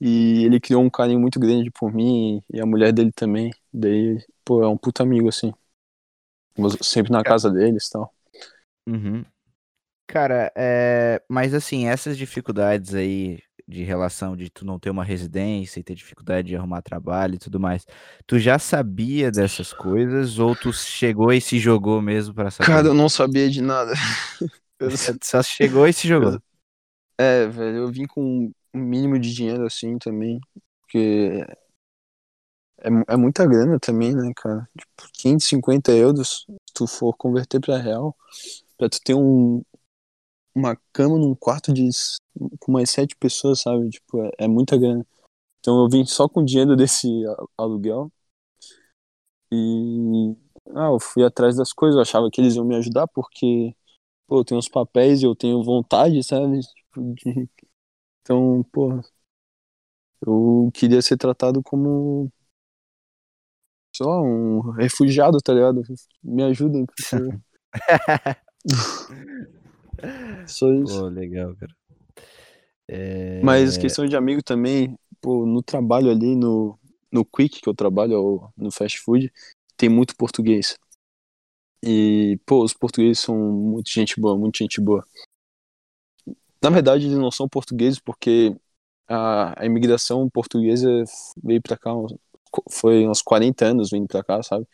E 0.00 0.44
ele 0.44 0.58
criou 0.60 0.82
um 0.82 0.90
carinho 0.90 1.20
muito 1.20 1.38
grande 1.38 1.70
por 1.70 1.92
mim 1.92 2.42
e 2.52 2.60
a 2.60 2.66
mulher 2.66 2.92
dele 2.92 3.12
também. 3.12 3.52
Daí, 3.72 4.24
pô, 4.44 4.62
é 4.62 4.68
um 4.68 4.76
puta 4.76 5.02
amigo 5.02 5.28
assim. 5.28 5.52
Vou 6.56 6.70
sempre 6.82 7.12
na 7.12 7.22
casa 7.22 7.50
deles 7.50 7.86
e 7.86 7.90
tal. 7.90 8.14
Uhum. 8.86 9.24
Cara, 10.06 10.52
é... 10.56 11.22
mas 11.28 11.54
assim, 11.54 11.86
essas 11.86 12.18
dificuldades 12.18 12.94
aí 12.94 13.40
de 13.72 13.82
relação 13.82 14.36
de 14.36 14.50
tu 14.50 14.64
não 14.64 14.78
ter 14.78 14.90
uma 14.90 15.04
residência 15.04 15.80
e 15.80 15.82
ter 15.82 15.94
dificuldade 15.94 16.48
de 16.48 16.56
arrumar 16.56 16.82
trabalho 16.82 17.34
e 17.34 17.38
tudo 17.38 17.58
mais, 17.58 17.86
tu 18.26 18.38
já 18.38 18.58
sabia 18.58 19.30
dessas 19.30 19.72
coisas 19.72 20.38
ou 20.38 20.54
tu 20.54 20.72
chegou 20.72 21.32
e 21.32 21.40
se 21.40 21.58
jogou 21.58 22.00
mesmo 22.00 22.34
pra 22.34 22.50
saber? 22.50 22.66
Cara, 22.70 22.88
eu 22.88 22.94
não 22.94 23.08
sabia 23.08 23.48
de 23.50 23.60
nada. 23.62 23.92
Eu- 24.78 24.90
Só 25.22 25.42
chegou 25.42 25.86
e 25.86 25.92
se 25.92 26.08
jogou. 26.08 26.40
É, 27.18 27.46
velho, 27.46 27.78
eu 27.78 27.88
vim 27.92 28.04
com 28.06 28.52
um 28.74 28.78
mínimo 28.78 29.18
de 29.18 29.32
dinheiro 29.32 29.64
assim 29.64 29.96
também, 29.98 30.40
porque 30.80 31.44
é, 32.78 32.88
é 33.14 33.16
muita 33.16 33.46
grana 33.46 33.78
também, 33.78 34.14
né, 34.14 34.32
cara? 34.36 34.68
Tipo, 34.76 35.08
550 35.12 35.92
euros, 35.92 36.44
se 36.48 36.74
tu 36.74 36.86
for 36.86 37.14
converter 37.16 37.60
pra 37.60 37.76
real, 37.78 38.16
pra 38.78 38.88
tu 38.88 39.00
ter 39.02 39.14
um, 39.14 39.62
uma 40.54 40.76
cama 40.92 41.18
num 41.18 41.34
quarto 41.34 41.72
de 41.72 41.88
com 42.60 42.72
mais 42.72 42.90
sete 42.90 43.16
pessoas, 43.16 43.60
sabe? 43.60 43.90
Tipo, 43.90 44.24
é, 44.24 44.30
é 44.40 44.48
muita 44.48 44.76
grana. 44.76 45.06
Então 45.60 45.82
eu 45.82 45.88
vim 45.90 46.04
só 46.06 46.28
com 46.28 46.40
o 46.42 46.46
dinheiro 46.46 46.76
desse 46.76 47.08
aluguel 47.58 48.12
e 49.52 50.34
ah, 50.74 50.88
eu 50.92 51.00
fui 51.00 51.24
atrás 51.24 51.56
das 51.56 51.72
coisas, 51.72 51.96
eu 51.96 52.02
achava 52.02 52.30
que 52.30 52.40
eles 52.40 52.54
iam 52.56 52.64
me 52.64 52.76
ajudar 52.76 53.06
porque 53.08 53.74
pô, 54.26 54.40
eu 54.40 54.44
tenho 54.46 54.58
os 54.60 54.68
papéis 54.68 55.22
e 55.22 55.26
eu 55.26 55.36
tenho 55.36 55.62
vontade, 55.64 56.22
sabe? 56.24 56.60
Tipo, 56.62 57.14
de- 57.14 57.50
Então, 58.22 58.64
pô, 58.72 59.00
eu 60.26 60.70
queria 60.74 61.00
ser 61.02 61.16
tratado 61.16 61.62
como 61.62 62.30
só 63.94 64.22
um 64.22 64.70
refugiado, 64.72 65.38
tá 65.38 65.52
ligado? 65.52 65.82
Me 66.22 66.42
ajudem, 66.44 66.86
por 66.86 66.94
favor. 67.10 67.40
Só 70.46 70.72
isso. 70.72 71.00
Pô, 71.00 71.08
legal, 71.08 71.54
cara. 71.56 71.74
É... 72.88 73.40
Mas 73.42 73.76
questão 73.76 74.06
de 74.06 74.16
amigo 74.16 74.42
também, 74.42 74.98
pô, 75.20 75.46
no 75.46 75.62
trabalho 75.62 76.10
ali, 76.10 76.36
no, 76.36 76.78
no 77.10 77.24
Quick, 77.24 77.60
que 77.60 77.68
eu 77.68 77.74
trabalho, 77.74 78.50
no 78.56 78.70
fast 78.70 78.98
food, 79.00 79.32
tem 79.76 79.88
muito 79.88 80.16
português. 80.16 80.78
E, 81.82 82.38
pô, 82.46 82.62
os 82.62 82.72
portugueses 82.72 83.20
são 83.20 83.36
muito 83.36 83.90
gente 83.90 84.20
boa, 84.20 84.38
muito 84.38 84.58
gente 84.58 84.80
boa. 84.80 85.04
Na 86.62 86.70
verdade, 86.70 87.06
eles 87.06 87.18
não 87.18 87.30
são 87.30 87.48
portugueses 87.48 87.98
porque 87.98 88.56
a, 89.08 89.60
a 89.60 89.66
imigração 89.66 90.28
portuguesa 90.30 90.88
veio 91.42 91.60
pra 91.60 91.76
cá, 91.76 91.90
foi 92.70 93.06
uns 93.08 93.20
40 93.20 93.66
anos 93.66 93.90
vindo 93.90 94.06
pra 94.06 94.22
cá, 94.22 94.42
sabe? 94.42 94.66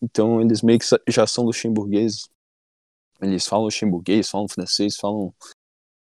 Então 0.00 0.40
eles 0.40 0.62
meio 0.62 0.78
que 0.78 0.86
já 1.08 1.26
são 1.26 1.44
luxemburgueses. 1.44 2.28
Eles 3.24 3.46
falam 3.46 3.64
luxemburguês, 3.64 4.28
falam 4.28 4.48
francês, 4.48 4.96
falam 4.96 5.34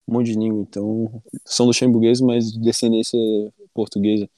um 0.07 0.13
monte 0.13 0.31
de 0.31 0.39
língua. 0.39 0.61
Então 0.61 1.21
são 1.45 1.65
luxemburgueses, 1.65 2.21
mas 2.21 2.51
de 2.51 2.59
descendência 2.59 3.19
portuguesa. 3.73 4.29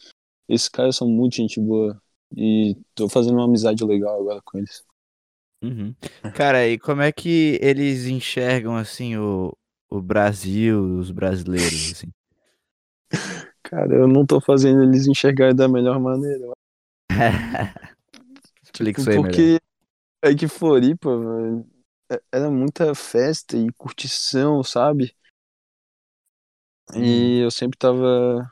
Esses 0.48 0.68
caras 0.68 0.96
são 0.96 1.08
muito 1.08 1.36
gente 1.36 1.60
boa. 1.60 2.02
E 2.36 2.76
tô 2.94 3.10
fazendo 3.10 3.36
uma 3.36 3.46
amizade 3.46 3.84
legal 3.84 4.20
agora 4.20 4.42
com 4.44 4.58
eles. 4.58 4.84
Uhum. 5.64 5.94
Cara, 6.36 6.68
e 6.68 6.80
como 6.80 7.02
é 7.02 7.12
que 7.12 7.60
eles 7.62 8.06
enxergam 8.06 8.76
assim 8.76 9.18
o, 9.18 9.56
o 9.90 10.02
Brasil, 10.02 10.98
os 10.98 11.12
brasileiros, 11.12 11.92
assim? 11.94 12.08
Cara, 13.64 13.94
eu 13.94 14.08
não 14.08 14.26
tô 14.26 14.40
fazendo 14.40 14.84
eles 14.84 15.06
enxergarem 15.06 15.56
da 15.56 15.68
melhor 15.68 16.00
maneira. 16.00 16.52
Explica 18.64 19.02
tipo, 19.02 19.02
isso 19.02 19.10
aí 19.10 19.16
porque 19.16 19.42
melhor. 19.42 19.60
é 20.24 20.36
que 20.36 20.48
Floripa, 20.48 21.18
velho, 21.18 21.66
era 22.32 22.50
muita 22.50 22.96
festa 22.96 23.56
e 23.56 23.72
curtição, 23.74 24.64
sabe? 24.64 25.16
E 26.96 27.40
hum. 27.42 27.44
eu 27.44 27.52
sempre 27.52 27.78
tava. 27.78 28.52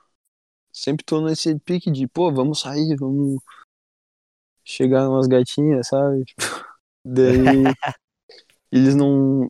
Sempre 0.72 1.04
tô 1.04 1.22
nesse 1.22 1.58
pique 1.60 1.90
de, 1.90 2.08
pô, 2.08 2.32
vamos 2.32 2.60
sair, 2.60 2.96
vamos 2.96 3.42
chegar 4.64 5.10
umas 5.10 5.26
gatinhas, 5.26 5.88
sabe? 5.88 6.24
Daí 7.04 7.64
eles 8.72 8.96
não. 8.96 9.50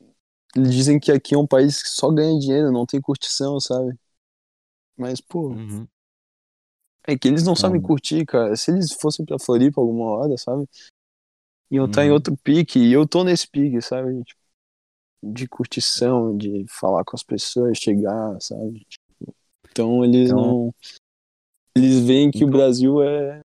Eles 0.56 0.74
dizem 0.74 1.00
que 1.00 1.12
aqui 1.12 1.36
é 1.36 1.38
um 1.38 1.48
país 1.48 1.84
que 1.84 1.90
só 1.90 2.10
ganha 2.10 2.40
dinheiro, 2.40 2.72
não 2.72 2.86
tem 2.86 3.02
curtição, 3.02 3.60
sabe? 3.60 3.94
Mas, 4.96 5.20
pô. 5.20 5.50
Uhum. 5.50 5.88
É 7.06 7.18
que 7.18 7.28
eles 7.28 7.44
não 7.44 7.56
sabem 7.56 7.82
curtir, 7.82 8.26
cara. 8.26 8.56
Se 8.56 8.70
eles 8.70 8.92
fossem 8.92 9.26
pra 9.26 9.40
Floripa 9.40 9.80
alguma 9.80 10.06
hora, 10.12 10.38
sabe? 10.38 10.68
Iam 11.70 11.86
estar 11.86 12.02
uhum. 12.02 12.08
em 12.08 12.12
outro 12.12 12.38
pique, 12.38 12.80
e 12.80 12.94
eu 12.94 13.08
tô 13.08 13.24
nesse 13.24 13.48
pique, 13.48 13.82
sabe? 13.82 14.24
Tipo, 14.24 14.42
de 15.24 15.48
curtição, 15.48 16.38
de 16.38 16.66
falar 16.70 17.04
com 17.04 17.16
as 17.16 17.24
pessoas, 17.24 17.78
chegar, 17.78 18.40
sabe? 18.40 18.86
Tipo, 18.88 19.36
então 19.70 20.04
eles 20.04 20.30
então... 20.30 20.42
não. 20.42 20.76
Eles 21.76 22.00
veem 22.06 22.32
que 22.32 22.40
então... 22.40 22.48
o 22.48 22.52
Brasil 22.52 23.04
é, 23.04 23.42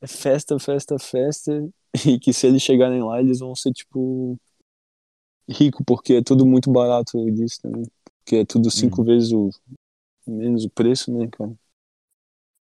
é 0.00 0.06
festa, 0.06 0.58
festa, 0.58 0.98
festa, 0.98 1.68
e 2.06 2.18
que 2.18 2.32
se 2.32 2.46
eles 2.46 2.62
chegarem 2.62 3.02
lá, 3.02 3.20
eles 3.20 3.40
vão 3.40 3.54
ser, 3.54 3.72
tipo, 3.72 4.38
rico, 5.48 5.82
porque 5.84 6.14
é 6.14 6.22
tudo 6.22 6.46
muito 6.46 6.70
barato 6.70 7.18
disso 7.32 7.60
também. 7.62 7.84
Porque 8.18 8.36
é 8.36 8.44
tudo 8.44 8.70
cinco 8.70 9.00
uhum. 9.00 9.06
vezes 9.06 9.32
o 9.32 9.50
menos 10.26 10.64
o 10.64 10.70
preço, 10.70 11.12
né, 11.12 11.26
cara? 11.28 11.54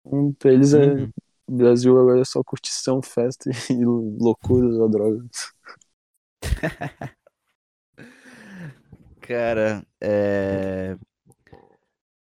Então, 0.05 0.33
pra 0.33 0.53
eles 0.53 0.73
é. 0.73 0.93
Uhum. 0.93 1.09
Brasil 1.51 1.99
agora 1.99 2.21
é 2.21 2.25
só 2.25 2.41
curtição, 2.43 3.01
festa 3.01 3.49
e 3.69 3.83
loucuras 3.83 4.75
ou 4.75 4.89
drogas. 4.89 5.51
cara, 9.21 9.85
é. 9.99 10.95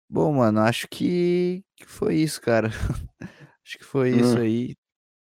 Bom, 0.09 0.33
mano, 0.33 0.59
acho 0.61 0.87
que 0.89 1.63
foi 1.85 2.15
isso, 2.15 2.41
cara. 2.41 2.69
acho 3.63 3.77
que 3.77 3.85
foi 3.85 4.09
isso 4.09 4.37
hum. 4.37 4.41
aí. 4.41 4.75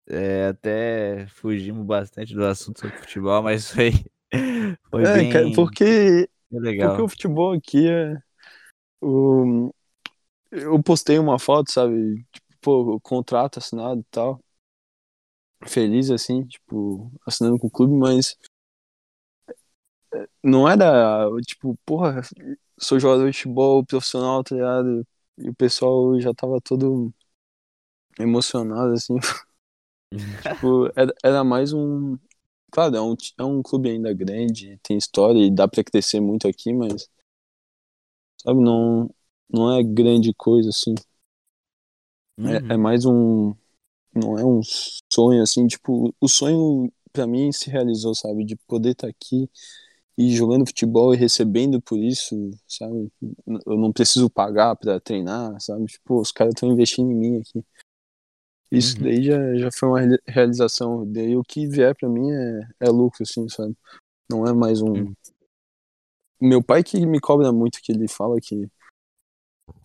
É, 0.08 0.46
até 0.46 1.26
fugimos 1.28 1.86
bastante 1.86 2.34
do 2.34 2.44
assunto 2.44 2.80
sobre 2.80 2.96
futebol, 2.98 3.42
mas 3.42 3.70
foi, 3.70 3.92
foi 4.90 5.04
é, 5.04 5.14
bem, 5.14 5.30
cara, 5.30 5.52
porque, 5.54 6.28
legal. 6.50 6.90
porque 6.90 7.02
o 7.02 7.08
futebol 7.08 7.52
aqui 7.52 7.88
é. 7.88 8.16
O, 9.00 9.72
eu 10.50 10.82
postei 10.82 11.18
uma 11.18 11.38
foto, 11.38 11.72
sabe? 11.72 12.24
Pô, 12.62 12.98
contrato 13.00 13.58
assinado 13.58 14.00
e 14.00 14.04
tal. 14.10 14.40
Feliz, 15.66 16.10
assim, 16.10 16.44
tipo, 16.46 17.10
assinando 17.26 17.58
com 17.58 17.66
o 17.66 17.70
clube, 17.70 17.94
mas. 17.94 18.36
É, 20.14 20.28
não 20.42 20.68
era, 20.68 21.28
tipo, 21.46 21.76
porra, 21.84 22.20
sou 22.78 22.98
jogador 23.00 23.30
de 23.30 23.36
futebol 23.36 23.84
profissional, 23.84 24.42
tá 24.44 24.54
ligado? 24.54 25.06
E 25.38 25.48
o 25.48 25.54
pessoal 25.54 26.20
já 26.20 26.34
tava 26.34 26.60
todo 26.60 27.12
emocionado, 28.18 28.92
assim. 28.92 29.16
tipo, 30.42 30.86
era, 30.96 31.14
era 31.24 31.44
mais 31.44 31.72
um. 31.72 32.18
Claro, 32.70 32.96
é 32.96 33.02
um, 33.02 33.16
é 33.38 33.44
um 33.44 33.62
clube 33.62 33.90
ainda 33.90 34.12
grande, 34.14 34.78
tem 34.82 34.96
história 34.98 35.38
e 35.40 35.50
dá 35.50 35.68
pra 35.68 35.84
crescer 35.84 36.20
muito 36.20 36.48
aqui, 36.48 36.72
mas. 36.72 37.08
Sabe, 38.42 38.60
não, 38.60 39.08
não 39.48 39.72
é 39.72 39.82
grande 39.82 40.32
coisa, 40.34 40.70
assim. 40.70 40.94
Uhum. 42.38 42.48
É, 42.48 42.56
é 42.56 42.74
uhum. 42.74 42.78
mais 42.78 43.04
um. 43.04 43.54
Não 44.14 44.38
é 44.38 44.44
um 44.44 44.60
sonho, 45.10 45.42
assim, 45.42 45.66
tipo, 45.66 46.14
o 46.20 46.28
sonho 46.28 46.92
para 47.12 47.26
mim 47.26 47.50
se 47.52 47.70
realizou, 47.70 48.14
sabe? 48.14 48.44
De 48.44 48.56
poder 48.66 48.90
estar 48.90 49.06
tá 49.06 49.10
aqui 49.10 49.48
e 50.16 50.34
jogando 50.34 50.66
futebol 50.66 51.14
e 51.14 51.16
recebendo 51.16 51.80
por 51.80 51.98
isso, 51.98 52.50
sabe? 52.68 53.10
Eu 53.66 53.76
não 53.78 53.92
preciso 53.92 54.28
pagar 54.28 54.76
para 54.76 55.00
treinar, 55.00 55.58
sabe? 55.60 55.86
Tipo, 55.86 56.20
os 56.20 56.30
caras 56.30 56.54
estão 56.54 56.70
investindo 56.70 57.10
em 57.10 57.14
mim 57.14 57.40
aqui. 57.40 57.64
Isso 58.70 58.96
uhum. 58.96 59.02
daí 59.04 59.22
já, 59.22 59.54
já 59.56 59.70
foi 59.70 59.88
uma 59.88 60.18
realização. 60.26 61.10
Daí 61.10 61.36
o 61.36 61.42
que 61.42 61.66
vier 61.66 61.94
para 61.94 62.08
mim 62.08 62.30
é, 62.30 62.68
é 62.80 62.88
lucro, 62.88 63.22
assim, 63.22 63.48
sabe? 63.48 63.76
Não 64.30 64.46
é 64.46 64.52
mais 64.52 64.80
um. 64.80 64.92
Uhum. 64.92 65.14
Meu 66.40 66.62
pai 66.62 66.82
que 66.82 67.04
me 67.06 67.20
cobra 67.20 67.52
muito, 67.52 67.80
que 67.82 67.92
ele 67.92 68.08
fala 68.08 68.40
que 68.40 68.68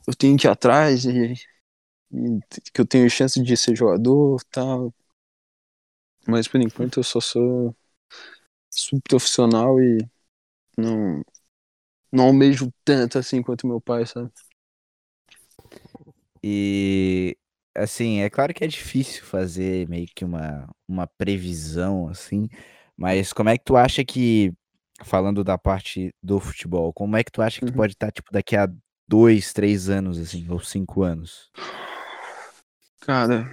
eu 0.07 0.15
tenho 0.17 0.37
que 0.37 0.47
ir 0.47 0.49
atrás 0.49 1.05
e, 1.05 1.33
e 1.33 1.35
que 2.73 2.81
eu 2.81 2.85
tenho 2.85 3.09
chance 3.09 3.41
de 3.41 3.57
ser 3.57 3.75
jogador 3.75 4.43
tal. 4.45 4.93
Mas 6.27 6.47
por 6.47 6.61
enquanto 6.61 6.99
eu 6.99 7.03
só 7.03 7.19
sou 7.19 7.75
subprofissional 8.69 9.79
e 9.81 9.99
não, 10.77 11.21
não 12.11 12.25
almejo 12.25 12.71
tanto 12.83 13.17
assim 13.17 13.41
quanto 13.41 13.67
meu 13.67 13.81
pai, 13.81 14.05
sabe? 14.05 14.31
E 16.43 17.37
assim, 17.75 18.19
é 18.19 18.29
claro 18.29 18.53
que 18.53 18.63
é 18.63 18.67
difícil 18.67 19.23
fazer 19.23 19.87
meio 19.87 20.07
que 20.15 20.25
uma, 20.25 20.69
uma 20.87 21.07
previsão 21.07 22.09
assim, 22.09 22.47
mas 22.95 23.31
como 23.31 23.49
é 23.49 23.57
que 23.57 23.63
tu 23.63 23.75
acha 23.77 24.03
que, 24.03 24.51
falando 25.03 25.43
da 25.43 25.57
parte 25.57 26.13
do 26.21 26.39
futebol, 26.39 26.91
como 26.91 27.15
é 27.15 27.23
que 27.23 27.31
tu 27.31 27.41
acha 27.41 27.59
que 27.59 27.67
tu 27.67 27.69
uhum. 27.69 27.75
pode 27.75 27.93
estar, 27.93 28.11
tipo, 28.11 28.31
daqui 28.31 28.55
a 28.55 28.67
dois, 29.07 29.53
três 29.53 29.89
anos, 29.89 30.17
assim, 30.17 30.49
ou 30.49 30.59
cinco 30.59 31.03
anos? 31.03 31.51
Cara, 33.07 33.49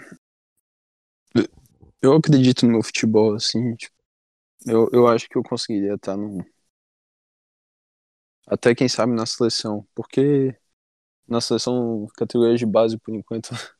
eu 2.02 2.14
acredito 2.14 2.64
no 2.66 2.72
meu 2.72 2.82
futebol, 2.82 3.34
assim, 3.34 3.74
tipo, 3.76 3.94
eu, 4.66 4.88
eu 4.92 5.08
acho 5.08 5.28
que 5.28 5.38
eu 5.38 5.44
conseguiria 5.44 5.94
estar 5.94 6.16
no. 6.16 6.44
Até 8.46 8.74
quem 8.74 8.88
sabe 8.88 9.12
na 9.14 9.24
seleção, 9.26 9.86
porque 9.94 10.54
na 11.28 11.40
seleção 11.40 12.06
categoria 12.16 12.56
de 12.56 12.66
base 12.66 12.98
por 12.98 13.14
enquanto. 13.14 13.50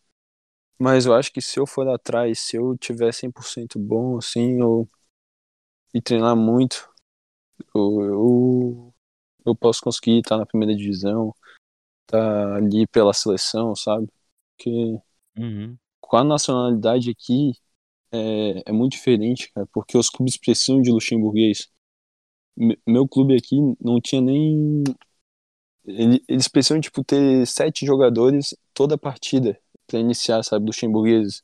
Mas 0.79 1.07
eu 1.07 1.15
acho 1.15 1.33
que 1.33 1.41
se 1.43 1.59
eu 1.61 1.67
for 1.67 1.89
atrás, 1.89 2.41
se 2.41 2.57
eu 2.57 2.77
tiver 2.79 3.13
100% 3.13 3.79
bom, 3.79 4.19
assim, 4.19 4.63
ou, 4.63 4.89
e 5.93 6.01
treinar 6.03 6.37
muito, 6.37 6.89
eu, 7.75 8.03
eu, 8.03 8.95
eu 9.47 9.57
posso 9.57 9.83
conseguir 9.83 10.21
estar 10.21 10.39
na 10.39 10.47
primeira 10.47 10.77
divisão, 10.77 11.35
tá 12.07 12.57
ali 12.57 12.87
pela 12.89 13.15
seleção, 13.15 13.77
sabe? 13.77 14.09
Porque 14.57 14.99
uhum. 15.37 15.77
com 16.01 16.17
a 16.17 16.25
nacionalidade 16.25 17.11
aqui 17.11 17.53
é, 18.13 18.63
é 18.67 18.73
muito 18.73 18.93
diferente, 18.93 19.51
cara, 19.53 19.67
porque 19.73 19.99
os 19.99 20.09
clubes 20.09 20.37
precisam 20.37 20.81
de 20.81 20.91
luxemburguês. 20.91 21.69
meu 22.87 23.09
clube 23.09 23.37
aqui 23.37 23.57
não 23.81 24.01
tinha 24.01 24.21
nem. 24.21 24.85
Eles 25.87 26.49
precisam, 26.49 26.81
tipo, 26.81 27.05
ter 27.05 27.47
sete 27.47 27.85
jogadores 27.85 28.57
toda 28.73 28.95
a 28.95 28.99
partida 28.99 29.59
para 29.87 29.99
iniciar, 29.99 30.43
sabe, 30.43 30.67
luxemburgueses. 30.67 31.43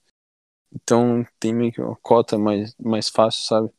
Então 0.73 1.27
tem 1.39 1.53
meio 1.55 1.73
que 1.73 1.81
uma 1.81 1.97
cota 1.97 2.39
mais, 2.39 2.75
mais 2.79 3.09
fácil, 3.09 3.45
sabe? 3.45 3.71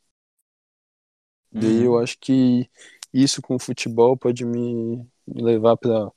Uhum. 1.53 1.59
Daí 1.61 1.83
eu 1.83 1.97
acho 1.99 2.17
que 2.19 2.69
isso 3.13 3.41
com 3.41 3.55
o 3.55 3.59
futebol 3.59 4.17
pode 4.17 4.45
me, 4.45 4.97
me 5.27 5.41
levar 5.41 5.77
para 5.77 6.11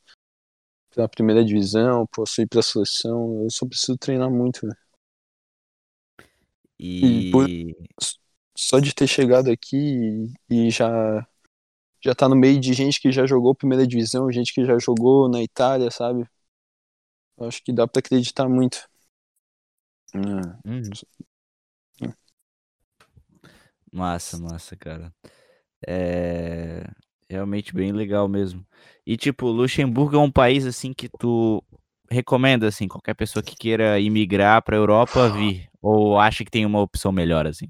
pra 0.95 1.09
primeira 1.09 1.45
divisão, 1.45 2.07
posso 2.07 2.41
ir 2.41 2.47
pra 2.47 2.63
seleção, 2.63 3.43
eu 3.43 3.51
só 3.51 3.67
preciso 3.67 3.99
treinar 3.99 4.31
muito, 4.31 4.67
né? 4.67 4.75
E, 6.79 7.29
e 7.29 7.31
por, 7.31 7.47
só 8.57 8.79
de 8.79 8.95
ter 8.95 9.07
chegado 9.07 9.51
aqui 9.51 10.33
e, 10.51 10.71
já 10.71 11.27
já 12.03 12.15
tá 12.15 12.29
no 12.29 12.37
meio 12.37 12.61
de 12.61 12.75
gente 12.75 13.01
que 13.01 13.11
já 13.11 13.27
jogou 13.27 13.55
primeira 13.55 13.87
divisão, 13.87 14.31
gente 14.31 14.53
que 14.53 14.65
já 14.65 14.79
jogou 14.79 15.29
na 15.29 15.43
Itália, 15.43 15.91
sabe? 15.91 16.27
Acho 17.41 17.63
que 17.63 17.73
dá 17.73 17.87
pra 17.87 18.01
acreditar 18.01 18.49
muito. 18.49 18.89
É. 20.15 20.19
Uhum. 20.69 20.91
Massa, 23.93 24.39
massa, 24.39 24.77
cara. 24.77 25.15
É 25.87 26.85
realmente 27.35 27.75
bem 27.75 27.93
legal 27.93 28.29
mesmo. 28.29 28.65
E 29.07 29.17
tipo, 29.17 29.47
Luxemburgo 29.49 30.17
é 30.17 30.21
um 30.21 30.31
país 30.31 30.67
assim 30.67 30.93
que 30.93 31.09
tu 31.09 31.63
recomenda 32.11 32.69
assim, 32.69 32.89
qualquer 32.89 33.15
pessoa 33.15 33.43
que 33.43 33.57
queira 33.57 33.99
imigrar 34.01 34.63
para 34.63 34.77
Europa 34.77 35.29
vir 35.31 35.69
ou 35.83 36.19
acha 36.19 36.45
que 36.45 36.51
tem 36.51 36.67
uma 36.67 36.81
opção 36.81 37.13
melhor 37.13 37.47
assim? 37.47 37.69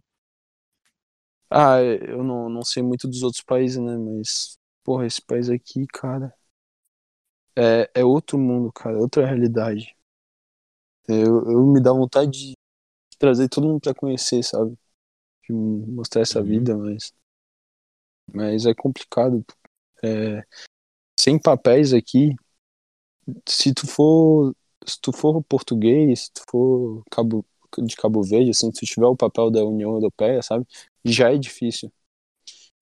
Ah, 1.51 1.81
eu 1.83 2.23
não, 2.25 2.49
não 2.49 2.63
sei 2.65 2.83
muito 2.83 3.07
dos 3.09 3.23
outros 3.23 3.43
países, 3.43 3.79
né, 3.79 3.97
mas 3.97 4.59
porra, 4.83 5.07
esse 5.07 5.23
país 5.23 5.49
aqui, 5.49 5.87
cara, 5.87 6.35
é, 7.57 7.91
é 7.95 8.05
outro 8.05 8.39
mundo, 8.39 8.73
cara, 8.73 8.99
outra 8.99 9.27
realidade. 9.27 9.95
Eu, 11.09 11.45
eu 11.51 11.67
me 11.67 11.81
dá 11.83 11.93
vontade 11.93 12.31
de 12.31 12.55
trazer 13.19 13.49
todo 13.49 13.67
mundo 13.69 13.81
para 13.81 13.95
conhecer, 13.95 14.43
sabe? 14.45 14.77
De 15.49 15.55
mostrar 15.55 16.23
essa 16.23 16.43
Uhum. 16.43 16.45
vida, 16.45 16.77
mas 16.79 17.13
mas 18.33 18.67
é 18.67 18.75
complicado. 18.75 19.45
É, 20.03 20.45
sem 21.19 21.39
papéis 21.39 21.93
aqui, 21.95 22.35
se 23.49 23.73
tu 23.73 23.87
for 23.87 24.55
se 24.87 25.01
tu 25.01 25.13
for 25.13 25.43
português, 25.43 26.25
se 26.25 26.33
tu 26.33 26.43
for 26.51 27.03
Cabo, 27.11 27.45
de 27.79 27.97
Cabo 27.97 28.23
Verde, 28.23 28.51
assim, 28.51 28.71
se 28.71 28.81
tu 28.81 28.87
tiver 28.87 29.07
o 29.07 29.17
papel 29.17 29.51
da 29.51 29.65
União 29.65 29.93
Europeia, 29.95 30.43
sabe? 30.43 30.67
Já 31.05 31.33
é 31.33 31.39
difícil. 31.39 31.91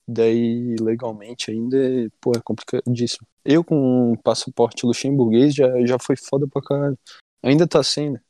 Daí, 0.07 0.75
legalmente, 0.81 1.51
ainda, 1.51 1.77
é, 1.79 2.09
pô, 2.21 2.33
é 2.37 2.41
complicadíssimo. 2.43 3.27
Eu 3.45 3.63
com 3.65 4.17
passaporte 4.23 4.85
luxemburguês 4.85 5.55
já, 5.55 5.69
já 5.87 5.97
foi 5.99 6.17
foda 6.17 6.47
pra 6.49 6.61
caralho. 6.63 6.99
Ainda 7.43 7.69
tá 7.69 7.83
sendo. 7.83 8.21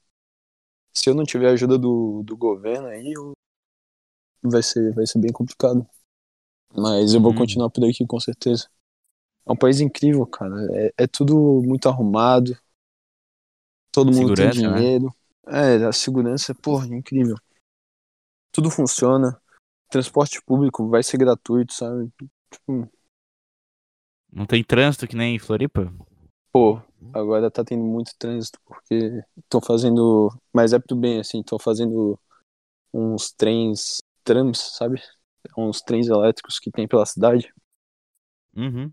Se 0.95 1.09
eu 1.09 1.15
não 1.15 1.25
tiver 1.25 1.49
ajuda 1.49 1.79
do, 1.79 2.23
do 2.23 2.37
governo 2.37 2.89
aí, 2.89 3.13
eu... 3.13 3.33
vai, 4.43 4.63
ser, 4.63 4.93
vai 4.93 5.07
ser 5.07 5.19
bem 5.19 5.33
complicado. 5.33 5.87
Mas 6.77 7.15
eu 7.15 7.21
vou 7.21 7.33
Hum. 7.33 7.35
continuar 7.35 7.71
por 7.71 7.85
aqui 7.89 8.07
com 8.07 8.21
certeza. 8.21 8.69
É 9.47 9.53
um 9.53 9.57
país 9.57 9.81
incrível, 9.81 10.27
cara. 10.27 10.57
É, 10.99 11.05
é 11.05 11.07
tudo 11.07 11.63
muito 11.65 11.89
arrumado. 11.89 12.57
Todo 13.91 14.13
mundo 14.13 14.33
tem 14.33 14.49
né? 14.49 14.51
dinheiro. 14.51 15.11
É, 15.47 15.77
a 15.85 15.93
segurança, 15.93 16.55
porra, 16.55 16.87
incrível. 16.87 17.37
Tudo 18.51 18.71
funciona. 18.71 19.39
Transporte 19.91 20.43
público 20.43 20.89
vai 20.89 21.03
ser 21.03 21.19
gratuito, 21.19 21.73
sabe? 21.75 22.11
Tipo, 22.51 22.91
Não 24.33 24.47
tem 24.47 24.65
trânsito 24.65 25.07
que 25.07 25.15
nem 25.17 25.37
em 25.37 25.39
Floripa? 25.39 25.93
pô, 26.53 26.81
agora 27.13 27.51
tá 27.51 27.65
tendo 27.65 27.83
muito 27.85 28.13
trânsito 28.19 28.59
porque 28.65 29.23
estão 29.39 29.61
fazendo. 29.61 30.31
Mas 30.53 30.73
é 30.73 30.79
pro 30.79 30.97
bem, 30.97 31.21
assim, 31.21 31.41
estão 31.41 31.59
fazendo 31.59 32.19
uns 32.95 33.33
trens, 33.33 34.03
trams, 34.25 34.59
sabe? 34.77 35.03
Uns 35.57 35.81
trens 35.83 36.09
elétricos 36.09 36.59
que 36.59 36.71
tem 36.71 36.87
pela 36.89 37.07
cidade. 37.07 37.53
Uhum. 38.57 38.93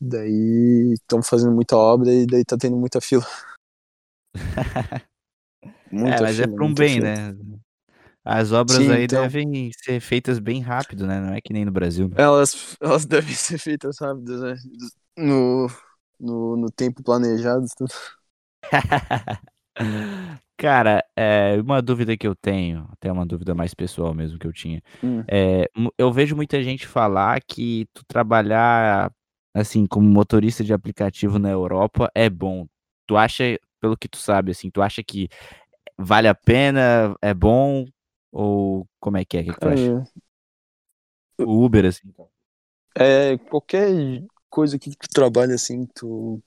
Daí 0.00 0.94
estão 0.94 1.22
fazendo 1.22 1.54
muita 1.54 1.76
obra 1.76 2.12
e 2.12 2.26
daí 2.26 2.44
tá 2.44 2.56
tendo 2.58 2.76
muita 2.76 3.00
fila. 3.00 3.24
Muita 5.92 6.16
é, 6.16 6.20
mas 6.22 6.36
fila, 6.36 6.48
é 6.48 6.54
para 6.56 6.64
um 6.64 6.74
bem, 6.74 6.94
fila. 6.94 7.06
né? 7.06 7.36
As 8.24 8.52
obras 8.52 8.78
Sim, 8.78 8.90
aí 8.92 9.04
então. 9.04 9.22
devem 9.22 9.70
ser 9.72 10.00
feitas 10.00 10.38
bem 10.38 10.60
rápido, 10.60 11.06
né? 11.06 11.20
Não 11.20 11.34
é 11.34 11.40
que 11.40 11.52
nem 11.52 11.64
no 11.64 11.70
Brasil. 11.72 12.08
né? 12.08 12.14
Elas, 12.18 12.76
elas 12.80 13.04
devem 13.06 13.34
ser 13.34 13.58
feitas 13.58 13.98
rápidas, 14.00 14.40
né? 14.40 14.54
No, 15.18 15.68
no, 16.18 16.56
no 16.56 16.70
tempo 16.70 17.02
planejado. 17.02 17.66
tudo. 17.76 17.92
Cara, 20.62 21.04
é, 21.16 21.60
uma 21.60 21.82
dúvida 21.82 22.16
que 22.16 22.24
eu 22.24 22.36
tenho, 22.36 22.88
até 22.92 23.10
uma 23.10 23.26
dúvida 23.26 23.52
mais 23.52 23.74
pessoal 23.74 24.14
mesmo 24.14 24.38
que 24.38 24.46
eu 24.46 24.52
tinha. 24.52 24.80
Hum. 25.02 25.24
É, 25.28 25.68
eu 25.98 26.12
vejo 26.12 26.36
muita 26.36 26.62
gente 26.62 26.86
falar 26.86 27.40
que 27.42 27.88
tu 27.92 28.04
trabalhar 28.06 29.12
assim 29.52 29.88
como 29.88 30.08
motorista 30.08 30.62
de 30.62 30.72
aplicativo 30.72 31.36
na 31.36 31.50
Europa 31.50 32.08
é 32.14 32.30
bom. 32.30 32.64
Tu 33.08 33.16
acha, 33.16 33.58
pelo 33.80 33.96
que 33.96 34.06
tu 34.08 34.18
sabe, 34.18 34.52
assim, 34.52 34.70
tu 34.70 34.80
acha 34.80 35.02
que 35.02 35.28
vale 35.98 36.28
a 36.28 36.34
pena, 36.34 37.16
é 37.20 37.34
bom 37.34 37.84
ou 38.30 38.86
como 39.00 39.16
é 39.16 39.24
que 39.24 39.38
é? 39.38 39.40
O 39.40 39.44
que, 39.46 39.54
que 39.54 39.58
tu 39.58 39.68
acha? 39.68 39.82
Cara, 39.82 40.04
O 41.40 41.64
Uber, 41.64 41.86
assim. 41.86 42.08
é, 42.96 43.36
qualquer 43.50 44.22
coisa 44.48 44.78
que 44.78 44.90
tu 44.90 45.08
trabalha 45.08 45.56
assim, 45.56 45.86
tu 45.92 46.40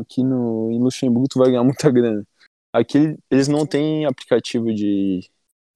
aqui 0.00 0.22
no, 0.22 0.70
em 0.70 0.78
Luxemburgo 0.80 1.28
tu 1.28 1.38
vai 1.38 1.48
ganhar 1.50 1.64
muita 1.64 1.90
grana. 1.90 2.26
Aqui 2.74 3.16
eles 3.30 3.46
não 3.46 3.64
têm 3.64 4.04
aplicativo 4.04 4.74
de, 4.74 5.20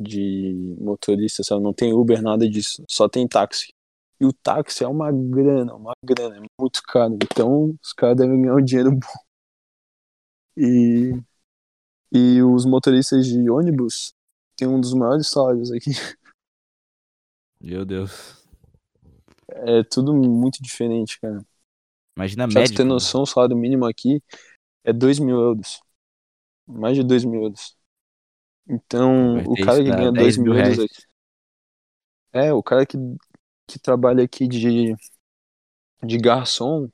de 0.01 0.53
motorista, 0.81 1.45
sabe? 1.45 1.63
Não 1.63 1.73
tem 1.73 1.93
Uber, 1.93 2.21
nada 2.21 2.51
disso. 2.51 2.83
Só 2.91 3.09
tem 3.09 3.29
táxi. 3.29 3.69
E 4.21 4.27
o 4.27 4.33
táxi 4.33 4.83
é 4.83 4.89
uma 4.89 5.13
grana, 5.13 5.77
uma 5.77 5.93
grana, 6.05 6.39
é 6.39 6.41
muito 6.61 6.83
caro. 6.83 7.17
Então 7.23 7.73
os 7.81 7.93
caras 7.93 8.17
devem 8.17 8.43
ganhar 8.43 8.57
um 8.57 8.65
dinheiro 8.65 8.91
bom. 8.91 9.23
E, 10.57 11.13
e 12.13 12.43
os 12.43 12.67
motoristas 12.67 13.27
de 13.27 13.49
ônibus 13.49 14.13
têm 14.57 14.67
um 14.67 14.81
dos 14.81 14.93
maiores 14.93 15.29
salários 15.29 15.71
aqui. 15.71 15.93
Meu 17.61 17.85
Deus. 17.85 18.45
É 19.51 19.85
tudo 19.85 20.13
muito 20.13 20.61
diferente, 20.61 21.21
cara. 21.21 21.47
Imagina 22.17 22.49
Pra 22.49 22.55
tu 22.55 22.59
médico. 22.59 22.77
ter 22.77 22.83
né? 22.83 22.89
noção, 22.89 23.23
o 23.23 23.27
salário 23.27 23.57
mínimo 23.57 23.87
aqui 23.87 24.21
é 24.83 24.93
2 24.93 25.21
mil 25.21 25.39
euros. 25.39 25.81
Mais 26.69 26.97
de 26.97 27.03
2 27.03 27.25
mil 27.25 27.43
euros. 27.45 27.77
Então, 28.69 29.39
o 29.39 29.55
cara 29.57 29.83
que 29.83 29.91
ganha 29.91 30.13
10 30.13 30.37
2 30.37 30.39
mil 30.39 30.53
mil 30.53 30.63
euros 30.63 30.77
reais. 30.77 30.91
aqui. 30.91 31.03
É, 32.31 32.53
o 32.53 32.63
cara 32.63 32.85
que, 32.85 32.99
que 33.67 33.79
trabalha 33.79 34.23
aqui 34.23 34.47
de, 34.47 34.95
de 36.05 36.19
garçom, 36.19 36.91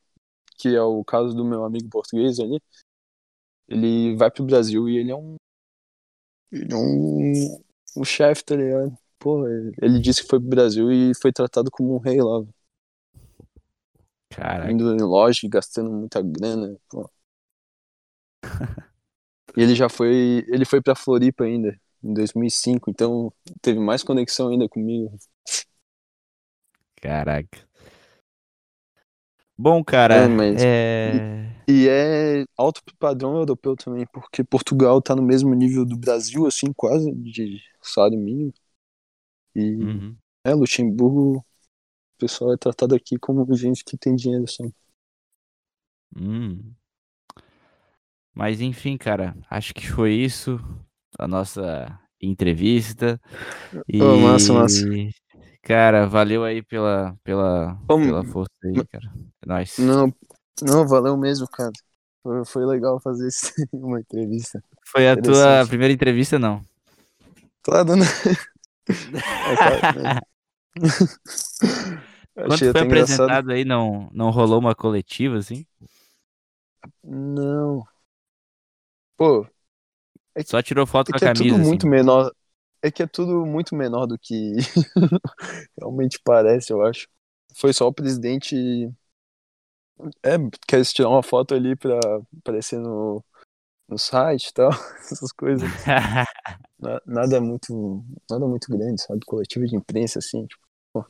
que 0.57 0.69
é 0.69 0.83
o 0.83 1.05
caso 1.05 1.35
do 1.35 1.45
meu 1.45 1.65
amigo 1.65 1.89
português 1.89 2.39
ali, 2.39 2.61
ele 3.69 4.15
vai 4.17 4.31
pro 4.31 4.45
Brasil 4.45 4.89
e 4.89 4.99
ele 4.99 5.11
é 5.11 5.17
um. 5.17 5.35
Ele 6.53 6.73
é 6.73 6.77
um. 6.77 7.65
Um 7.97 8.05
chefe, 8.05 8.45
tá 8.45 8.55
ligado? 8.55 8.97
Pô, 9.19 9.49
ele 9.49 10.01
disse 10.01 10.23
que 10.23 10.29
foi 10.29 10.39
pro 10.39 10.49
Brasil 10.49 10.93
e 10.93 11.13
foi 11.15 11.33
tratado 11.33 11.71
como 11.71 11.97
um 11.97 11.99
rei 11.99 12.21
lá. 12.21 12.45
Caraca. 14.31 14.71
indo 14.71 14.95
em 14.95 15.01
loja 15.01 15.41
e 15.45 15.49
gastando 15.49 15.91
muita 15.91 16.21
grana. 16.23 16.77
Pô. 16.89 17.11
e 19.57 19.63
ele 19.63 19.75
já 19.75 19.89
foi. 19.89 20.45
Ele 20.49 20.65
foi 20.65 20.81
pra 20.83 20.95
Floripa 20.95 21.45
ainda, 21.45 21.79
em 22.03 22.13
2005, 22.15 22.91
então 22.91 23.33
teve 23.63 23.79
mais 23.81 24.03
conexão 24.03 24.49
ainda 24.49 24.69
comigo. 24.69 25.17
Caraca. 26.97 27.59
Bom, 29.57 29.85
cara, 29.85 30.15
É, 30.17 30.29
mas- 30.29 30.63
é... 30.63 31.45
E 31.67 31.89
é 31.89 32.45
alto 32.59 32.83
padrão 32.99 33.37
europeu 33.39 33.75
também, 33.75 34.07
porque 34.13 34.45
Portugal 34.45 35.01
tá 35.01 35.17
no 35.17 35.23
mesmo 35.23 35.55
nível 35.55 35.85
do 35.87 35.97
Brasil, 35.97 36.47
assim, 36.47 36.73
quase, 36.77 37.11
de 37.13 37.59
salário 37.81 38.19
mínimo. 38.19 38.53
E 39.55 39.61
Uhum. 39.83 40.17
é, 40.45 40.55
Luxemburgo, 40.55 41.39
o 41.39 41.45
pessoal 42.19 42.53
é 42.53 42.57
tratado 42.57 42.95
aqui 42.95 43.19
como 43.19 43.47
gente 43.57 43.85
que 43.85 43.97
tem 43.97 44.15
dinheiro, 44.17 44.45
assim. 44.45 44.73
Hum. 46.17 46.77
Mas 48.35 48.61
enfim, 48.61 48.97
cara, 48.97 49.37
acho 49.51 49.73
que 49.75 49.87
foi 49.91 50.13
isso 50.15 50.59
a 51.19 51.29
nossa 51.29 51.99
entrevista. 52.21 53.21
E, 53.89 54.01
Ô, 54.03 54.19
massa, 54.19 54.53
massa. 54.53 54.85
cara, 55.63 56.07
valeu 56.07 56.45
aí 56.45 56.63
pela, 56.63 57.17
pela, 57.23 57.77
Vamos- 57.87 58.07
pela 58.09 58.25
força 58.25 58.51
aí, 58.65 58.85
cara. 58.87 59.13
É 59.43 59.47
nóis. 59.47 59.77
Não, 59.79 60.13
não, 60.63 60.87
valeu 60.87 61.17
mesmo, 61.17 61.49
cara. 61.49 61.73
Foi, 62.23 62.45
foi 62.45 62.67
legal 62.67 63.01
fazer 63.01 63.29
esse- 63.29 63.53
uma 63.73 64.01
entrevista. 64.01 64.63
Foi 64.87 65.09
a 65.09 65.17
tua 65.17 65.67
primeira 65.67 65.93
entrevista, 65.93 66.39
não? 66.39 66.63
Claro, 67.63 67.97
né? 67.97 68.05
É, 68.87 69.57
claro, 69.57 69.81
né? 70.03 70.21
Quando 72.35 72.59
foi 72.59 72.69
até 72.69 72.81
engraçado. 72.85 73.29
apresentado 73.29 73.53
aí, 73.53 73.65
não, 73.65 74.11
não 74.13 74.31
rolou 74.31 74.59
uma 74.59 74.75
coletiva, 74.75 75.39
assim? 75.39 75.65
Não. 77.03 77.87
Pô, 79.25 79.47
Só 80.45 80.61
tirou 80.63 80.87
foto 80.87 81.11
é 81.11 81.13
com 81.13 81.17
a 81.17 81.19
que 81.19 81.25
é 81.25 81.33
camisa, 81.33 81.55
tudo 81.55 81.63
assim. 81.63 81.71
muito 81.71 81.87
menor. 81.87 82.31
É 82.83 82.91
que 82.91 83.03
é 83.03 83.07
tudo 83.07 83.47
muito 83.47 83.75
menor 83.75 84.07
do 84.07 84.19
que 84.19 84.53
realmente 85.79 86.21
parece, 86.23 86.73
eu 86.73 86.83
acho. 86.85 87.09
Foi 87.57 87.73
só 87.73 87.87
o 87.89 87.93
presidente. 87.95 88.55
É, 90.23 90.33
quer 90.67 90.85
tirar 90.85 91.09
uma 91.09 91.23
foto 91.23 91.55
ali 91.55 91.75
pra 91.77 91.99
aparecer 92.39 92.79
no, 92.79 93.25
no 93.89 93.99
site 93.99 94.49
e 94.49 94.53
tal, 94.55 94.71
essas 95.11 95.33
coisas. 95.33 95.69
Na- 96.79 97.01
Nada 97.07 97.41
muito, 97.41 98.05
nada 98.31 98.47
muito 98.47 98.69
grande, 98.71 99.03
sabe? 99.03 99.21
Coletivo 99.27 99.67
de 99.67 99.77
imprensa, 99.77 100.19
assim. 100.19 100.47
Tipo, 100.47 100.63
pô. 100.93 101.07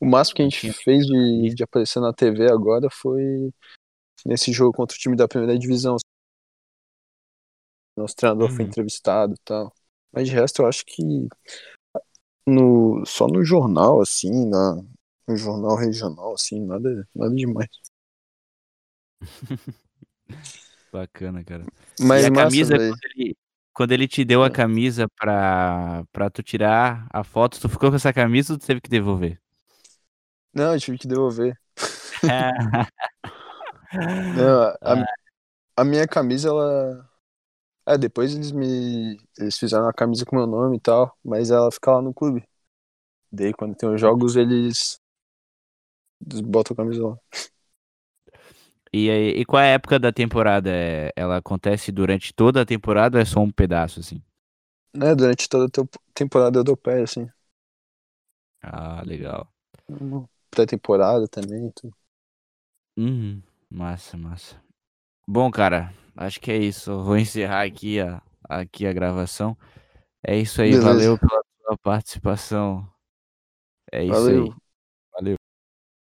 o 0.00 0.06
máximo 0.06 0.36
que 0.36 0.42
a 0.42 0.46
gente 0.48 0.72
fez 0.72 1.06
de, 1.06 1.54
de 1.54 1.64
aparecer 1.64 2.00
na 2.00 2.12
TV 2.12 2.50
agora 2.50 2.88
foi 2.90 3.52
nesse 4.26 4.52
jogo 4.52 4.72
contra 4.72 4.96
o 4.96 4.98
time 5.00 5.16
da 5.16 5.28
primeira 5.28 5.58
divisão. 5.58 5.96
Nosso 7.96 8.16
treinador 8.16 8.50
foi 8.50 8.64
Uhum. 8.64 8.66
entrevistado 8.66 9.34
e 9.34 9.38
tal. 9.44 9.72
Mas 10.12 10.28
de 10.28 10.34
resto, 10.34 10.62
eu 10.62 10.66
acho 10.66 10.84
que 10.86 11.02
no, 12.46 13.04
só 13.06 13.26
no 13.26 13.44
jornal, 13.44 14.00
assim, 14.00 14.46
na, 14.48 14.76
no 15.28 15.36
jornal 15.36 15.76
regional, 15.76 16.34
assim, 16.34 16.64
nada, 16.64 17.06
nada 17.14 17.34
demais. 17.34 17.68
Bacana, 20.92 21.42
cara. 21.44 21.68
Mas 21.98 22.24
e 22.24 22.26
a 22.26 22.30
massa, 22.30 22.66
camisa, 22.66 22.78
quando 22.80 23.00
ele, 23.14 23.36
quando 23.72 23.92
ele 23.92 24.08
te 24.08 24.24
deu 24.24 24.44
a 24.44 24.50
Ah. 24.50 24.50
camisa 24.50 25.06
pra, 25.18 26.04
pra 26.12 26.30
tu 26.30 26.42
tirar 26.42 27.06
a 27.12 27.24
foto, 27.24 27.60
tu 27.60 27.68
ficou 27.68 27.90
com 27.90 27.96
essa 27.96 28.12
camisa 28.12 28.52
ou 28.54 28.58
tu 28.58 28.66
teve 28.66 28.80
que 28.80 28.90
devolver? 28.90 29.40
Não, 30.54 30.74
eu 30.74 30.80
tive 30.80 30.98
que 30.98 31.06
devolver. 31.08 31.58
Não, 34.32 34.62
a, 34.62 34.78
a- 34.94 35.04
a 35.78 35.84
minha 35.84 36.06
camisa, 36.08 36.48
ela. 36.50 37.10
É, 37.86 37.98
depois 37.98 38.34
eles 38.34 38.52
me. 38.52 39.18
Eles 39.38 39.58
fizeram 39.58 39.88
a 39.88 39.92
camisa 39.92 40.24
com 40.24 40.36
meu 40.36 40.46
nome 40.46 40.76
e 40.76 40.80
tal, 40.80 41.16
mas 41.24 41.50
ela 41.50 41.70
fica 41.72 41.90
lá 41.92 42.02
no 42.02 42.14
clube. 42.14 42.44
Daí 43.32 43.52
quando 43.54 43.76
tem 43.76 43.88
os 43.90 44.00
jogos, 44.00 44.36
eles. 44.36 45.00
Eles 46.26 46.40
botam 46.40 46.74
a 46.74 46.76
camisa 46.76 47.06
lá. 47.08 47.18
E, 48.92 49.10
aí- 49.10 49.40
e 49.40 49.44
qual 49.44 49.62
é 49.62 49.70
a 49.70 49.74
época 49.74 49.98
da 49.98 50.12
temporada? 50.12 50.70
É- 50.70 51.12
Ela 51.16 51.38
acontece 51.38 51.90
durante 51.92 52.32
toda 52.34 52.62
a 52.62 52.66
temporada 52.66 53.18
ou 53.18 53.22
é 53.22 53.24
só 53.24 53.40
um 53.40 53.50
pedaço, 53.50 54.00
assim? 54.00 54.22
Né, 54.94 55.14
durante 55.14 55.48
toda 55.48 55.66
a 55.66 55.70
temp- 55.70 55.94
temporada 56.14 56.58
eu 56.58 56.64
dou 56.64 56.76
pé, 56.76 57.02
assim. 57.02 57.28
Ah, 58.62 59.02
legal. 59.04 59.48
Pré-temporada 60.50 61.26
também. 61.28 61.70
Tudo. 61.72 61.92
Uhum, 62.96 63.42
massa, 63.70 64.16
massa. 64.16 64.60
Bom, 65.28 65.50
cara, 65.50 65.92
acho 66.16 66.40
que 66.40 66.50
é 66.50 66.56
isso. 66.58 67.02
Vou 67.02 67.16
encerrar 67.18 67.62
aqui 67.64 68.00
a, 68.00 68.22
aqui 68.48 68.86
a 68.86 68.92
gravação. 68.92 69.56
É 70.26 70.36
isso 70.38 70.62
aí, 70.62 70.70
Beleza. 70.70 70.86
valeu 70.88 71.18
pela 71.18 71.42
sua 71.62 71.78
participação. 71.78 72.88
É 73.92 74.04
isso 74.04 74.12
Valeu. 74.14 74.44
aí. 74.44 74.61